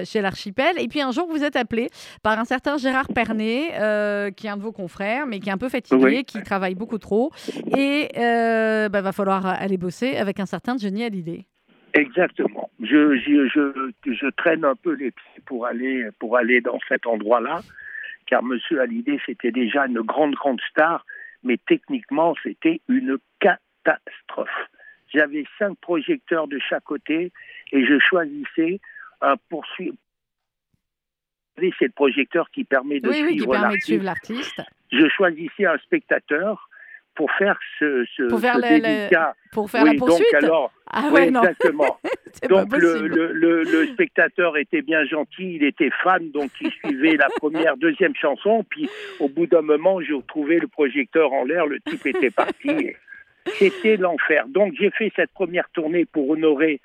chez 0.05 0.21
l'Archipel. 0.21 0.79
Et 0.79 0.88
puis 0.88 1.01
un 1.01 1.11
jour, 1.11 1.27
vous 1.29 1.43
êtes 1.43 1.57
appelé 1.57 1.88
par 2.23 2.38
un 2.38 2.45
certain 2.45 2.77
Gérard 2.77 3.09
Pernet, 3.09 4.33
qui 4.37 4.47
est 4.47 4.51
un 4.51 4.57
de 4.57 4.62
vos 4.62 4.73
confrères, 4.73 5.27
mais 5.27 5.40
qui 5.40 5.49
est 5.49 5.53
un 5.53 5.59
peu 5.59 5.69
fatigué, 5.69 6.25
qui 6.25 6.43
travaille 6.43 6.75
beaucoup 6.75 6.99
trop. 6.99 7.31
Et 7.77 8.09
il 8.14 8.88
bah, 8.90 9.01
va 9.01 9.12
falloir 9.12 9.47
aller 9.47 9.79
bosser 9.79 10.16
avec 10.16 10.40
un 10.40 10.47
certain 10.47 10.77
Johnny 10.77 11.05
Hallyday. 11.05 11.47
Exactement. 12.01 12.71
Je, 12.81 13.19
je, 13.19 13.93
je, 14.07 14.27
traîne 14.31 14.65
un 14.65 14.75
peu 14.75 14.95
les 14.95 15.11
pieds 15.11 15.43
pour 15.45 15.67
aller, 15.67 16.09
pour 16.19 16.37
aller 16.37 16.61
dans 16.61 16.79
cet 16.89 17.07
endroit-là, 17.07 17.61
car 18.27 18.43
Monsieur 18.43 18.81
Hallyday, 18.81 19.19
c'était 19.27 19.53
déjà 19.53 19.87
une 19.87 20.01
grande, 20.01 20.35
grande 20.35 20.61
star, 20.71 21.05
mais 21.43 21.59
techniquement, 21.67 22.35
c'était 22.43 22.81
une 22.89 23.19
catastrophe. 23.39 24.49
J'avais 25.13 25.45
cinq 25.59 25.77
projecteurs 25.81 26.49
de 26.49 26.59
chaque 26.59 26.85
côté 26.85 27.33
et 27.73 27.85
je 27.85 27.99
choisissais 27.99 28.81
un 29.21 29.37
poursuivre. 29.49 29.97
C'est 31.57 31.87
le 31.87 31.91
projecteur 31.91 32.49
qui 32.51 32.65
permet 32.65 33.01
de 33.01 33.13
suivre 33.13 33.53
l'artiste. 33.53 34.63
Je 34.91 35.07
choisissais 35.09 35.67
un 35.67 35.77
spectateur 35.79 36.70
pour 37.14 37.31
faire 37.33 37.59
ce, 37.79 38.05
ce, 38.16 38.23
pour 38.25 38.40
faire 38.40 38.61
délicat. 38.61 39.35
pour 39.53 39.70
faire 39.70 39.85
la 39.85 39.94
poursuite. 39.94 40.27
Donc 40.33 40.42
alors, 40.42 40.73
ah 40.87 41.11
ouais, 41.12 41.29
exactement. 41.29 41.99
donc 42.49 42.77
le, 42.77 43.07
le, 43.07 43.62
le, 43.62 43.87
spectateur 43.88 44.57
était 44.57 44.83
bien 44.83 45.05
gentil, 45.05 45.57
il 45.57 45.64
était 45.64 45.90
fan, 46.03 46.31
donc 46.31 46.51
il 46.61 46.70
suivait 46.70 47.16
la 47.16 47.29
première, 47.37 47.77
deuxième 47.77 48.14
chanson. 48.14 48.64
Puis 48.68 48.88
au 49.18 49.29
bout 49.29 49.46
d'un 49.46 49.62
moment, 49.62 50.01
j'ai 50.01 50.14
trouvé 50.29 50.59
le 50.59 50.68
projecteur 50.68 51.33
en 51.33 51.44
l'air, 51.44 51.66
le 51.66 51.81
type 51.81 52.07
était 52.07 52.31
parti. 52.31 52.94
C'était 53.46 53.96
l'enfer. 53.96 54.46
Donc 54.49 54.75
j'ai 54.79 54.90
fait 54.90 55.12
cette 55.16 55.33
première 55.33 55.68
tournée 55.70 56.05
pour 56.05 56.31
honorer 56.31 56.81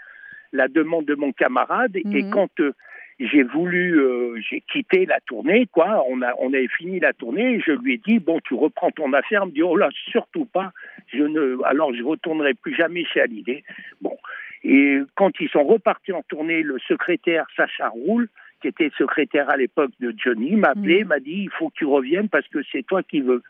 la 0.53 0.67
demande 0.67 1.05
de 1.05 1.15
mon 1.15 1.31
camarade. 1.31 1.95
Et 1.95 2.03
mhm. 2.03 2.31
quand 2.31 2.59
euh, 2.59 2.73
j'ai 3.19 3.43
voulu, 3.43 3.99
euh, 3.99 4.39
j'ai 4.49 4.61
quitté 4.61 5.05
la 5.05 5.19
tournée, 5.21 5.67
quoi. 5.71 6.03
On 6.09 6.21
a, 6.21 6.33
on 6.39 6.53
avait 6.53 6.67
fini 6.67 6.99
la 6.99 7.13
tournée. 7.13 7.55
Et 7.55 7.61
je 7.61 7.71
lui 7.71 7.93
ai 7.93 7.97
dit, 7.97 8.19
bon, 8.19 8.39
tu 8.41 8.53
reprends 8.53 8.91
ton 8.91 9.13
affaire. 9.13 9.43
Il 9.45 9.49
me 9.49 9.53
dit, 9.53 9.63
oh 9.63 9.77
là, 9.77 9.89
surtout 10.11 10.45
pas. 10.45 10.73
Je 11.13 11.23
ne, 11.23 11.57
alors 11.63 11.93
je 11.93 12.03
retournerai 12.03 12.53
plus 12.55 12.75
jamais 12.75 13.05
chez 13.05 13.21
Hallyday. 13.21 13.63
Bon. 14.01 14.17
Et 14.63 14.99
quand 15.15 15.31
ils 15.39 15.49
sont 15.49 15.63
repartis 15.63 16.11
en 16.11 16.23
tournée, 16.23 16.61
le 16.61 16.77
secrétaire 16.79 17.45
Sacha 17.55 17.87
Roule, 17.89 18.27
qui 18.61 18.67
était 18.67 18.91
secrétaire 18.97 19.49
à 19.49 19.57
l'époque 19.57 19.91
de 19.99 20.13
Johnny, 20.17 20.55
m'a 20.55 20.69
appelé, 20.69 21.03
mmh. 21.03 21.07
m'a 21.07 21.19
dit, 21.19 21.43
il 21.43 21.51
faut 21.51 21.69
que 21.69 21.75
tu 21.75 21.85
reviennes 21.85 22.29
parce 22.29 22.47
que 22.47 22.59
c'est 22.71 22.83
toi 22.83 23.01
qui 23.03 23.21
veux. 23.21 23.43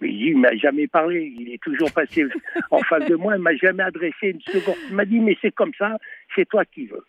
Mais 0.00 0.08
il 0.08 0.38
m'a 0.38 0.56
jamais 0.56 0.86
parlé. 0.86 1.34
Il 1.38 1.52
est 1.52 1.62
toujours 1.62 1.92
passé 1.92 2.24
en 2.70 2.78
face 2.78 3.04
de 3.04 3.16
moi. 3.16 3.36
Il 3.36 3.42
m'a 3.42 3.54
jamais 3.56 3.82
adressé 3.82 4.28
une 4.28 4.40
seconde. 4.40 4.76
Il 4.88 4.96
m'a 4.96 5.04
dit, 5.04 5.20
mais 5.20 5.36
c'est 5.42 5.54
comme 5.54 5.74
ça. 5.76 5.98
C'est 6.34 6.48
toi 6.48 6.64
qui 6.64 6.86
veux. 6.86 7.04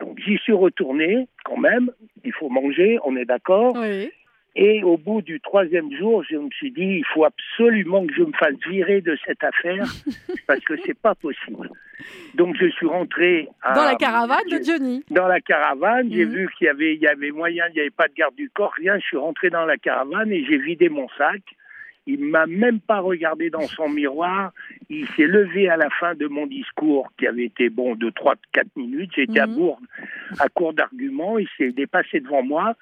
Donc 0.00 0.18
j'y 0.18 0.36
suis 0.38 0.52
retourné 0.52 1.28
quand 1.44 1.56
même. 1.56 1.90
Il 2.24 2.32
faut 2.32 2.48
manger, 2.48 2.98
on 3.04 3.16
est 3.16 3.24
d'accord. 3.24 3.76
Et 4.60 4.82
au 4.82 4.96
bout 4.96 5.22
du 5.22 5.40
troisième 5.40 5.92
jour, 5.96 6.24
je 6.28 6.36
me 6.36 6.50
suis 6.50 6.72
dit, 6.72 6.98
il 6.98 7.04
faut 7.14 7.24
absolument 7.24 8.04
que 8.04 8.12
je 8.12 8.22
me 8.22 8.32
fasse 8.32 8.56
virer 8.68 9.00
de 9.00 9.16
cette 9.24 9.44
affaire 9.44 9.84
parce 10.48 10.60
que 10.60 10.74
c'est 10.84 10.98
pas 10.98 11.14
possible. 11.14 11.70
Donc 12.34 12.56
je 12.58 12.66
suis 12.70 12.86
rentré 12.86 13.48
dans 13.74 13.84
la 13.84 13.94
caravane 13.94 14.48
de 14.50 14.60
Johnny. 14.64 15.04
Dans 15.10 15.28
la 15.28 15.40
caravane, 15.40 16.08
j'ai 16.12 16.24
mhm. 16.24 16.32
vu 16.32 16.50
qu'il 16.58 16.66
y 16.66 16.70
avait, 16.70 16.94
il 16.94 17.00
y 17.00 17.06
avait 17.06 17.30
moyen, 17.30 17.64
il 17.68 17.74
n'y 17.74 17.80
avait 17.80 17.90
pas 17.90 18.08
de 18.08 18.14
garde 18.14 18.34
du 18.34 18.50
corps, 18.50 18.72
rien. 18.76 18.98
Je 18.98 19.06
suis 19.06 19.16
rentré 19.16 19.48
dans 19.50 19.64
la 19.64 19.76
caravane 19.76 20.32
et 20.32 20.44
j'ai 20.44 20.58
vidé 20.58 20.88
mon 20.88 21.08
sac. 21.16 21.42
Il 22.10 22.24
m'a 22.24 22.46
même 22.46 22.80
pas 22.80 23.00
regardé 23.00 23.50
dans 23.50 23.66
son 23.66 23.90
miroir. 23.90 24.52
Il 24.88 25.06
s'est 25.08 25.26
levé 25.26 25.68
à 25.68 25.76
la 25.76 25.90
fin 25.90 26.14
de 26.14 26.26
mon 26.26 26.46
discours, 26.46 27.06
qui 27.18 27.26
avait 27.26 27.44
été 27.44 27.68
bon 27.68 27.96
de 27.96 28.08
3-4 28.08 28.36
minutes. 28.76 29.10
J'étais 29.14 29.40
à 29.40 29.46
mhm. 29.46 29.54
Bourg, 29.54 29.80
à 30.38 30.48
court 30.48 30.72
d'arguments. 30.72 31.36
Il 31.38 31.46
s'est 31.58 31.70
dépassé 31.70 32.20
devant 32.20 32.42
moi. 32.42 32.74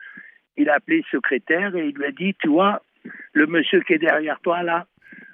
Il 0.57 0.71
a 0.71 0.75
appelé 0.75 0.99
le 0.99 1.05
secrétaire 1.11 1.75
et 1.75 1.89
il 1.89 1.97
lui 1.97 2.05
a 2.05 2.13
dit, 2.13 2.37
tu 2.41 2.47
vois, 2.47 2.85
le 3.33 3.49
monsieur 3.49 3.81
qui 3.81 3.95
est 3.95 3.99
derrière 3.99 4.39
toi 4.39 4.63
là, 4.63 4.87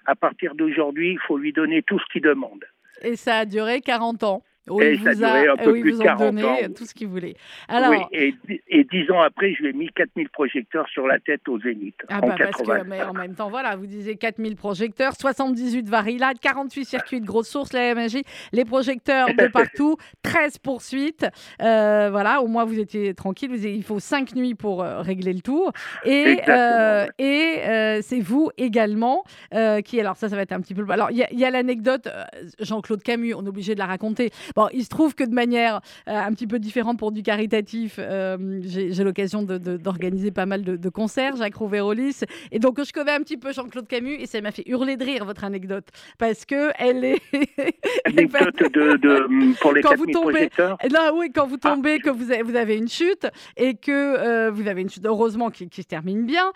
à 0.07 0.15
partir 0.15 0.55
d'aujourd'hui, 0.55 1.13
il 1.13 1.19
faut 1.19 1.37
lui 1.37 1.53
donner 1.53 1.83
tout 1.83 1.99
ce 1.99 2.05
qu'il 2.11 2.23
demande. 2.23 2.65
Et 3.03 3.17
ça 3.17 3.41
a 3.41 3.45
duré 3.45 3.83
40 3.83 4.23
ans. 4.23 4.43
Oui, 4.69 4.85
et 4.85 4.99
ça 4.99 5.35
a, 5.35 5.53
un 5.53 5.57
peu 5.57 5.73
plus 5.81 5.99
de 5.99 6.03
40 6.03 6.45
ans. 6.45 6.57
tout 6.77 6.85
ce 6.85 6.95
qu'il 6.95 7.09
voulait. 7.09 7.35
Alors, 7.69 7.93
et, 8.13 8.33
et, 8.69 8.85
dix 8.85 9.11
ans 9.11 9.21
après, 9.21 9.55
je 9.55 9.63
lui 9.63 9.71
ai 9.71 9.73
mis 9.73 9.89
4000 9.89 10.29
projecteurs 10.29 10.89
sur 10.89 11.09
la 11.09 11.19
tête 11.19 11.49
au 11.49 11.59
Zénith. 11.59 11.97
Ah 12.09 12.21
en 12.23 12.29
bah 12.29 12.37
parce 12.39 12.63
que, 12.63 12.85
mais 12.85 13.03
en 13.03 13.13
même 13.13 13.35
temps, 13.35 13.51
voilà, 13.51 13.75
vous 13.75 13.87
disiez 13.87 14.15
4000 14.17 14.55
projecteurs, 14.55 15.15
78 15.19 15.89
varilades, 15.89 16.39
48 16.41 16.85
circuits 16.85 17.21
de 17.21 17.27
grosses 17.27 17.49
sources, 17.49 17.73
la 17.73 17.93
MJ, 17.95 18.19
les 18.53 18.65
projecteurs 18.65 19.29
de 19.35 19.47
partout, 19.53 19.97
13 20.23 20.59
poursuites. 20.59 21.27
Euh, 21.61 22.09
voilà, 22.13 22.41
au 22.41 22.47
moins 22.47 22.65
vous 22.65 22.79
étiez 22.79 23.15
tranquille. 23.15 23.51
Vous 23.51 23.67
il 23.67 23.83
faut 23.83 23.99
5 23.99 24.37
nuits 24.37 24.55
pour 24.55 24.85
euh, 24.85 25.03
régler 25.03 25.33
le 25.33 25.41
tour. 25.41 25.73
Et, 26.05 26.39
euh, 26.49 27.07
et 27.19 28.01
c'est 28.03 28.21
vous 28.21 28.51
également 28.57 29.25
qui, 29.85 30.01
alors 30.01 30.17
ça, 30.17 30.29
ça 30.29 30.37
va 30.37 30.43
être 30.43 30.53
un 30.53 30.61
petit 30.61 30.75
peu. 30.75 30.85
Alors, 30.89 31.11
il 31.11 31.17
y 31.17 31.45
a, 31.45 31.49
a 31.49 31.51
l'anecdote, 31.51 32.09
Jean-Claude 32.61 33.03
Camus, 33.03 33.35
on 33.35 33.45
est 33.45 33.49
obligé 33.49 33.75
de 33.75 33.81
la 33.81 33.87
raconter. 33.87 34.31
Bon, 34.57 34.69
il 34.73 34.85
se 34.85 34.89
trouve 34.89 35.15
que 35.15 35.25
de 35.25 35.35
manière 35.35 35.81
euh, 36.09 36.19
un 36.19 36.33
petit 36.33 36.47
peu 36.47 36.59
différente 36.59 36.99
pour 36.99 37.13
du 37.13 37.23
caritatif, 37.23 37.97
euh, 37.99 38.61
j'ai 38.65 39.05
l'occasion 39.05 39.43
d'organiser 39.43 40.31
pas 40.31 40.47
mal 40.47 40.63
de, 40.63 40.89
concerts, 40.89 41.37
Jacques 41.37 41.55
Rouvérolis. 41.55 42.25
Et 42.51 42.59
donc, 42.59 42.83
je 42.83 42.93
connais 42.93 43.13
un 43.13 43.21
petit 43.21 43.37
peu 43.37 43.53
Jean-Claude 43.53 43.87
Camus 43.87 44.15
et 44.15 44.27
ça 44.27 44.41
m'a 44.41 44.51
fait 44.51 44.65
hurler 44.67 44.97
de 44.97 45.05
rire, 45.05 45.25
votre 45.25 45.45
anecdote. 45.45 45.89
Parce 46.19 46.45
que 46.45 46.71
elle 46.79 47.05
est. 47.05 47.23
Anecdote 48.05 48.73
de, 48.73 49.61
pour 49.61 49.73
les 49.73 49.81
quand 49.81 49.97
vous 49.97 50.07
tombez, 50.07 50.51
là, 50.59 51.13
oui, 51.15 51.31
quand 51.35 51.47
vous 51.47 51.57
ah. 51.63 51.71
tombez, 51.71 51.99
que 51.99 52.11
vous 52.11 52.31
avez, 52.31 52.43
vous 52.43 52.57
avez 52.57 52.77
une 52.77 52.89
chute 52.89 53.27
et 53.57 53.75
que 53.75 53.91
euh, 53.91 54.51
vous 54.51 54.69
avez 54.69 54.83
une 54.83 54.91
chute, 54.91 55.07
heureusement, 55.07 55.51
qui, 55.51 55.69
se 55.73 55.83
termine 55.83 56.27
bien, 56.27 56.53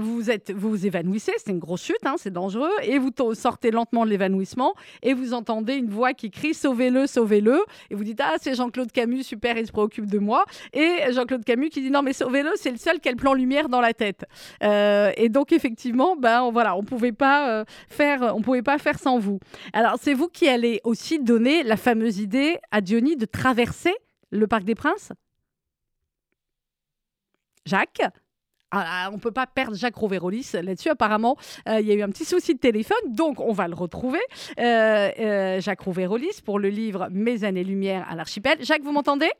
vous, 0.00 0.30
êtes, 0.30 0.52
vous 0.52 0.70
vous 0.70 0.86
évanouissez, 0.86 1.32
c'est 1.36 1.50
une 1.50 1.58
grosse 1.58 1.82
chute, 1.82 2.04
hein, 2.04 2.14
c'est 2.16 2.32
dangereux, 2.32 2.70
et 2.82 2.98
vous 2.98 3.10
sortez 3.34 3.70
lentement 3.70 4.04
de 4.04 4.10
l'évanouissement 4.10 4.74
et 5.02 5.14
vous 5.14 5.34
entendez 5.34 5.74
une 5.74 5.90
voix 5.90 6.14
qui 6.14 6.30
crie 6.30 6.54
Sauvez-le, 6.54 7.06
sauvez-le 7.06 7.33
le 7.40 7.64
Et 7.90 7.94
vous 7.94 8.04
dites, 8.04 8.20
ah, 8.22 8.34
c'est 8.40 8.54
Jean-Claude 8.54 8.92
Camus, 8.92 9.22
super, 9.22 9.56
il 9.56 9.66
se 9.66 9.72
préoccupe 9.72 10.06
de 10.06 10.18
moi. 10.18 10.44
Et 10.72 11.00
Jean-Claude 11.10 11.44
Camus 11.44 11.70
qui 11.70 11.80
dit, 11.80 11.90
non, 11.90 12.02
mais 12.02 12.12
sauvez-le, 12.12 12.50
c'est 12.56 12.70
le 12.70 12.76
seul 12.76 13.00
qui 13.00 13.08
a 13.08 13.12
le 13.12 13.16
plan 13.16 13.34
lumière 13.34 13.68
dans 13.68 13.80
la 13.80 13.92
tête. 13.92 14.24
Euh, 14.62 15.12
et 15.16 15.28
donc, 15.28 15.52
effectivement, 15.52 16.16
ben, 16.16 16.42
on, 16.42 16.52
voilà, 16.52 16.76
on 16.76 16.82
pouvait 16.82 17.12
pas 17.12 17.50
euh, 17.50 17.64
faire, 17.88 18.34
on 18.36 18.42
pouvait 18.42 18.62
pas 18.62 18.78
faire 18.78 18.98
sans 18.98 19.18
vous. 19.18 19.38
Alors, 19.72 19.96
c'est 20.00 20.14
vous 20.14 20.28
qui 20.28 20.48
allez 20.48 20.80
aussi 20.84 21.18
donner 21.18 21.62
la 21.62 21.76
fameuse 21.76 22.18
idée 22.18 22.58
à 22.70 22.80
Diony 22.80 23.16
de 23.16 23.26
traverser 23.26 23.94
le 24.30 24.46
Parc 24.46 24.64
des 24.64 24.74
Princes? 24.74 25.12
Jacques? 27.66 28.02
Ah, 28.74 29.08
on 29.10 29.16
ne 29.16 29.20
peut 29.20 29.30
pas 29.30 29.46
perdre 29.46 29.76
Jacques 29.76 29.96
Rouvérolis 29.96 30.50
là-dessus. 30.52 30.90
Apparemment, 30.90 31.36
euh, 31.68 31.80
il 31.80 31.86
y 31.86 31.92
a 31.92 31.94
eu 31.94 32.02
un 32.02 32.08
petit 32.08 32.24
souci 32.24 32.54
de 32.54 32.58
téléphone, 32.58 32.96
donc 33.08 33.40
on 33.40 33.52
va 33.52 33.68
le 33.68 33.74
retrouver. 33.74 34.20
Euh, 34.58 35.10
euh, 35.18 35.60
Jacques 35.60 35.80
Rouvérolis 35.80 36.40
pour 36.44 36.58
le 36.58 36.68
livre 36.68 37.08
Mes 37.10 37.44
années-lumière 37.44 38.06
à 38.08 38.16
l'archipel. 38.16 38.58
Jacques, 38.60 38.82
vous 38.82 38.92
m'entendez? 38.92 39.30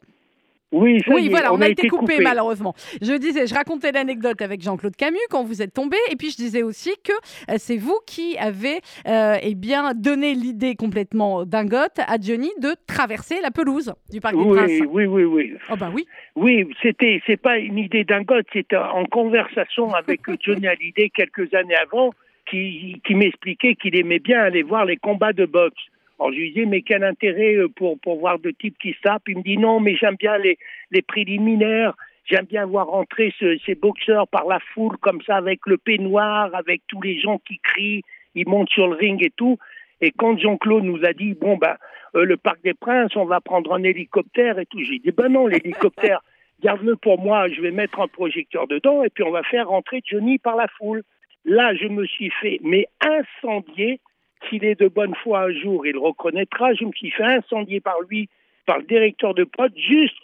Oui, 0.75 1.29
voilà, 1.29 1.53
on, 1.53 1.61
a, 1.61 1.69
été 1.69 1.89
coupé, 1.89 2.19
malheureusement. 2.21 2.75
Je 3.01 3.17
disais, 3.17 3.47
je 3.47 3.55
racontais 3.55 3.93
l'anecdote 3.93 4.41
avec 4.43 4.63
Jean-Claude 4.63 4.97
Camus 4.97 5.19
quand 5.31 5.45
vous 5.45 5.63
êtes 5.63 5.73
tombé, 5.73 5.97
et 6.11 6.17
puis 6.17 6.31
je 6.31 6.37
disais 6.37 6.63
aussi 6.63 6.95
que 7.05 7.13
euh, 7.51 7.57
c'est 7.59 7.77
vous 7.77 7.99
qui 8.07 8.37
avez 8.39 8.81
euh, 9.07 9.37
eh 9.43 9.55
bien 9.55 9.93
donné 9.95 10.35
l'idée 10.35 10.75
complètement 10.75 11.45
dingote 11.45 11.99
à 11.99 12.17
Johnny 12.21 12.51
de 12.61 12.75
traverser 12.87 13.41
la 13.43 13.51
pelouse 13.51 13.93
du 14.11 14.21
parc 14.21 14.37
des 14.37 14.45
Princes. 14.45 14.71
Oui, 14.91 15.07
oui, 15.07 15.25
oui. 15.25 15.53
Oh 15.71 15.77
bah 15.79 15.91
oui. 15.93 16.07
Oui, 16.37 16.69
c'était, 16.83 17.23
c'est 17.27 17.41
pas 17.41 17.59
une 17.59 17.79
idée 17.79 18.05
dingote, 18.05 18.47
c'était 18.53 18.77
en 18.77 19.05
conversation 19.05 19.93
avec 19.95 20.21
Johnny 20.41 20.67
Hallyday 20.67 21.11
quelques 21.11 21.53
années 21.55 21.77
avant, 21.77 22.13
qui, 22.51 23.01
qui 23.07 23.15
m'expliquait 23.15 23.75
qu'il 23.75 23.97
aimait 23.97 24.19
bien 24.19 24.41
aller 24.41 24.63
voir 24.63 24.85
les 24.85 24.97
combats 24.97 25.33
de 25.33 25.47
boxe. 25.47 25.83
Alors 26.19 26.33
je 26.33 26.39
lui 26.39 26.53
disais, 26.53 26.67
mais 26.67 26.83
quel 26.83 27.05
intérêt 27.05 27.57
euh, 27.57 27.69
pour, 27.69 27.99
pour 27.99 28.19
voir 28.19 28.39
de 28.39 28.51
types 28.51 28.79
qui 28.79 28.93
se 28.93 29.01
tapent 29.01 29.29
Il 29.29 29.39
me 29.39 29.43
dit, 29.43 29.59
non, 29.59 29.81
mais 29.81 29.97
j'aime 29.97 30.17
bien 30.17 30.39
les, 30.39 30.59
les 30.91 31.03
préliminaires, 31.03 31.95
j'aime 32.25 32.47
bien 32.47 32.67
voir 32.67 32.87
rentrer 32.87 33.33
ces 33.39 33.75
boxeurs 33.75 34.29
par 34.29 34.47
la 34.47 34.61
foule 34.73 34.97
comme 34.99 35.21
ça, 35.23 35.37
avec 35.37 35.61
le 35.67 35.77
peignoir, 35.77 36.55
avec 36.55 36.83
tous 36.87 37.01
les 37.03 37.19
gens 37.19 37.39
qui 37.39 37.59
crient, 37.59 38.03
ils 38.35 38.49
montent 38.49 38.71
sur 38.71 38.89
le 38.89 38.97
ring 38.97 39.23
et 39.25 39.33
tout. 39.37 39.59
Et 40.01 40.11
quand 40.11 40.39
Jean-Claude 40.39 40.85
nous 40.85 41.05
a 41.05 41.13
dit, 41.13 41.35
bon, 41.35 41.57
ben, 41.57 41.77
euh, 42.17 42.25
le 42.25 42.37
Parc 42.37 42.63
des 42.63 42.75
Princes, 42.75 43.17
on 43.17 43.25
va 43.25 43.41
prendre 43.41 43.73
un 43.73 43.83
hélicoptère 43.83 44.59
et 44.59 44.67
tout, 44.67 44.83
j'ai 44.83 44.99
dit, 44.99 45.11
ben 45.11 45.29
non, 45.29 45.47
l'hélicoptère, 45.47 46.21
garde-le 46.63 46.97
pour 46.97 47.19
moi, 47.19 47.49
je 47.49 47.61
vais 47.61 47.71
mettre 47.71 48.01
un 48.01 48.09
projecteur 48.09 48.67
dedans 48.67 49.03
et 49.03 49.11
puis 49.11 49.25
on 49.25 49.31
va 49.31 49.43
faire 49.43 49.69
rentrer 49.69 50.03
Johnny 50.05 50.39
par 50.39 50.57
la 50.57 50.69
foule. 50.69 51.03
Là, 51.45 51.75
je 51.75 51.87
me 51.89 52.07
suis 52.07 52.31
fait, 52.41 52.59
mais 52.63 52.87
incendier 53.01 54.01
s'il 54.49 54.65
est 54.65 54.79
de 54.81 54.89
bonne 54.89 55.15
foi 55.23 55.43
un 55.45 55.53
jour, 55.53 55.87
il 55.87 55.97
reconnaîtra. 55.99 56.75
Je 56.75 56.85
me 56.85 56.93
suis 56.93 57.11
fait 57.11 57.25
incendier 57.25 57.81
par 57.81 57.97
lui 58.09 58.29
par 58.67 58.79
le 58.79 58.85
directeur 58.85 59.35
de 59.35 59.45
prod. 59.45 59.73
Juste, 59.77 60.17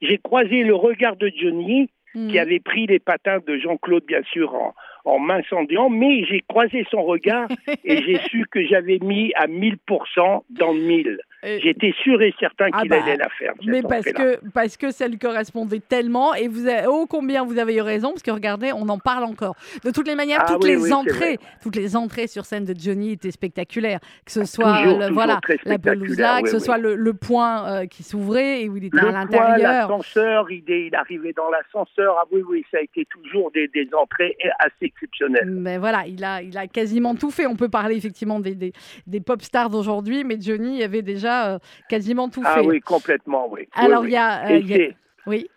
j'ai 0.00 0.18
croisé 0.18 0.62
le 0.62 0.74
regard 0.74 1.16
de 1.16 1.30
Johnny, 1.36 1.88
qui 2.12 2.18
Mhm. 2.18 2.38
avait 2.38 2.60
pris 2.60 2.86
les 2.86 2.98
patins 2.98 3.38
de 3.46 3.56
Jean-Claude, 3.58 4.04
bien 4.06 4.22
sûr, 4.32 4.52
en, 4.54 4.74
en 5.04 5.18
m'incendiant, 5.20 5.88
mais 5.90 6.24
j'ai 6.24 6.40
croisé 6.48 6.84
son 6.90 7.02
regard 7.04 7.48
et 7.84 8.02
j'ai 8.02 8.18
su 8.28 8.46
que 8.50 8.64
j'avais 8.64 8.98
mis 9.00 9.32
à 9.36 9.46
1000% 9.46 10.42
dans 10.50 10.72
le 10.72 10.80
1000. 10.80 11.18
Et- 11.42 11.60
J'étais 11.60 11.94
sûr 12.02 12.20
et 12.20 12.34
certain 12.38 12.68
Ah 12.72 12.80
qu'il 12.80 12.90
bah, 12.90 13.02
allait 13.02 13.16
la 13.16 13.28
faire. 13.30 13.52
Mais 13.66 13.80
parce 13.82 14.04
que, 14.04 14.38
parce 14.52 14.76
que 14.76 14.90
ça 14.90 15.08
lui 15.08 15.18
correspondait 15.18 15.80
tellement, 15.80 16.34
et 16.34 16.48
vous 16.48 16.66
avez, 16.66 16.86
oh 16.86 17.06
combien 17.08 17.44
vous 17.44 17.58
avez 17.58 17.76
eu 17.76 17.80
raison, 17.80 18.10
parce 18.10 18.22
que 18.22 18.30
regardez, 18.30 18.72
on 18.74 18.88
en 18.90 18.98
parle 18.98 19.24
encore. 19.24 19.54
De 19.84 19.90
toutes 19.90 20.06
les 20.06 20.14
manières, 20.16 20.40
Ah 20.42 20.52
toutes 20.52 20.64
oui, 20.64 20.70
les 20.72 20.76
oui, 20.76 20.92
entrées, 20.92 21.38
toutes 21.62 21.76
les 21.76 21.96
entrées 21.96 22.26
sur 22.26 22.44
scène 22.44 22.64
de 22.66 22.74
Johnny 22.78 23.12
étaient 23.12 23.30
spectaculaires. 23.30 24.00
Que 24.26 24.32
ce 24.32 24.44
soit 24.44 24.76
Toujours, 24.82 24.98
le- 24.98 25.06
toujours 25.06 25.14
voilà 25.14 25.40
la 25.64 25.78
pelouse 25.78 26.18
là, 26.18 26.36
spectaculaire, 26.36 26.42
que 26.42 26.48
ce 26.50 26.56
oui, 26.56 26.60
soit 26.62 26.74
oui. 26.76 26.82
le, 26.82 26.94
le 26.96 27.14
point 27.14 27.68
euh, 27.68 27.86
qui 27.86 28.02
s'ouvrait 28.02 28.62
et 28.62 28.68
où 28.68 28.76
il 28.76 28.84
était 28.84 28.98
à 28.98 29.02
Le 29.06 29.10
l'intérieur. 29.12 29.88
l'ascenseur, 29.88 30.50
il, 30.50 30.62
est- 30.70 30.88
il 30.88 30.94
arrivait 30.94 31.32
dans 31.32 31.48
l'ascenseur. 31.48 32.16
Ah 32.20 32.24
oui, 32.32 32.42
oui, 32.46 32.64
ça 32.70 32.78
a 32.78 32.82
été 32.82 33.06
toujours 33.06 33.50
des, 33.52 33.66
des 33.68 33.88
entrées 33.98 34.36
assez 34.58 34.74
exceptionnelles. 34.86 35.48
Mais 35.50 35.78
voilà, 35.78 36.04
il 36.06 36.22
a, 36.22 36.42
il 36.42 36.58
a 36.58 36.66
quasiment 36.66 37.14
tout 37.14 37.30
fait. 37.30 37.46
On 37.46 37.56
peut 37.56 37.70
parler 37.70 37.96
effectivement 37.96 38.40
des, 38.40 38.54
des, 38.54 38.72
des 39.06 39.20
pop 39.20 39.40
stars 39.40 39.70
d'aujourd'hui, 39.70 40.24
mais 40.24 40.36
Johnny 40.38 40.82
avait 40.82 41.00
déjà 41.02 41.29
euh, 41.30 41.58
quasiment 41.88 42.28
tout 42.28 42.42
Ah 42.44 42.54
fait. 42.56 42.66
oui, 42.66 42.80
complètement, 42.80 43.48
oui. 43.50 43.60
Oui, 43.62 43.66
Alors 43.74 44.02
oui. 44.02 44.08
il 44.08 44.12
y 44.12 44.16
a, 44.16 44.44
euh, 44.46 44.48
Et 44.50 44.58
il 44.58 44.66
y 44.68 44.72
a- 44.74 44.76
c'est- 44.76 44.96
oui. 45.26 45.48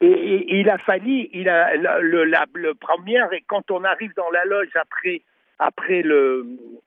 Et, 0.00 0.06
et- 0.10 0.58
il 0.60 0.68
a 0.68 0.78
fallu, 0.78 1.28
il 1.32 1.48
a 1.48 1.76
le, 1.76 2.02
le, 2.02 2.24
la, 2.24 2.44
le 2.54 2.74
première 2.74 3.32
et 3.32 3.44
quand 3.46 3.70
on 3.70 3.84
arrive 3.84 4.12
dans 4.16 4.30
la 4.30 4.44
loge 4.44 4.74
après 4.74 5.22
après 5.58 6.02
le 6.02 6.44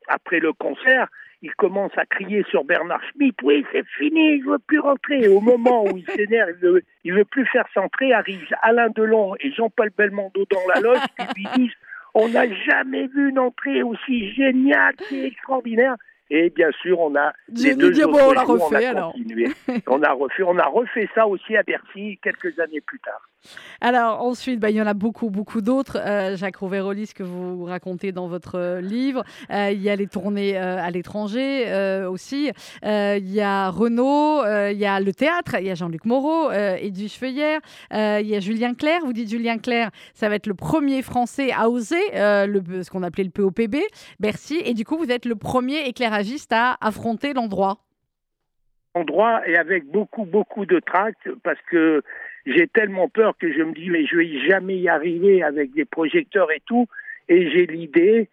après 0.08 0.39
le 0.39 0.51
concert, 0.51 1.08
il 1.41 1.53
commence 1.56 1.91
à 1.97 2.06
crier 2.06 2.43
sur 2.49 2.66
Bernard 2.66 3.01
Schmitt, 3.12 3.36
oui 3.41 3.66
c'est 3.72 3.86
fini, 3.97 4.41
je 4.41 4.49
veux 4.49 4.60
plus 4.60 4.80
rentrer. 4.80 5.30
Au 5.30 5.39
moment 5.39 5.86
où 5.86 5.95
il 5.97 6.06
s'énerve, 6.14 6.49
il 6.62 6.68
veut, 6.68 6.84
il 7.06 7.14
veut 7.14 7.24
plus 7.26 7.45
faire 7.45 7.66
centrer, 7.74 8.12
arrivent 8.12 8.45
Alain 8.62 8.89
Delon 8.89 9.36
et 9.39 9.49
Jean-Paul 9.51 9.91
Belmondo 9.97 10.45
dans 10.51 10.68
la 10.74 10.82
loge 10.82 10.99
qui 11.18 11.26
lui 11.39 11.47
disent, 11.56 11.76
on 12.16 12.28
n'a 12.30 12.51
jamais 12.53 13.08
vu 13.08 13.30
une 13.30 13.39
entrée 13.39 13.82
aussi 13.82 14.34
géniale, 14.34 14.95
c'est 15.10 15.24
extraordinaire. 15.24 15.95
Et 16.30 16.49
bien 16.49 16.71
sûr, 16.82 16.99
on 16.99 17.15
a 17.15 17.34
les 17.49 17.76
deux 17.76 17.99
autres 18.03 18.11
bon, 18.11 18.34
on 18.36 18.57
jours, 18.57 18.69
refait, 18.69 18.86
a 18.86 18.89
alors. 18.89 19.13
continué. 19.13 19.47
on 19.88 20.01
a 20.01 20.11
refait, 20.11 20.43
on 20.43 20.57
a 20.57 20.67
refait 20.67 21.07
ça 21.13 21.28
aussi 21.28 21.55
à 21.55 21.63
Bercy 21.63 22.19
quelques 22.23 22.59
années 22.59 22.82
plus 22.82 22.99
tard. 22.99 23.21
Alors 23.82 24.21
ensuite, 24.21 24.59
bah, 24.59 24.69
il 24.69 24.76
y 24.76 24.82
en 24.82 24.88
a 24.88 24.93
beaucoup, 24.93 25.30
beaucoup 25.30 25.61
d'autres. 25.61 25.97
Euh, 25.99 26.36
Jacques 26.36 26.57
Rouvérolis 26.57 27.11
que 27.13 27.23
vous 27.23 27.65
racontez 27.65 28.11
dans 28.11 28.28
votre 28.28 28.55
euh, 28.55 28.82
livre. 28.82 29.23
Euh, 29.51 29.71
il 29.71 29.82
y 29.82 29.89
a 29.89 29.95
les 29.95 30.07
tournées 30.07 30.57
euh, 30.57 30.82
à 30.82 30.89
l'étranger 30.91 32.05
aussi. 32.09 32.51
Il 32.84 33.32
y 33.32 33.41
a 33.41 33.69
Renaud, 33.69 34.43
il 34.71 34.78
y 34.78 34.86
a 34.86 34.99
le 34.99 35.13
théâtre, 35.13 35.55
il 35.59 35.67
y 35.67 35.71
a 35.71 35.76
Jean-Luc 35.76 36.05
Moreau, 36.05 36.51
Edwige 36.51 37.17
Feuillère, 37.17 37.59
il 37.91 38.28
y 38.28 38.36
a 38.36 38.39
Julien 38.39 38.73
Clerc. 38.73 39.01
Vous 39.05 39.13
dites 39.13 39.30
Julien 39.30 39.57
Clerc, 39.57 39.91
ça 40.13 40.30
va 40.30 40.36
être 40.36 40.47
le 40.47 40.53
premier 40.53 41.01
Français 41.01 41.51
à 41.51 41.69
oser 41.69 42.01
le, 42.13 42.84
ce 42.84 42.89
qu'on 42.89 43.03
appelait 43.03 43.23
le 43.23 43.30
POPB, 43.30 43.78
Bercy. 44.19 44.61
Et 44.63 44.73
du 44.73 44.86
coup, 44.86 44.97
vous 44.97 45.11
êtes 45.11 45.26
le 45.26 45.36
premier 45.36 45.88
à 46.51 46.78
affronter 46.82 47.34
l'endroit. 47.34 47.78
endroit 48.93 49.47
et 49.47 49.57
avec 49.57 49.86
beaucoup, 49.86 50.26
beaucoup 50.26 50.66
de 50.66 50.80
trac 50.80 51.16
parce 51.43 51.59
que 51.70 52.01
j'ai 52.45 52.68
tellement 52.68 53.09
peur 53.09 53.36
que 53.38 53.51
je 53.51 53.61
me 53.61 53.74
dis, 53.74 53.89
mais 53.89 54.05
je 54.05 54.16
vais 54.18 54.47
jamais 54.47 54.78
y 54.78 54.88
arriver 54.88 55.43
avec 55.43 55.74
des 55.74 55.86
projecteurs 55.86 56.51
et 56.51 56.61
tout. 56.66 56.88
Et 57.28 57.49
j'ai 57.49 57.66
l'idée 57.66 58.30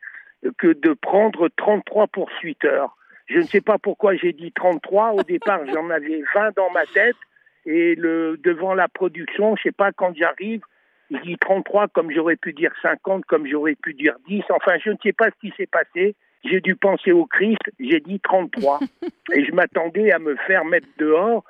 que 0.59 0.72
de 0.72 0.93
prendre 0.93 1.49
33 1.57 2.09
poursuiteurs. 2.09 2.97
Je 3.26 3.39
ne 3.39 3.43
sais 3.45 3.61
pas 3.61 3.78
pourquoi 3.78 4.14
j'ai 4.16 4.33
dit 4.33 4.53
33. 4.53 5.12
Au 5.12 5.22
départ, 5.22 5.61
j'en 5.72 5.89
avais 5.91 6.22
20 6.35 6.57
dans 6.57 6.70
ma 6.70 6.85
tête. 6.87 7.16
Et 7.64 7.95
le, 7.95 8.37
devant 8.43 8.74
la 8.74 8.89
production, 8.89 9.57
je 9.57 9.62
sais 9.62 9.72
pas, 9.72 9.93
quand 9.93 10.14
j'arrive, 10.16 10.62
je 11.11 11.18
dis 11.18 11.37
33 11.39 11.89
comme 11.89 12.11
j'aurais 12.11 12.37
pu 12.37 12.53
dire 12.53 12.72
50, 12.83 13.24
comme 13.24 13.47
j'aurais 13.47 13.76
pu 13.76 13.95
dire 13.95 14.16
10. 14.28 14.43
Enfin, 14.51 14.78
je 14.85 14.91
ne 14.91 14.97
sais 15.03 15.12
pas 15.12 15.30
ce 15.30 15.49
qui 15.49 15.55
s'est 15.57 15.68
passé. 15.68 16.14
J'ai 16.45 16.61
dû 16.61 16.74
penser 16.76 17.12
au 17.12 17.26
Christ, 17.26 17.61
j'ai 17.78 18.01
dit 18.01 18.18
33. 18.20 18.80
et 19.34 19.45
je 19.45 19.53
m'attendais 19.53 20.11
à 20.12 20.18
me 20.18 20.36
faire 20.47 20.64
mettre 20.64 20.88
dehors. 20.99 21.45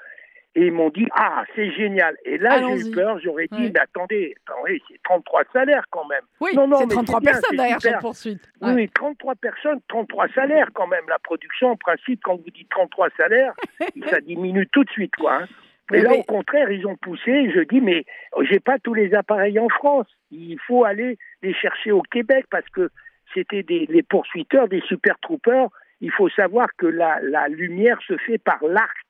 Et 0.55 0.67
ils 0.67 0.73
m'ont 0.73 0.91
dit, 0.91 1.07
ah, 1.15 1.45
c'est 1.57 1.71
génial. 1.73 2.15
Et 2.27 2.37
là, 2.37 2.59
j'ai 2.61 2.87
eu 2.87 2.91
peur, 2.93 3.19
j'aurais 3.21 3.47
dit, 3.51 3.57
Ouais. 3.59 3.71
mais 3.73 3.81
attendez, 3.81 4.35
attendez, 4.47 4.83
c'est 4.87 5.01
33 5.03 5.45
salaires 5.51 5.87
quand 5.89 6.07
même. 6.07 6.21
Oui, 6.43 6.51
Non, 6.55 6.69
non, 6.69 6.77
c'est 6.77 6.87
mais 6.89 6.95
33 6.95 7.21
c'est 7.21 7.25
bien, 7.25 7.33
personnes 7.33 7.57
derrière 7.57 7.81
super. 7.81 7.93
chaque 7.93 8.01
poursuite. 8.03 8.53
Oui, 8.61 8.69
Ouais. 8.69 8.75
oui, 8.75 8.89
33 8.91 9.35
personnes, 9.37 9.81
33 9.89 10.29
salaires 10.35 10.69
quand 10.75 10.87
même. 10.89 11.05
La 11.09 11.19
production, 11.21 11.69
en 11.71 11.77
principe, 11.77 12.21
quand 12.23 12.37
vous 12.37 12.51
dites 12.55 12.69
33 12.69 13.09
salaires, 13.19 13.55
ça 14.11 14.21
diminue 14.21 14.67
tout 14.71 14.85
de 14.85 14.91
suite, 14.91 15.17
quoi. 15.17 15.37
hein. 15.43 15.47
Et 15.95 16.01
là, 16.03 16.13
au 16.15 16.23
contraire, 16.23 16.71
ils 16.71 16.87
ont 16.87 16.97
poussé. 16.97 17.51
Je 17.51 17.61
dis, 17.61 17.81
mais 17.81 18.05
j'ai 18.43 18.61
pas 18.61 18.79
tous 18.79 18.93
les 18.95 19.15
appareils 19.15 19.59
en 19.59 19.69
France. 19.71 20.07
Il 20.31 20.59
faut 20.67 20.85
aller 20.85 21.17
les 21.43 21.55
chercher 21.55 21.93
au 21.93 22.03
Québec 22.03 22.45
parce 22.51 22.69
que 22.69 22.91
c'était 23.35 23.63
des 23.63 23.87
les 23.89 24.03
poursuiteurs, 24.03 24.69
des 24.69 24.81
super 24.83 25.19
troopers. 25.21 25.69
Il 26.01 26.11
faut 26.11 26.29
savoir 26.31 26.69
que 26.77 26.87
la, 26.87 27.21
la 27.23 27.49
lumière 27.49 27.99
se 28.07 28.17
fait 28.19 28.39
par 28.39 28.59
l'arc. 28.65 29.07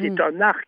C'est 0.00 0.10
Mm. 0.10 0.20
un 0.20 0.40
arc. 0.40 0.66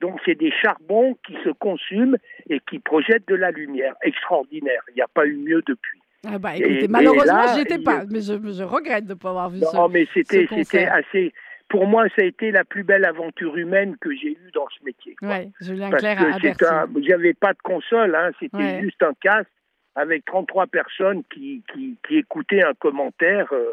Donc, 0.00 0.20
c'est 0.26 0.34
des 0.34 0.50
charbons 0.50 1.16
qui 1.26 1.34
se 1.44 1.50
consument 1.50 2.16
et 2.50 2.60
qui 2.68 2.78
projettent 2.78 3.26
de 3.28 3.36
la 3.36 3.50
lumière. 3.52 3.94
Extraordinaire. 4.02 4.82
Il 4.90 4.94
n'y 4.96 5.00
a 5.02 5.08
pas 5.08 5.24
eu 5.26 5.36
mieux 5.36 5.62
depuis. 5.66 6.00
Ah 6.26 6.38
bah, 6.38 6.56
Et- 6.56 6.60
écoutez, 6.60 6.84
et 6.84 6.88
malheureusement, 6.88 7.46
j'y 7.54 7.60
étais 7.60 7.78
pas, 7.78 8.04
mais 8.10 8.20
je, 8.20 8.32
je 8.34 8.62
regrette 8.64 9.04
de 9.06 9.14
ne 9.14 9.18
pas 9.18 9.30
avoir 9.30 9.48
vu 9.50 9.60
ça. 9.60 9.76
Non, 9.78 9.88
mais 9.88 10.06
c'était, 10.12 10.46
assez. 10.86 11.32
Pour 11.68 11.86
moi, 11.86 12.06
ça 12.14 12.22
a 12.22 12.24
été 12.24 12.50
la 12.50 12.64
plus 12.64 12.82
belle 12.82 13.04
aventure 13.06 13.56
humaine 13.56 13.96
que 14.00 14.10
j'ai 14.14 14.32
eue 14.32 14.50
dans 14.52 14.66
ce 14.78 14.84
métier. 14.84 15.16
Ouais, 15.22 15.48
Julien 15.60 15.90
à 15.92 15.98
c'est 15.98 16.14
Bercy. 16.42 16.64
un, 16.66 16.86
j'avais 17.02 17.32
pas 17.34 17.52
de 17.54 17.58
console, 17.62 18.14
hein, 18.14 18.30
c'était 18.38 18.56
Ouais. 18.56 18.80
juste 18.82 19.02
un 19.02 19.12
casque 19.20 19.48
avec 19.96 20.24
33 20.24 20.66
personnes 20.66 21.22
qui, 21.32 21.62
qui, 21.72 21.96
qui 22.06 22.16
écoutaient 22.18 22.64
un 22.64 22.74
commentaire. 22.74 23.46
euh, 23.52 23.72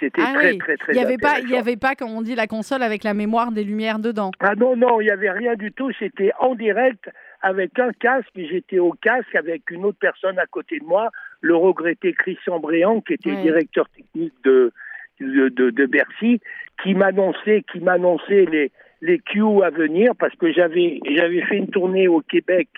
c'était 0.00 0.22
Ah 0.24 0.32
très, 0.34 0.52
oui, 0.52 0.58
très, 0.58 0.76
très 0.76 0.92
il 0.92 0.98
n'y 0.98 1.04
avait 1.04 1.18
pas, 1.18 1.38
il 1.40 1.50
y 1.50 1.56
avait 1.56 1.76
pas, 1.76 1.94
comme 1.94 2.10
on 2.10 2.22
dit, 2.22 2.34
la 2.34 2.46
console 2.46 2.82
avec 2.82 3.04
la 3.04 3.14
mémoire 3.14 3.52
des 3.52 3.62
lumières 3.64 3.98
dedans. 3.98 4.30
Ah 4.40 4.54
non, 4.56 4.76
non, 4.76 5.00
il 5.00 5.04
n'y 5.04 5.10
avait 5.10 5.30
rien 5.30 5.54
du 5.54 5.72
tout. 5.72 5.90
C'était 5.98 6.32
en 6.40 6.54
direct 6.54 7.08
avec 7.42 7.78
un 7.78 7.92
casque. 7.92 8.30
J'étais 8.34 8.78
au 8.78 8.92
casque 8.92 9.34
avec 9.34 9.70
une 9.70 9.84
autre 9.84 9.98
personne 10.00 10.38
à 10.38 10.46
côté 10.46 10.78
de 10.80 10.84
moi, 10.84 11.10
le 11.40 11.54
regretté 11.54 12.12
Christian 12.12 12.58
Bréant, 12.58 13.00
qui 13.02 13.14
était 13.14 13.30
Ouais. 13.30 13.42
directeur 13.42 13.88
technique 13.90 14.34
de, 14.42 14.72
de, 15.20 15.48
de, 15.50 15.70
de 15.70 15.86
Bercy, 15.86 16.40
qui 16.82 16.94
m'annonçait, 16.94 17.62
qui 17.70 17.78
m'annonçait 17.80 18.46
les, 18.50 18.72
les 19.02 19.18
cues 19.20 19.62
à 19.62 19.70
venir 19.70 20.12
parce 20.18 20.34
que 20.34 20.52
j'avais, 20.52 20.98
j'avais 21.08 21.42
fait 21.42 21.58
une 21.58 21.68
tournée 21.70 22.08
au 22.08 22.20
Québec 22.20 22.68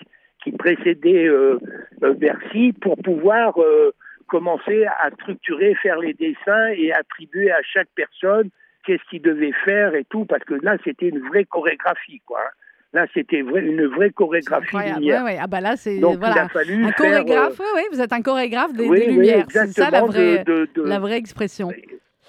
qui 0.43 0.51
précédait 0.51 1.27
euh, 1.27 1.57
euh, 2.03 2.13
Bercy 2.13 2.73
pour 2.81 2.97
pouvoir 2.97 3.59
euh, 3.61 3.91
commencer 4.27 4.85
à 4.85 5.09
structurer, 5.11 5.75
faire 5.75 5.97
les 5.99 6.13
dessins 6.13 6.67
et 6.75 6.91
attribuer 6.93 7.51
à 7.51 7.61
chaque 7.63 7.89
personne 7.95 8.49
qu'est-ce 8.85 9.03
qu'il 9.09 9.21
devait 9.21 9.51
faire 9.65 9.95
et 9.95 10.05
tout, 10.05 10.25
parce 10.25 10.43
que 10.45 10.53
là, 10.61 10.77
c'était 10.83 11.09
une 11.09 11.19
vraie 11.27 11.43
chorégraphie, 11.45 12.21
quoi. 12.25 12.39
hein. 12.39 12.49
Là, 12.93 13.05
c'était 13.13 13.39
une 13.39 13.85
vraie 13.87 14.11
chorégraphie 14.11 14.77
lumière. 14.77 15.23
Ouais, 15.25 15.31
ouais. 15.33 15.37
Ah 15.41 15.47
bah 15.47 15.59
là, 15.59 15.75
c'est 15.75 15.99
Donc, 15.99 16.13
il 16.13 16.19
voilà, 16.19 16.43
a 16.45 16.47
fallu 16.49 16.85
un 16.85 16.91
faire, 16.93 16.95
chorégraphe. 16.95 17.59
ouais, 17.59 17.83
vous 17.91 17.99
êtes 17.99 18.13
un 18.13 18.21
chorégraphe 18.21 18.73
des, 18.73 18.87
oui, 18.87 18.99
des 19.01 19.05
oui, 19.07 19.13
lumières. 19.13 19.45
c'est 19.49 19.67
ça 19.67 19.89
la 19.91 19.97
exactement, 19.99 20.05
vraie, 20.07 20.43
de- 20.45 20.53
de- 20.53 20.69
de- 20.73 20.87
la 20.87 20.99
vraie 20.99 21.17
expression. 21.17 21.69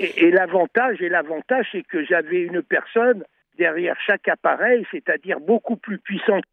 Et, 0.00 0.26
et 0.26 0.30
l'avantage, 0.32 1.00
et 1.00 1.08
l'avantage, 1.08 1.68
c'est 1.70 1.82
que 1.86 2.04
j'avais 2.04 2.40
une 2.42 2.62
personne 2.62 3.22
derrière 3.56 3.96
chaque 4.04 4.26
appareil, 4.28 4.84
c'est-à-dire 4.90 5.38
beaucoup 5.38 5.76
plus 5.76 5.98
puissante. 5.98 6.44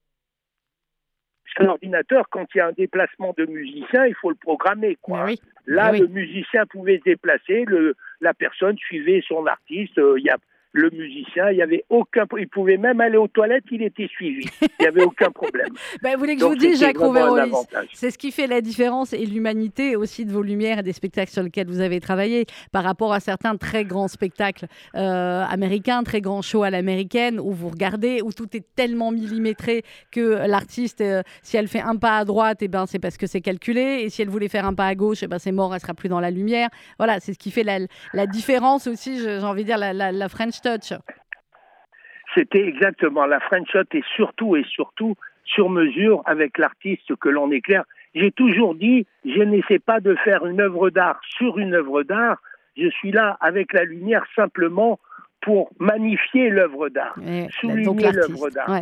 Un 1.58 1.68
ordinateur, 1.68 2.28
quand 2.30 2.46
il 2.54 2.58
y 2.58 2.62
a 2.62 2.68
un 2.68 2.72
déplacement 2.72 3.34
de 3.38 3.46
musicien, 3.46 4.06
il 4.06 4.16
faut 4.16 4.30
le 4.30 4.36
programmer. 4.36 4.98
Quoi. 5.02 5.26
Oui. 5.26 5.39
Là, 5.68 5.91
oui. 5.91 6.00
le 6.00 6.08
musicien 6.08 6.66
pouvait 6.66 6.98
se 7.00 7.04
déplacer, 7.04 7.66
le, 7.66 7.96
la 8.22 8.34
personne 8.34 8.78
suivait 8.78 9.24
son 9.28 9.46
artiste. 9.46 9.98
euh, 9.98 10.16
Il 10.20 10.26
y 10.26 10.30
a 10.30 10.38
le 10.76 10.89
musicien, 10.89 11.49
il 11.51 11.57
y 11.57 11.61
avait 11.61 11.86
aucun, 11.89 12.26
il 12.38 12.47
pouvait 12.49 12.76
même 12.78 12.99
aller 12.99 13.15
aux 13.17 13.30
toilettes, 13.30 13.63
il 13.71 13.82
était 13.82 14.07
suivi. 14.07 14.45
Il 14.61 14.67
n'y 14.82 14.88
avait 14.88 15.03
aucun 15.03 15.32
problème. 15.32 15.69
Ben, 16.03 16.13
vous 16.13 16.19
voulez 16.19 16.36
que 16.36 16.41
je 16.41 16.45
vous 16.45 16.55
dise, 16.55 16.80
Jacques 16.80 16.97
Rouvérolis, 16.97 17.51
c'est 17.93 18.11
ce 18.11 18.17
qui 18.17 18.32
fait 18.32 18.47
la 18.47 18.59
différence 18.61 19.13
et 19.13 19.26
l'humanité 19.26 19.95
aussi 19.95 20.26
de 20.26 20.32
vos 20.32 20.41
lumières 20.41 20.80
et 20.80 20.84
des 20.84 20.91
spectacles 20.93 21.32
sur 21.32 21.41
lesquels 21.43 21.67
vous 21.67 21.80
avez 21.80 21.99
travaillé 21.99 22.45
par 22.71 22.84
rapport 22.84 23.13
à 23.13 23.19
certains 23.19 23.55
très 23.55 23.86
grands 23.86 24.07
spectacles 24.09 24.65
euh, 24.95 25.43
américains, 25.49 26.03
très 26.03 26.19
grands 26.21 26.41
shows 26.41 26.63
à 26.63 26.69
l'américaine 26.69 27.39
où 27.39 27.51
vous 27.51 27.69
regardez, 27.69 28.21
où 28.21 28.34
tout 28.34 28.55
est 28.55 28.65
tellement 28.76 29.11
millimétré 29.11 29.84
que 30.11 30.45
l'artiste, 30.47 31.01
euh, 31.01 31.21
si 31.41 31.55
elle 31.57 31.67
fait 31.69 31.80
un 31.82 31.95
pas 31.95 32.17
à 32.17 32.26
droite, 32.26 32.61
et 32.61 32.67
ben, 32.67 32.86
c'est 32.86 32.99
parce 32.99 33.17
que 33.17 33.28
c'est 33.28 33.41
calculé 33.41 34.01
et 34.03 34.09
si 34.09 34.21
elle 34.21 34.30
voulait 34.30 34.49
faire 34.49 34.65
un 34.65 34.73
pas 34.73 34.88
à 34.88 34.95
gauche, 34.95 35.23
et 35.23 35.28
ben, 35.28 35.39
c'est 35.39 35.51
mort, 35.53 35.73
elle 35.73 35.80
sera 35.82 35.93
plus 35.93 36.09
dans 36.09 36.19
la 36.19 36.32
lumière. 36.32 36.69
Voilà, 36.97 37.19
c'est 37.21 37.34
ce 37.34 37.39
qui 37.39 37.51
fait 37.51 37.63
la, 37.63 37.80
la 38.13 38.28
différence 38.28 38.88
aussi, 38.88 39.19
j'ai 39.19 39.39
envie 39.39 39.61
de 39.63 39.67
dire, 39.67 39.78
la, 39.78 39.93
la- 39.93 40.11
la 40.11 40.30
French 40.30 40.61
C'était 42.34 42.68
exactement 42.68 43.26
la 43.26 43.39
French 43.39 43.76
et 43.93 44.03
surtout 44.16 44.55
et 44.55 44.63
surtout 44.63 45.16
sur 45.45 45.70
mesure 45.70 46.22
avec 46.26 46.57
l'artiste 46.57 47.16
que 47.16 47.30
l'on 47.30 47.51
éclaire. 47.51 47.84
J'ai 48.13 48.32
toujours 48.32 48.76
dit, 48.76 49.05
je 49.24 49.41
n'essaie 49.41 49.80
pas 49.80 49.99
de 49.99 50.16
faire 50.16 50.45
une 50.45 50.61
œuvre 50.61 50.89
d'art 50.89 51.20
sur 51.38 51.59
une 51.59 51.74
œuvre 51.74 52.03
d'art. 52.03 52.41
Je 52.78 52.89
suis 52.89 53.11
là 53.11 53.38
avec 53.39 53.74
la 53.74 53.84
lumière 53.84 54.26
simplement 54.36 54.99
pour 55.46 55.70
magnifier 55.80 56.50
l'œuvre 56.50 56.89
d'art, 56.89 57.16
souligner 57.62 58.12
l'œuvre 58.12 58.50
d'art. 58.50 58.82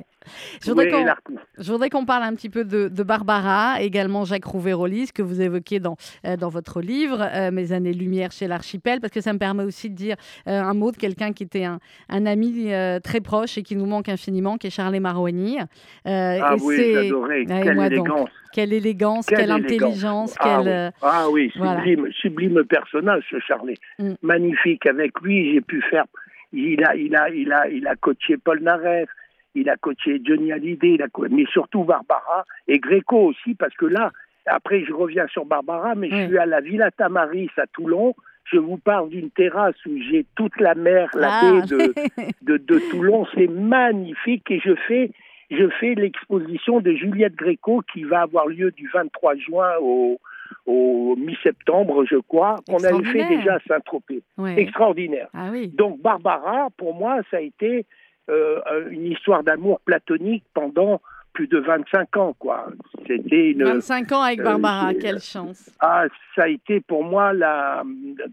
Je 0.66 1.72
voudrais 1.72 1.90
qu'on 1.90 2.06
parle 2.06 2.24
un 2.24 2.34
petit 2.36 2.50
peu 2.50 2.64
de, 2.64 3.04
Barbara, 3.04 3.82
également 3.82 4.24
Jacques 4.24 4.46
Rouvérolis, 4.46 5.12
que 5.14 5.22
vous 5.22 5.42
évoquez 5.42 5.82
dans, 5.82 5.98
euh, 6.26 6.38
dans 6.38 6.48
votre 6.48 6.80
livre, 6.80 7.20
euh, 7.22 7.52
Mes 7.52 7.74
années-lumière 7.74 8.32
chez 8.32 8.48
l'archipel, 8.48 9.02
parce 9.02 9.12
que 9.12 9.20
ça 9.20 9.34
me 9.34 9.40
permet 9.40 9.66
aussi 9.66 9.90
de 9.90 9.96
dire 9.96 10.16
euh, 10.48 10.62
un 10.62 10.74
mot 10.74 10.94
de 10.94 10.98
quelqu'un 10.98 11.34
qui 11.34 11.44
était 11.44 11.66
un, 11.66 11.80
un 12.08 12.26
ami 12.26 12.72
très 13.04 13.20
proche 13.20 13.58
et 13.58 13.64
qui 13.64 13.76
nous 13.76 13.86
manque 13.86 14.08
infiniment, 14.08 14.58
qui 14.58 14.68
est 14.68 14.70
Charles 14.70 14.98
Marouani. 15.02 15.58
ah 16.06 16.56
oui, 16.62 16.94
j'adorais. 16.94 17.44
Quelle 17.46 17.78
élégance. 17.78 18.30
quelle 18.54 18.74
élégance, 18.74 19.26
quelle, 19.26 19.52
intelligence. 19.52 20.36
Ah, 20.40 20.62
quelle, 20.64 20.94
oui. 20.94 21.10
ah 21.10 21.28
oui, 21.30 21.52
sublime, 21.52 22.12
sublime 22.14 22.64
personnage, 22.64 23.24
ce 23.30 23.40
Charlet. 23.40 23.76
Mm. 24.00 24.14
Magnifique. 24.22 24.86
Avec 24.86 25.20
lui, 25.22 25.54
j'ai 25.54 25.62
pu 25.62 25.82
faire. 25.90 26.06
Il 26.54 26.84
a, 26.86 26.96
il 26.96 27.16
a, 27.16 27.30
il 27.30 27.52
a, 27.52 27.68
il 27.68 27.88
a 27.88 27.96
coaché 27.96 28.38
Paul 28.38 28.62
Naref 28.62 29.10
il 29.56 29.70
a 29.70 29.78
coaché 29.78 30.20
Johnny 30.24 30.52
Hallyday, 30.52 30.96
il 30.96 31.02
a 31.02 31.08
mais 31.30 31.46
surtout 31.52 31.84
Barbara 31.84 32.46
et 32.68 32.80
Greco 32.80 33.28
aussi, 33.28 33.56
parce 33.56 33.76
que 33.76 33.86
là, 33.86 34.12
après 34.46 34.84
je 34.84 34.94
reviens 34.94 35.28
sur 35.28 35.46
Barbara, 35.46 35.96
mais 35.96 36.10
je 36.10 36.28
suis 36.28 36.38
à 36.38 36.46
la 36.46 36.62
Villa 36.62 36.92
Tamaris 36.92 37.52
à 37.58 37.68
Toulon. 37.68 38.16
Je 38.46 38.58
vous 38.58 38.78
parle 38.78 39.10
d'une 39.10 39.30
terrasse 39.30 39.76
où 39.86 39.98
j'ai 40.10 40.26
toute 40.36 40.60
la 40.60 40.76
mer, 40.76 41.10
la 41.14 41.30
ah. 41.32 41.42
baie 41.42 41.94
de, 42.42 42.58
de, 42.58 42.80
Toulon. 42.92 43.26
C'est 43.34 43.48
magnifique 43.48 44.52
et 44.52 44.60
je 44.60 44.76
fais, 44.88 45.12
je 45.50 45.70
fais 45.80 45.96
l'exposition 45.96 46.82
de 46.82 46.92
Juliette 46.92 47.36
Greco 47.36 47.84
qui 47.94 48.04
va 48.04 48.22
avoir 48.22 48.48
lieu 48.48 48.72
du 48.72 48.90
23 48.94 49.36
juin 49.38 49.72
au, 49.80 50.20
au 50.66 51.16
mi-septembre, 51.18 52.06
je 52.06 52.18
crois, 52.18 52.56
qu'on 52.68 52.84
avait 52.84 53.04
fait 53.04 53.28
déjà 53.28 53.56
à 53.56 53.60
Saint-Tropez. 53.68 54.24
Extraordinaire. 54.58 55.28
Ah 55.34 55.50
oui. 55.52 55.68
Donc 55.68 56.02
Barbara, 56.02 56.70
pour 56.78 56.94
moi, 56.94 57.20
ça 57.30 57.38
a 57.38 57.42
été 57.42 57.86
euh, 58.30 58.62
une 58.90 59.08
histoire 59.08 59.44
d'amour 59.44 59.82
platonique 59.82 60.46
pendant 60.54 61.02
plus 61.34 61.48
de 61.48 61.58
25 61.58 62.18
ans, 62.18 62.36
quoi. 62.38 62.68
C'était 63.08 63.52
une 63.52 63.64
25 63.64 64.12
ans 64.12 64.22
avec 64.22 64.42
Barbara, 64.42 64.92
euh, 64.92 64.94
quelle 65.00 65.20
chance. 65.20 65.70
Ah, 65.80 66.06
ça 66.36 66.44
a 66.44 66.48
été 66.48 66.80
pour 66.80 67.04
moi 67.04 67.34
la 67.34 67.84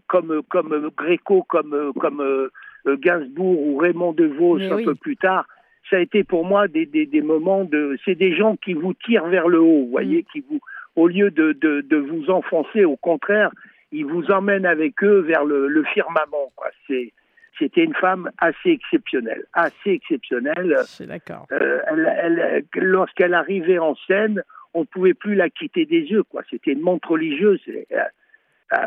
comme 0.07 0.41
comme 0.49 0.91
Gréco, 0.95 1.43
comme 1.43 1.91
comme 1.99 2.21
euh, 2.21 2.49
Gainsbourg 2.97 3.59
ou 3.59 3.77
Raymond 3.77 4.13
DeVos 4.13 4.61
un 4.61 4.83
peu 4.83 4.95
plus 4.95 5.17
tard. 5.17 5.45
Ça 5.89 5.97
a 5.97 5.99
été 5.99 6.23
pour 6.23 6.45
moi 6.45 6.67
des, 6.69 6.85
des, 6.85 7.05
des 7.05 7.21
moments 7.21 7.65
de. 7.65 7.97
C'est 8.05 8.15
des 8.15 8.33
gens 8.35 8.55
qui 8.55 8.73
vous 8.73 8.93
tirent 8.93 9.27
vers 9.27 9.49
le 9.49 9.59
haut, 9.59 9.83
vous 9.83 9.91
voyez, 9.91 10.21
mm. 10.21 10.25
qui 10.31 10.45
vous, 10.49 10.61
au 10.95 11.07
lieu 11.07 11.31
de, 11.31 11.53
de, 11.53 11.81
de, 11.81 11.97
vous 11.97 12.29
enfoncer, 12.29 12.85
au 12.85 12.97
contraire, 12.97 13.51
ils 13.91 14.05
vous 14.05 14.31
emmènent 14.31 14.65
avec 14.65 15.03
eux 15.03 15.19
vers 15.19 15.45
le, 15.45 15.67
le 15.67 15.83
firmament, 15.85 16.51
quoi. 16.55 16.67
C'est 16.87 17.13
c'était 17.59 17.83
une 17.83 17.93
femme 17.93 18.31
assez 18.39 18.69
exceptionnelle, 18.69 19.45
assez 19.53 19.91
exceptionnelle. 19.91 20.77
C'est 20.85 21.05
d'accord. 21.05 21.45
Euh, 21.51 22.61
lorsqu'elle 22.73 23.35
arrivait 23.35 23.77
en 23.77 23.95
scène, 24.07 24.41
on 24.73 24.81
ne 24.81 24.85
pouvait 24.85 25.13
plus 25.13 25.35
la 25.35 25.49
quitter 25.49 25.85
des 25.85 25.99
yeux, 26.01 26.23
quoi. 26.23 26.41
C'était 26.49 26.71
une 26.71 26.81
montre 26.81 27.11
religieuse. 27.11 27.61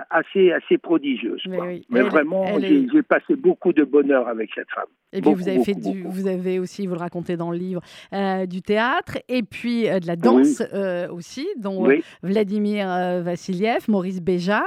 Assez, 0.09 0.51
assez 0.51 0.78
prodigieuse. 0.78 1.43
Mais, 1.47 2.01
vraiment, 2.01 2.59
j'ai 2.59 3.03
passé 3.03 3.37
beaucoup 3.37 3.74
de 3.74 3.85
bonheur 3.85 4.28
avec 4.28 4.51
cette 4.55 4.70
femme. 4.70 4.87
Et 5.12 5.20
puis 5.20 5.35
vous 5.35 5.47
avez 5.47 5.62
fait 5.62 5.74
du, 5.74 6.05
vous 6.05 6.26
avez 6.26 6.59
aussi, 6.59 6.87
vous 6.87 6.95
le 6.95 7.01
racontez 7.01 7.37
dans 7.37 7.51
le 7.51 7.59
livre, 7.59 7.82
euh, 8.14 8.47
du 8.47 8.62
théâtre 8.62 9.18
et 9.28 9.43
puis 9.43 9.89
euh, 9.89 10.01
de 10.01 10.07
la 10.07 10.16
danse 10.16 10.62
euh, 10.72 11.09
aussi, 11.09 11.47
dont 11.59 11.87
Vladimir 12.22 12.87
Vassiliev, 13.22 13.85
Maurice 13.89 14.22
Béjart. 14.22 14.64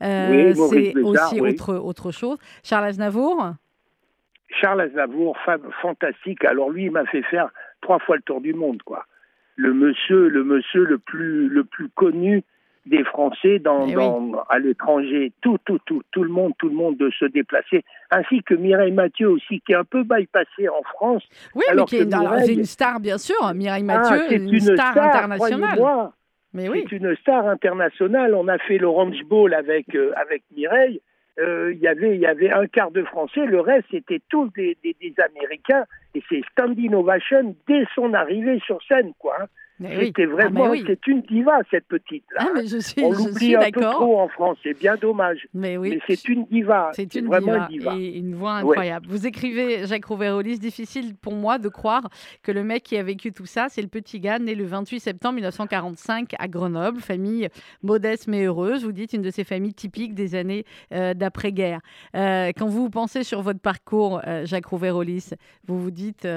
c'est 0.00 0.96
aussi 0.96 1.40
autre, 1.40 1.74
autre 1.74 2.12
chose. 2.12 2.38
Charles 2.62 2.86
Aznavour? 2.86 3.54
Charles 4.60 4.82
Aznavour, 4.82 5.36
femme 5.44 5.68
fantastique. 5.82 6.44
Alors 6.44 6.70
lui, 6.70 6.84
il 6.84 6.90
m'a 6.92 7.06
fait 7.06 7.22
faire 7.22 7.50
trois 7.80 7.98
fois 7.98 8.16
le 8.16 8.22
tour 8.22 8.40
du 8.40 8.54
monde, 8.54 8.82
quoi. 8.84 9.04
Le 9.56 9.74
monsieur, 9.74 10.28
le 10.28 10.44
monsieur 10.44 10.84
le 10.84 10.98
plus, 10.98 11.48
le 11.48 11.64
plus 11.64 11.88
connu 11.88 12.44
des 12.86 13.04
Français 13.04 13.58
dans, 13.58 13.86
eh 13.86 13.94
à 14.48 14.58
l'étranger, 14.58 15.32
tout, 15.42 15.58
tout, 15.64 15.78
tout, 15.84 16.02
tout 16.10 16.24
le 16.24 16.30
monde, 16.30 16.52
tout 16.58 16.68
le 16.68 16.74
monde 16.74 16.96
de 16.96 17.10
se 17.10 17.26
déplacer, 17.26 17.84
ainsi 18.10 18.42
que 18.42 18.54
Mireille 18.54 18.92
Mathieu 18.92 19.28
aussi, 19.28 19.60
qui 19.60 19.72
est 19.72 19.76
un 19.76 19.84
peu 19.84 20.02
bypassée 20.02 20.68
en 20.68 20.82
France. 20.94 21.22
Oui, 21.54 21.64
mais 21.74 21.84
qui 21.84 21.96
est, 21.96 22.52
une 22.52 22.64
star, 22.64 23.00
bien 23.00 23.18
sûr. 23.18 23.36
Mireille 23.54 23.84
ah, 23.88 23.98
Mathieu 23.98 24.32
est 24.32 24.36
une, 24.36 24.60
star, 24.60 24.96
internationale. 24.96 25.78
Mais 26.52 26.68
oui. 26.68 26.84
C'est 26.88 26.96
une 26.96 27.14
star 27.16 27.46
internationale. 27.46 28.34
On 28.34 28.48
a 28.48 28.58
fait 28.58 28.78
l'Orange 28.78 29.22
Bowl 29.28 29.54
avec, 29.54 29.94
euh, 29.94 30.12
avec 30.16 30.42
Mireille. 30.56 31.00
Euh, 31.38 31.72
y 31.74 31.86
avait, 31.86 32.16
il 32.16 32.20
y 32.20 32.26
avait 32.26 32.50
un 32.50 32.66
quart 32.66 32.90
de 32.90 33.02
Français, 33.04 33.46
le 33.46 33.60
reste 33.60 33.86
c'était 33.90 34.20
tous 34.28 34.50
des, 34.56 34.76
des, 34.82 34.94
des, 35.00 35.14
Américains, 35.22 35.84
et 36.14 36.22
c'est 36.28 36.42
standing 36.52 36.92
ovation 36.92 37.54
dès 37.66 37.84
son 37.94 38.12
arrivée 38.12 38.60
sur 38.66 38.82
scène, 38.82 39.12
quoi. 39.18 39.36
Hein. 39.40 39.46
C'était 39.82 40.24
ah, 40.24 40.32
vraiment, 40.32 40.74
c'est 40.86 41.06
une 41.06 41.22
diva 41.22 41.58
cette 41.70 41.86
petite. 41.86 42.24
Là. 42.34 42.46
Ah, 42.46 42.48
mais 42.54 42.66
je 42.66 42.76
suis, 42.78 43.02
On 43.02 43.12
l'oublie 43.12 43.56
un 43.56 43.70
peu 43.70 43.80
trop 43.80 44.20
en 44.20 44.28
France, 44.28 44.58
c'est 44.62 44.78
bien 44.78 44.96
dommage. 44.96 45.48
Mais 45.54 45.78
oui, 45.78 45.98
c'est 46.06 46.28
une 46.28 46.44
diva. 46.46 46.90
C'est 46.92 47.14
une 47.14 47.26
vraiment 47.26 47.66
diva, 47.66 47.96
et 47.96 48.18
une 48.18 48.34
voix 48.34 48.56
incroyable. 48.56 49.06
Vous 49.08 49.26
écrivez 49.26 49.86
Jacques 49.86 50.04
Rouvérolis, 50.04 50.58
difficile 50.58 51.14
pour 51.16 51.32
moi 51.32 51.58
de 51.58 51.68
croire 51.68 52.10
que 52.42 52.52
le 52.52 52.62
mec 52.62 52.82
qui 52.82 52.96
a 52.98 53.02
vécu 53.02 53.32
tout 53.32 53.46
ça, 53.46 53.68
c'est 53.70 53.82
le 53.82 53.88
petit 53.88 54.20
gars 54.20 54.38
né 54.38 54.54
le 54.54 54.64
28 54.64 55.00
septembre 55.00 55.36
1945 55.36 56.34
à 56.38 56.48
Grenoble, 56.48 57.00
famille 57.00 57.48
modeste 57.82 58.28
mais 58.28 58.44
heureuse. 58.44 58.84
Vous 58.84 58.92
dites 58.92 59.12
une 59.14 59.22
de 59.22 59.30
ces 59.30 59.44
familles 59.44 59.74
typiques 59.74 60.14
des 60.14 60.34
années 60.34 60.64
euh, 60.92 61.14
d'après-guerre. 61.14 61.80
Euh, 62.14 62.52
quand 62.56 62.66
vous 62.66 62.90
pensez 62.90 63.24
sur 63.24 63.40
votre 63.42 63.60
parcours, 63.60 64.20
euh, 64.26 64.44
Jacques 64.44 64.66
Rouvérolis, 64.66 65.30
vous 65.66 65.80
vous 65.80 65.90
dites 65.90 66.28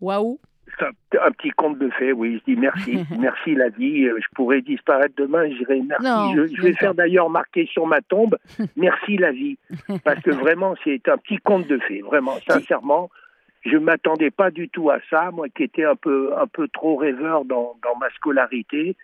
waouh 0.00 0.40
un, 0.80 1.30
petit 1.32 1.50
conte 1.50 1.78
de 1.78 1.90
fait, 1.90 2.12
oui. 2.12 2.40
Je 2.46 2.52
dis 2.52 2.60
merci, 2.60 2.98
merci 3.18 3.54
la 3.54 3.68
vie. 3.68 4.06
Euh, 4.06 4.18
je 4.18 4.26
pourrais 4.34 4.60
disparaître 4.60 5.14
demain, 5.16 5.48
je 5.50 5.58
dirais 5.58 5.80
merci. 5.86 6.54
je, 6.54 6.62
vais 6.62 6.74
faire 6.74 6.94
d'ailleurs 6.94 7.30
marquer 7.30 7.66
sur 7.66 7.86
ma 7.86 8.00
tombe, 8.00 8.36
merci 8.76 9.16
la 9.16 9.32
vie. 9.32 9.58
Parce 10.04 10.20
que 10.20 10.30
vraiment, 10.30 10.74
c'est 10.84 11.08
un 11.08 11.18
petit 11.18 11.38
conte 11.38 11.66
de 11.66 11.78
fait, 11.78 12.00
vraiment, 12.00 12.36
sincèrement. 12.48 13.10
Je 13.64 13.76
ne 13.76 13.80
m'attendais 13.80 14.30
pas 14.30 14.50
du 14.50 14.68
tout 14.68 14.90
à 14.90 14.98
ça, 15.10 15.30
moi 15.32 15.48
qui 15.48 15.64
étais 15.64 15.84
un 15.84 15.96
peu, 15.96 16.32
un 16.38 16.46
peu 16.46 16.68
trop 16.68 16.96
rêveur 16.96 17.44
dans, 17.44 17.76
dans 17.82 17.96
ma 17.98 18.08
scolarité. 18.10 18.96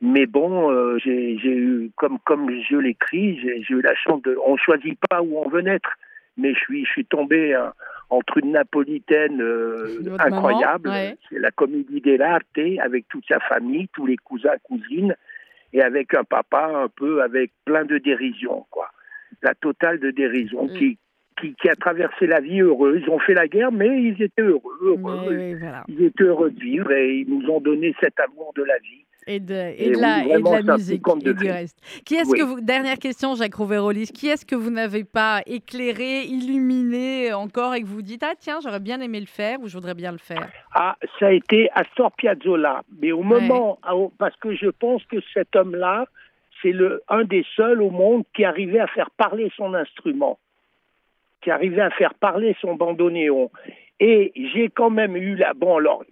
Mais 0.00 0.26
bon, 0.26 0.70
euh, 0.70 0.98
j'ai 1.02 1.36
eu, 1.40 1.90
comme, 1.96 2.18
comme 2.24 2.50
je 2.50 2.76
l'écris, 2.76 3.38
j'ai 3.40 3.64
eu 3.74 3.80
la 3.80 3.94
chance 3.94 4.20
de. 4.22 4.36
On 4.44 4.52
ne 4.52 4.58
choisit 4.58 4.98
pas 5.08 5.22
où 5.22 5.38
on 5.38 5.48
veut 5.48 5.62
naître, 5.62 5.88
mais 6.36 6.52
je 6.52 6.58
suis, 6.58 6.84
je 6.84 6.90
suis 6.90 7.04
tombé. 7.06 7.54
Hein, 7.54 7.72
entre 8.14 8.38
une 8.38 8.52
napolitaine 8.52 9.40
euh, 9.40 10.16
incroyable, 10.18 10.90
c'est 11.28 11.38
la 11.38 11.50
comédie 11.50 12.00
dell'arte, 12.00 12.46
avec 12.80 13.08
toute 13.08 13.24
sa 13.28 13.40
famille, 13.40 13.88
tous 13.92 14.06
les 14.06 14.16
cousins, 14.16 14.56
cousines, 14.62 15.16
et 15.72 15.82
avec 15.82 16.14
un 16.14 16.24
papa 16.24 16.70
un 16.74 16.88
peu 16.88 17.22
avec 17.22 17.50
plein 17.64 17.84
de 17.84 17.98
dérision, 17.98 18.64
quoi. 18.70 18.90
La 19.42 19.54
totale 19.54 19.98
de 19.98 20.10
dérision 20.10 20.66
mm. 20.66 20.78
qui, 20.78 20.98
qui, 21.60 21.68
a 21.68 21.74
traversé 21.74 22.26
la 22.26 22.40
vie 22.40 22.60
heureuse. 22.60 23.02
Ils 23.04 23.10
ont 23.10 23.18
fait 23.18 23.34
la 23.34 23.48
guerre, 23.48 23.72
mais 23.72 24.02
ils 24.02 24.22
étaient 24.22 24.42
heureux. 24.42 24.96
Ils 25.88 26.04
étaient 26.04 26.24
heureux 26.24 26.50
de 26.50 26.60
vivre 26.60 26.92
et 26.92 27.18
ils 27.18 27.28
nous 27.28 27.50
ont 27.50 27.60
donné 27.60 27.94
cet 28.00 28.18
amour 28.20 28.52
de 28.54 28.62
la 28.62 28.78
vie. 28.78 29.04
Et 29.26 29.40
de, 29.40 29.54
et, 29.54 29.90
de 29.90 30.00
la, 30.00 30.24
et 30.24 30.38
de 30.38 30.66
la 30.66 30.74
musique 30.74 31.02
et 31.24 31.32
du 31.32 31.50
reste. 31.50 31.78
Qui 32.04 32.16
est-ce 32.16 32.34
que 32.34 32.42
vous, 32.42 32.60
dernière 32.60 32.98
question, 32.98 33.34
Jacques 33.34 33.54
Rouvérolis, 33.54 34.08
qui 34.12 34.28
est-ce 34.28 34.44
que 34.44 34.54
vous 34.54 34.70
n'avez 34.70 35.04
pas 35.04 35.40
éclairé, 35.46 36.24
illuminé 36.24 37.32
encore 37.32 37.74
et 37.74 37.80
que 37.80 37.86
vous 37.86 38.02
dites 38.02 38.22
ah 38.22 38.34
tiens 38.38 38.58
j'aurais 38.62 38.80
bien 38.80 39.00
aimé 39.00 39.20
le 39.20 39.26
faire 39.26 39.60
ou 39.60 39.68
je 39.68 39.74
voudrais 39.74 39.94
bien 39.94 40.12
le 40.12 40.18
faire? 40.18 40.48
Ah 40.74 40.96
ça 41.18 41.28
a 41.28 41.32
été 41.32 41.70
Astor 41.74 42.12
Piazzolla, 42.12 42.82
mais 43.00 43.12
au 43.12 43.22
moment 43.22 43.78
parce 44.18 44.36
que 44.36 44.54
je 44.54 44.68
pense 44.68 45.02
que 45.06 45.16
cet 45.32 45.56
homme-là 45.56 46.06
c'est 46.62 46.72
le 46.72 47.02
un 47.08 47.24
des 47.24 47.44
seuls 47.56 47.82
au 47.82 47.90
monde 47.90 48.24
qui 48.34 48.44
arrivait 48.44 48.80
à 48.80 48.86
faire 48.86 49.10
parler 49.10 49.50
son 49.56 49.74
instrument, 49.74 50.38
qui 51.42 51.50
arrivait 51.50 51.82
à 51.82 51.90
faire 51.90 52.14
parler 52.14 52.56
son 52.60 52.74
bandoneon. 52.74 53.50
Et 54.00 54.32
j'ai 54.34 54.68
quand 54.68 54.90
même 54.90 55.16
eu 55.16 55.36
la. 55.36 55.54
Bon, 55.54 55.76
alors, 55.76 56.04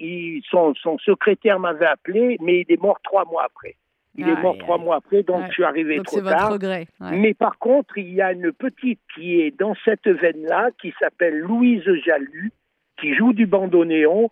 son, 0.50 0.74
son 0.74 0.98
secrétaire 0.98 1.58
m'avait 1.58 1.86
appelé, 1.86 2.36
mais 2.40 2.60
il 2.60 2.72
est 2.72 2.80
mort 2.80 2.98
trois 3.02 3.24
mois 3.24 3.44
après. 3.44 3.76
Il 4.14 4.28
est 4.28 4.40
mort 4.42 4.58
trois 4.58 4.76
mois 4.76 4.96
après, 4.96 5.22
donc 5.22 5.46
je 5.48 5.52
suis 5.52 5.64
arrivé 5.64 5.98
trop 6.04 6.20
tard. 6.20 6.52
Regret. 6.52 6.86
Mais 7.00 7.32
par 7.32 7.58
contre, 7.58 7.96
il 7.96 8.12
y 8.12 8.20
a 8.20 8.32
une 8.32 8.52
petite 8.52 9.00
qui 9.14 9.40
est 9.40 9.58
dans 9.58 9.74
cette 9.84 10.06
veine-là, 10.06 10.68
qui 10.80 10.92
s'appelle 11.00 11.38
Louise 11.38 11.82
Jalut, 12.04 12.52
qui 13.00 13.14
joue 13.14 13.32
du 13.32 13.46
bandoneon, 13.46 14.30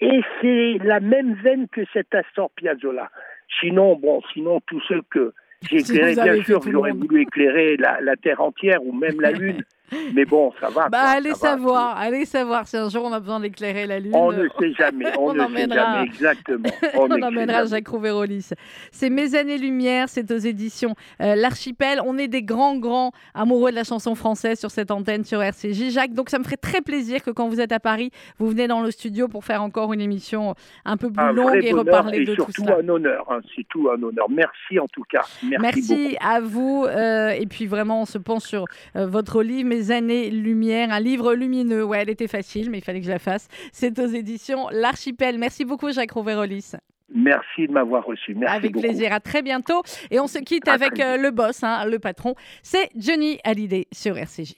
et 0.00 0.22
c'est 0.40 0.78
la 0.82 1.00
même 1.00 1.34
veine 1.34 1.68
que 1.68 1.82
cet 1.92 2.14
Astor 2.14 2.50
Piazzolla. 2.52 3.10
Sinon, 3.60 3.96
bon, 3.96 4.22
sinon 4.32 4.60
tous 4.66 4.80
ceux 4.88 5.02
que 5.10 5.34
j'ai 5.68 5.80
éclairés, 5.80 6.14
bien 6.14 6.42
sûr, 6.42 6.62
j'aurais 6.62 6.92
voulu 6.92 7.22
éclairer 7.22 7.76
la, 7.76 8.00
la, 8.00 8.16
Terre 8.16 8.40
entière 8.40 8.82
ou 8.82 8.92
même 8.92 9.20
la 9.20 9.32
Lune. 9.32 9.62
Mais 10.14 10.24
bon, 10.24 10.52
ça 10.60 10.68
va. 10.68 10.88
Bah, 10.88 11.02
allez 11.16 11.34
savoir, 11.34 11.96
allez 11.96 12.24
savoir 12.24 12.66
si 12.66 12.76
un 12.76 12.88
jour 12.88 13.04
on 13.04 13.12
a 13.12 13.20
besoin 13.20 13.40
d'éclairer 13.40 13.86
la 13.86 13.98
lune. 13.98 14.14
On 14.14 14.32
ne 14.32 14.48
sait 14.58 14.72
jamais, 14.72 15.06
on, 15.18 15.34
ne 15.34 15.46
sait 15.56 15.68
jamais, 15.68 16.06
exactement. 16.06 16.68
On, 16.94 17.10
emmènera 17.22 17.66
Jacques 17.66 17.88
Rouvérolis. 17.88 18.50
C'est 18.92 19.10
Mes 19.10 19.34
années-lumière, 19.34 20.08
c'est 20.08 20.30
aux 20.30 20.38
éditions 20.38 20.94
euh, 21.20 21.34
L'Archipel. 21.34 22.00
On 22.04 22.18
est 22.18 22.28
des 22.28 22.42
grands, 22.42 22.76
grands 22.76 23.12
amoureux 23.34 23.70
de 23.70 23.76
la 23.76 23.84
chanson 23.84 24.14
française 24.14 24.58
sur 24.58 24.70
cette 24.70 24.90
antenne, 24.90 25.24
sur 25.24 25.42
RCJ. 25.42 25.90
Jacques, 25.90 26.14
donc 26.14 26.30
ça 26.30 26.38
me 26.38 26.44
ferait 26.44 26.56
très 26.56 26.80
plaisir 26.80 27.22
que 27.22 27.30
quand 27.30 27.48
vous 27.48 27.60
êtes 27.60 27.72
à 27.72 27.80
Paris, 27.80 28.10
vous 28.38 28.48
venez 28.48 28.68
dans 28.68 28.82
le 28.82 28.90
studio 28.90 29.28
pour 29.28 29.44
faire 29.44 29.62
encore 29.62 29.92
une 29.92 30.00
émission 30.00 30.54
un 30.84 30.96
peu 30.96 31.10
plus 31.10 31.32
longue 31.32 31.64
et 31.64 31.72
reparler 31.72 32.24
de 32.24 32.34
tout 32.34 32.42
ça. 32.42 32.46
C'est 32.46 32.64
surtout 32.64 32.80
un 32.80 32.88
honneur, 32.88 33.26
hein, 33.30 33.40
c'est 33.54 33.66
tout 33.68 33.88
un 33.90 34.02
honneur. 34.02 34.28
Merci 34.28 34.78
en 34.78 34.86
tout 34.88 35.04
cas. 35.08 35.24
Merci, 35.42 36.16
à 36.20 36.40
vous. 36.40 36.84
Euh, 36.86 37.30
et 37.30 37.46
puis 37.46 37.66
vraiment, 37.66 38.02
on 38.02 38.06
se 38.06 38.18
pense 38.18 38.44
sur 38.44 38.64
euh, 38.96 39.06
votre 39.06 39.42
livre, 39.42 39.68
Mes 39.68 39.79
années-lumière, 39.88 40.92
un 40.92 41.00
livre 41.00 41.34
lumineux. 41.34 41.84
Ouais, 41.84 42.02
elle 42.02 42.10
était 42.10 42.28
facile, 42.28 42.70
mais 42.70 42.78
il 42.78 42.84
fallait 42.84 43.00
que 43.00 43.06
je 43.06 43.12
la 43.12 43.18
fasse. 43.18 43.48
C'est 43.72 43.98
aux 43.98 44.06
éditions 44.06 44.68
L'Archipel. 44.70 45.38
Merci 45.38 45.64
beaucoup, 45.64 45.90
Jacques 45.92 46.12
Rouvérolis. 46.12 46.72
Merci 47.12 47.66
de 47.66 47.72
m'avoir 47.72 48.04
reçu. 48.04 48.34
Merci 48.34 48.56
avec 48.56 48.72
plaisir. 48.72 49.12
À 49.12 49.20
très 49.20 49.42
bientôt. 49.42 49.82
Et 50.10 50.20
on 50.20 50.26
se 50.26 50.38
quitte 50.38 50.68
avec 50.68 51.00
euh, 51.00 51.16
le 51.16 51.30
boss, 51.30 51.62
hein, 51.64 51.84
le 51.86 51.98
patron. 51.98 52.34
C'est 52.62 52.88
Johnny 52.96 53.38
Hallyday 53.44 53.86
sur 53.92 54.16
RCJ. 54.16 54.54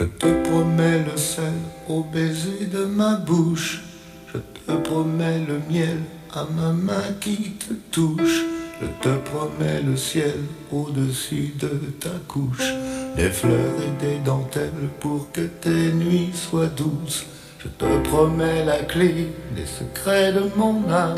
Je 0.00 0.04
te 0.06 0.48
promets 0.48 1.04
le 1.04 1.16
sel 1.16 1.52
au 1.88 2.02
baiser 2.02 2.66
de 2.66 2.86
ma 2.86 3.16
bouche. 3.16 3.89
Je 4.32 4.38
te 4.38 4.78
promets 4.78 5.40
le 5.40 5.60
miel 5.68 5.98
à 6.32 6.44
ma 6.56 6.72
main 6.72 7.02
qui 7.20 7.52
te 7.52 7.74
touche. 7.90 8.44
Je 8.80 8.86
te 9.02 9.14
promets 9.30 9.82
le 9.84 9.96
ciel 9.96 10.36
au-dessus 10.70 11.54
de 11.58 11.68
ta 11.98 12.10
couche. 12.28 12.72
Des 13.16 13.30
fleurs 13.30 13.74
et 13.86 14.04
des 14.04 14.18
dentelles 14.18 14.88
pour 15.00 15.32
que 15.32 15.40
tes 15.40 15.92
nuits 15.92 16.30
soient 16.32 16.66
douces. 16.66 17.26
Je 17.58 17.68
te 17.68 18.08
promets 18.08 18.64
la 18.64 18.78
clé 18.78 19.28
des 19.56 19.66
secrets 19.66 20.32
de 20.32 20.44
mon 20.56 20.88
âme. 20.90 21.16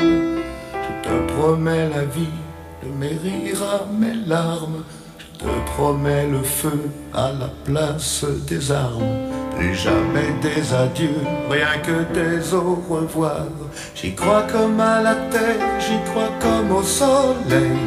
Je 0.73 1.09
te 1.09 1.33
promets 1.33 1.89
la 1.89 2.05
vie 2.05 2.35
de 2.83 2.89
mes 2.99 3.15
rires 3.15 3.63
à 3.63 3.85
mes 3.93 4.25
larmes. 4.25 4.83
Je 5.19 5.45
te 5.45 5.71
promets 5.75 6.27
le 6.27 6.41
feu 6.41 6.89
à 7.13 7.31
la 7.31 7.51
place 7.63 8.25
des 8.47 8.71
armes. 8.71 9.42
Jamais 9.73 10.31
des 10.41 10.73
adieux, 10.73 11.23
rien 11.49 11.79
que 11.83 12.03
des 12.13 12.53
au 12.53 12.77
revoir. 12.87 13.47
J'y 13.95 14.13
crois 14.13 14.43
comme 14.43 14.79
à 14.79 15.01
la 15.01 15.15
terre, 15.31 15.79
j'y 15.79 15.97
crois 16.09 16.29
comme 16.39 16.71
au 16.71 16.83
soleil. 16.83 17.79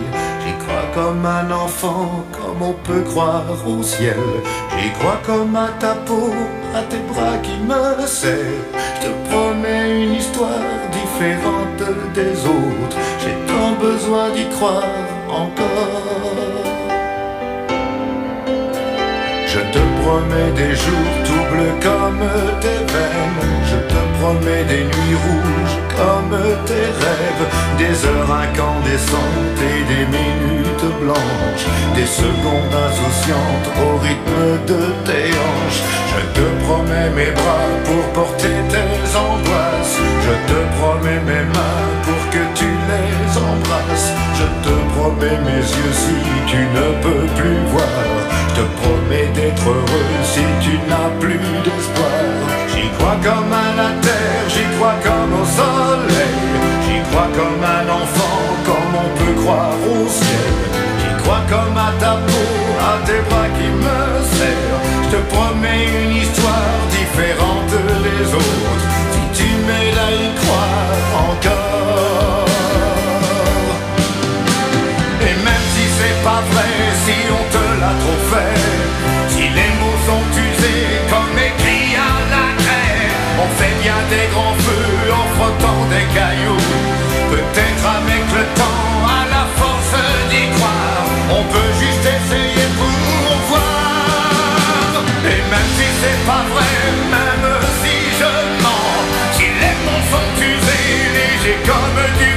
J'y 0.45 0.53
crois 0.65 0.89
comme 0.95 1.25
un 1.25 1.51
enfant, 1.51 2.25
comme 2.33 2.61
on 2.61 2.75
peut 2.85 3.03
croire 3.03 3.45
au 3.67 3.83
ciel. 3.83 4.17
J'y 4.77 4.91
crois 4.99 5.21
comme 5.25 5.55
à 5.55 5.69
ta 5.79 5.95
peau, 5.95 6.33
à 6.75 6.83
tes 6.83 7.01
bras 7.11 7.39
qui 7.43 7.57
me 7.61 8.07
serrent. 8.07 8.67
Je 9.01 9.07
te 9.07 9.31
promets 9.31 10.05
une 10.05 10.15
histoire 10.15 10.69
différente 10.93 12.15
des 12.15 12.45
autres. 12.45 12.99
J'ai 13.21 13.37
tant 13.47 13.73
besoin 13.81 14.31
d'y 14.31 14.47
croire 14.57 14.83
encore. 15.31 16.67
Je 19.47 19.61
te 19.73 19.96
promets 20.07 20.53
des 20.55 20.75
jours 20.75 21.15
tout 21.27 21.45
bleus 21.51 21.77
comme 21.83 22.25
tes 22.61 22.81
veines. 22.93 23.43
Je 23.71 23.79
te 23.93 24.01
promets 24.19 24.65
des 24.73 24.85
nuits 24.93 25.19
rouges 25.25 25.77
comme 25.99 26.37
tes 26.69 26.89
rêves. 27.03 27.47
Des 27.83 27.97
heures 28.07 28.33
incandescentes 28.47 29.61
et 29.73 29.81
des 29.93 30.07
minutes 30.19 30.89
blanches. 31.03 31.67
Des 31.99 32.11
secondes 32.23 32.75
insouciantes 32.87 33.69
au 33.85 33.91
rythme 34.07 34.45
de 34.71 34.83
tes 35.07 35.29
hanches. 35.45 35.83
Je 36.13 36.21
te 36.37 36.47
promets 36.65 37.11
mes 37.19 37.33
bras 37.39 37.69
pour 37.87 38.05
porter 38.19 38.57
tes 38.73 38.95
angoisses. 39.27 39.99
Je 40.27 40.35
te 40.51 40.59
promets 40.79 41.23
mes 41.31 41.47
mains 41.55 41.87
pour 42.07 42.23
que 42.33 42.43
tu 42.59 42.69
les 42.91 43.31
embrasses. 43.51 44.11
Je 44.41 44.47
te 44.65 44.75
promets 44.95 45.41
mes 45.49 45.65
yeux 45.79 45.95
si 46.05 46.17
tu 46.51 46.59
ne 46.77 46.87
peux 47.03 47.27
plus 47.39 47.61
voir. 47.73 48.46
Je 48.57 48.63
te 48.63 48.67
promets 48.81 49.29
d'être 49.35 49.69
heureux 49.69 50.13
si 50.25 50.41
tu 50.63 50.79
n'as 50.89 51.11
plus 51.21 51.37
d'espoir. 51.63 52.25
J'y 52.73 52.89
crois 52.97 53.19
comme 53.23 53.53
à 53.53 53.69
la 53.77 53.91
terre, 54.01 54.45
j'y 54.49 54.65
crois 54.77 54.95
comme 55.05 55.33
au 55.43 55.45
soleil. 55.45 56.37
J'y 56.87 57.03
crois 57.11 57.29
comme 57.37 57.63
un 57.63 57.87
enfant, 58.01 58.41
comme 58.65 58.93
on 59.05 59.09
peut 59.19 59.43
croire 59.43 59.77
au 59.85 60.09
ciel. 60.09 60.55
J'y 61.01 61.23
crois 61.23 61.43
comme 61.51 61.77
à 61.77 61.93
ta 62.01 62.13
peau, 62.27 62.49
à 62.81 63.07
tes 63.07 63.21
bras 63.29 63.49
qui 63.59 63.69
me 63.85 64.01
serrent. 64.39 64.81
Je 65.05 65.17
te 65.17 65.21
promets 65.35 65.85
une 66.05 66.17
histoire 66.17 66.81
différente 66.97 67.75
des 68.07 68.35
autres. 68.35 69.06
Fait 83.87 83.93
bien 83.93 83.95
des 84.11 84.29
grands 84.33 84.55
feux 84.55 85.13
en 85.13 85.27
frottant 85.37 85.85
des 85.91 86.07
cailloux. 86.15 86.57
Peut-être 87.31 87.87
avec 87.99 88.25
le 88.35 88.45
temps, 88.55 88.91
à 89.05 89.23
la 89.35 89.47
force 89.57 89.95
d'y 90.31 90.49
croire, 90.57 91.07
on 91.31 91.43
peut 91.53 91.73
juste 91.81 92.07
essayer 92.17 92.69
pour 92.79 93.37
voir. 93.49 95.03
Et 95.25 95.43
même 95.51 95.71
si 95.77 95.87
c'est 96.01 96.27
pas 96.27 96.45
vrai, 96.53 96.75
même 97.11 97.49
si 97.81 97.95
je 98.21 98.33
mens, 98.63 99.05
si 99.33 99.47
les 99.63 99.77
mots 99.85 100.07
sont 100.13 100.31
usés, 100.41 100.89
légers 101.17 101.61
comme 101.67 102.01
du 102.21 102.36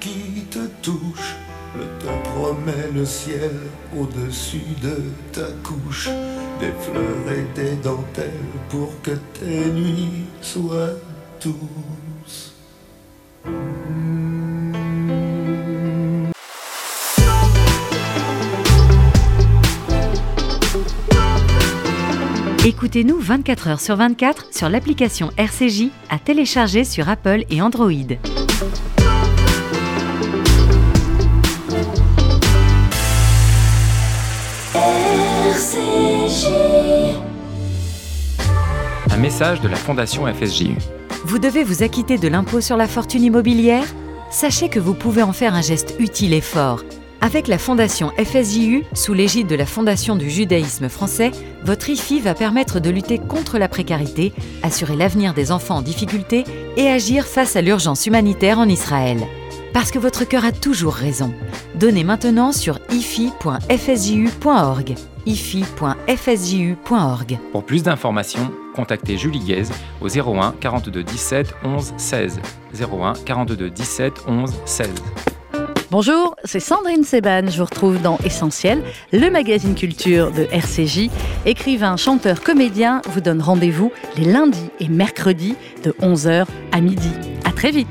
qui 0.00 0.44
te 0.50 0.66
touche. 0.82 1.36
Je 1.76 1.82
te 2.04 2.28
promets 2.30 2.90
le 2.94 3.04
ciel 3.04 3.52
au-dessus 3.96 4.74
de 4.82 4.96
ta 5.32 5.46
couche. 5.62 6.08
Des 6.60 6.72
fleurs 6.80 7.32
et 7.32 7.60
des 7.60 7.76
dentelles 7.76 8.32
pour 8.68 8.90
que 9.02 9.12
tes 9.38 9.70
nuits 9.70 10.24
soient 10.40 10.96
douces. 11.42 12.54
Écoutez-nous 22.64 23.18
24 23.18 23.68
heures 23.68 23.80
sur 23.80 23.96
24 23.96 24.48
sur 24.54 24.68
l'application 24.68 25.30
RCJ 25.38 25.88
à 26.10 26.18
télécharger 26.18 26.84
sur 26.84 27.08
Apple 27.08 27.44
et 27.50 27.62
Android. 27.62 27.92
Un 39.18 39.20
message 39.20 39.60
de 39.60 39.66
la 39.66 39.74
Fondation 39.74 40.32
FSJU. 40.32 40.76
Vous 41.24 41.40
devez 41.40 41.64
vous 41.64 41.82
acquitter 41.82 42.18
de 42.18 42.28
l'impôt 42.28 42.60
sur 42.60 42.76
la 42.76 42.86
fortune 42.86 43.24
immobilière? 43.24 43.82
Sachez 44.30 44.68
que 44.68 44.78
vous 44.78 44.94
pouvez 44.94 45.24
en 45.24 45.32
faire 45.32 45.54
un 45.54 45.60
geste 45.60 45.96
utile 45.98 46.32
et 46.32 46.40
fort. 46.40 46.84
Avec 47.20 47.48
la 47.48 47.58
Fondation 47.58 48.12
FSJU, 48.16 48.84
sous 48.92 49.14
l'égide 49.14 49.48
de 49.48 49.56
la 49.56 49.66
Fondation 49.66 50.14
du 50.14 50.30
judaïsme 50.30 50.88
français, 50.88 51.32
votre 51.64 51.90
IFI 51.90 52.20
va 52.20 52.34
permettre 52.34 52.78
de 52.78 52.90
lutter 52.90 53.18
contre 53.18 53.58
la 53.58 53.66
précarité, 53.66 54.32
assurer 54.62 54.94
l'avenir 54.94 55.34
des 55.34 55.50
enfants 55.50 55.78
en 55.78 55.82
difficulté 55.82 56.44
et 56.76 56.86
agir 56.86 57.26
face 57.26 57.56
à 57.56 57.60
l'urgence 57.60 58.06
humanitaire 58.06 58.60
en 58.60 58.68
Israël. 58.68 59.18
Parce 59.72 59.90
que 59.90 59.98
votre 59.98 60.28
cœur 60.28 60.44
a 60.44 60.52
toujours 60.52 60.94
raison. 60.94 61.34
Donnez 61.74 62.04
maintenant 62.04 62.52
sur 62.52 62.78
ifi.fsju.org. 62.92 64.94
ifi.fsju.org. 65.26 67.38
Pour 67.50 67.64
plus 67.64 67.82
d'informations, 67.82 68.52
contactez 68.78 69.18
Julie 69.18 69.40
Guez 69.40 69.64
au 70.00 70.06
01 70.06 70.54
42 70.60 71.02
17 71.02 71.52
11 71.64 71.94
16. 71.96 72.40
01 72.80 73.14
42 73.26 73.70
17 73.70 74.12
11 74.28 74.54
16. 74.64 74.88
Bonjour, 75.90 76.36
c'est 76.44 76.60
Sandrine 76.60 77.02
Seban. 77.02 77.48
Je 77.48 77.58
vous 77.58 77.64
retrouve 77.64 78.00
dans 78.00 78.18
Essentiel, 78.24 78.84
le 79.12 79.30
magazine 79.30 79.74
culture 79.74 80.30
de 80.30 80.46
RCJ. 80.52 81.10
Écrivain, 81.44 81.96
chanteur, 81.96 82.40
comédien 82.40 83.02
vous 83.10 83.20
donne 83.20 83.42
rendez-vous 83.42 83.90
les 84.16 84.26
lundis 84.26 84.70
et 84.78 84.88
mercredis 84.88 85.56
de 85.82 85.90
11h 86.00 86.46
à 86.70 86.80
midi. 86.80 87.10
À 87.44 87.50
très 87.50 87.72
vite. 87.72 87.88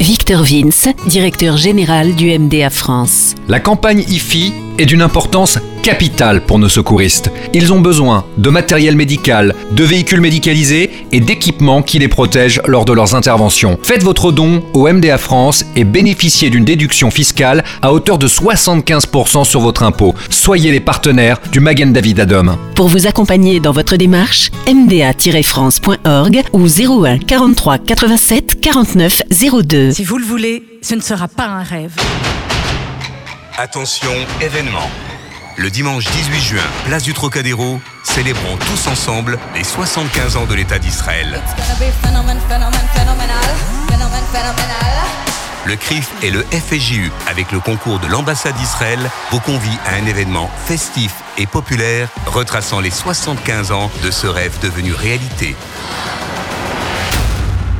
Victor 0.00 0.42
Vince, 0.42 0.88
directeur 1.06 1.56
général 1.56 2.16
du 2.16 2.36
MDA 2.36 2.70
France. 2.70 3.36
La 3.46 3.60
campagne 3.60 4.00
IFI 4.08 4.52
est 4.82 4.86
d'une 4.86 5.02
importance 5.02 5.60
capitale 5.84 6.44
pour 6.44 6.58
nos 6.58 6.68
secouristes. 6.68 7.30
Ils 7.54 7.72
ont 7.72 7.80
besoin 7.80 8.24
de 8.36 8.50
matériel 8.50 8.96
médical, 8.96 9.54
de 9.70 9.84
véhicules 9.84 10.20
médicalisés 10.20 10.90
et 11.12 11.20
d'équipements 11.20 11.82
qui 11.82 12.00
les 12.00 12.08
protègent 12.08 12.60
lors 12.66 12.84
de 12.84 12.92
leurs 12.92 13.14
interventions. 13.14 13.78
Faites 13.82 14.02
votre 14.02 14.32
don 14.32 14.62
au 14.72 14.92
MDA 14.92 15.18
France 15.18 15.64
et 15.76 15.84
bénéficiez 15.84 16.50
d'une 16.50 16.64
déduction 16.64 17.12
fiscale 17.12 17.62
à 17.80 17.92
hauteur 17.92 18.18
de 18.18 18.26
75% 18.26 19.44
sur 19.44 19.60
votre 19.60 19.84
impôt. 19.84 20.16
Soyez 20.30 20.72
les 20.72 20.80
partenaires 20.80 21.38
du 21.52 21.60
Magen 21.60 21.92
David 21.92 22.18
Adom. 22.18 22.56
Pour 22.74 22.88
vous 22.88 23.06
accompagner 23.06 23.60
dans 23.60 23.72
votre 23.72 23.96
démarche, 23.96 24.50
mda-france.org 24.66 26.42
ou 26.52 26.66
01 26.66 27.18
43 27.18 27.78
87 27.78 28.60
49 28.60 29.22
02. 29.64 29.92
Si 29.92 30.02
vous 30.02 30.18
le 30.18 30.24
voulez, 30.24 30.64
ce 30.82 30.96
ne 30.96 31.00
sera 31.00 31.28
pas 31.28 31.46
un 31.46 31.62
rêve. 31.62 31.94
Attention, 33.58 34.12
événement. 34.40 34.88
Le 35.56 35.68
dimanche 35.68 36.04
18 36.06 36.40
juin, 36.40 36.62
place 36.86 37.02
du 37.02 37.12
Trocadéro, 37.12 37.80
célébrons 38.02 38.56
tous 38.56 38.86
ensemble 38.88 39.38
les 39.54 39.62
75 39.62 40.36
ans 40.36 40.46
de 40.46 40.54
l'État 40.54 40.78
d'Israël. 40.78 41.38
Le 45.66 45.76
CRIF 45.76 46.10
et 46.22 46.30
le 46.30 46.42
FSJU, 46.50 47.12
avec 47.28 47.52
le 47.52 47.60
concours 47.60 47.98
de 47.98 48.06
l'ambassade 48.06 48.54
d'Israël, 48.56 48.98
vous 49.30 49.40
convient 49.40 49.78
à 49.86 49.96
un 49.96 50.06
événement 50.06 50.50
festif 50.64 51.12
et 51.36 51.46
populaire 51.46 52.08
retraçant 52.26 52.80
les 52.80 52.90
75 52.90 53.70
ans 53.70 53.90
de 54.02 54.10
ce 54.10 54.26
rêve 54.26 54.58
devenu 54.62 54.94
réalité. 54.94 55.54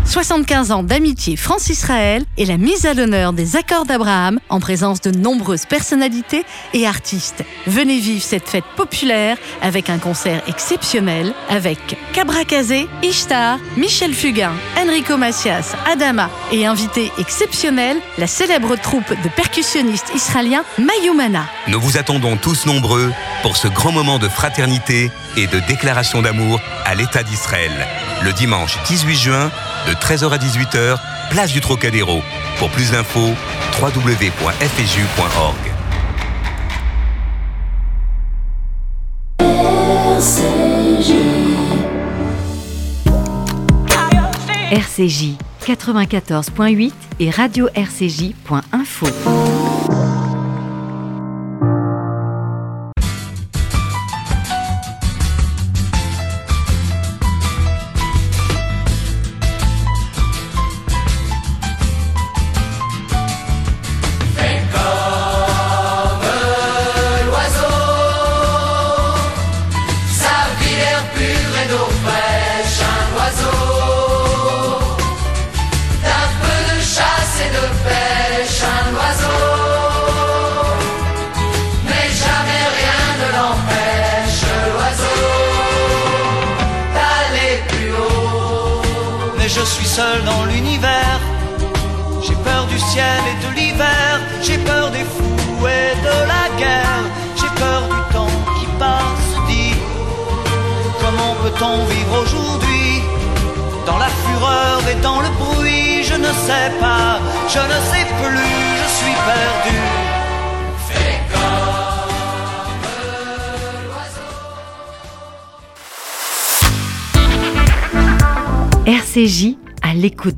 75 0.04 0.72
ans 0.72 0.82
d'amitié 0.82 1.36
France-Israël 1.36 2.24
et 2.36 2.44
la 2.44 2.56
mise 2.56 2.86
à 2.86 2.94
l'honneur 2.94 3.32
des 3.32 3.56
accords 3.56 3.86
d'Abraham 3.86 4.40
en 4.48 4.60
présence 4.60 5.00
de 5.00 5.10
nombreuses 5.10 5.66
personnalités 5.66 6.44
et 6.74 6.86
artistes. 6.86 7.44
Venez 7.66 7.98
vivre 7.98 8.22
cette 8.22 8.48
fête 8.48 8.64
populaire 8.76 9.36
avec 9.62 9.88
un 9.90 9.98
concert 9.98 10.42
exceptionnel 10.48 11.32
avec 11.48 11.96
Cabra 12.12 12.44
Kazé, 12.44 12.88
Ishtar, 13.02 13.58
Michel 13.76 14.12
Fugain, 14.12 14.52
Enrico 14.76 15.16
Macias, 15.16 15.74
Adama 15.90 16.30
et 16.50 16.66
invité 16.66 17.10
exceptionnel, 17.18 17.96
la 18.18 18.26
célèbre 18.26 18.76
troupe 18.76 19.08
de 19.22 19.28
percussionnistes 19.28 20.12
israéliens 20.14 20.64
Mayumana. 20.78 21.46
Nous 21.68 21.80
vous 21.80 21.96
attendons 21.96 22.36
tous 22.36 22.66
nombreux 22.66 23.12
pour 23.42 23.56
ce 23.56 23.68
grand 23.68 23.92
moment 23.92 24.18
de 24.18 24.28
fraternité 24.28 25.10
et 25.36 25.46
de 25.46 25.60
déclaration 25.60 26.22
d'amour 26.22 26.60
à 26.84 26.94
l'État 26.94 27.22
d'Israël. 27.22 27.72
Le 28.24 28.32
dimanche 28.32 28.78
18 28.86 29.16
juin, 29.16 29.50
de 29.88 29.92
13h 29.94 30.30
à 30.30 30.38
18h, 30.38 30.98
place 31.30 31.52
du 31.52 31.60
Trocadéro. 31.60 32.22
Pour 32.58 32.70
plus 32.70 32.92
d'infos, 32.92 33.34
www.fju.org. 33.80 35.56
RCJ 44.70 45.36
94.8 45.66 46.92
et 47.20 47.30
radio 47.30 47.68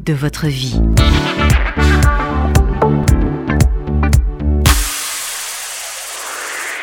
de 0.05 0.13
votre 0.13 0.49
vie. 0.49 0.81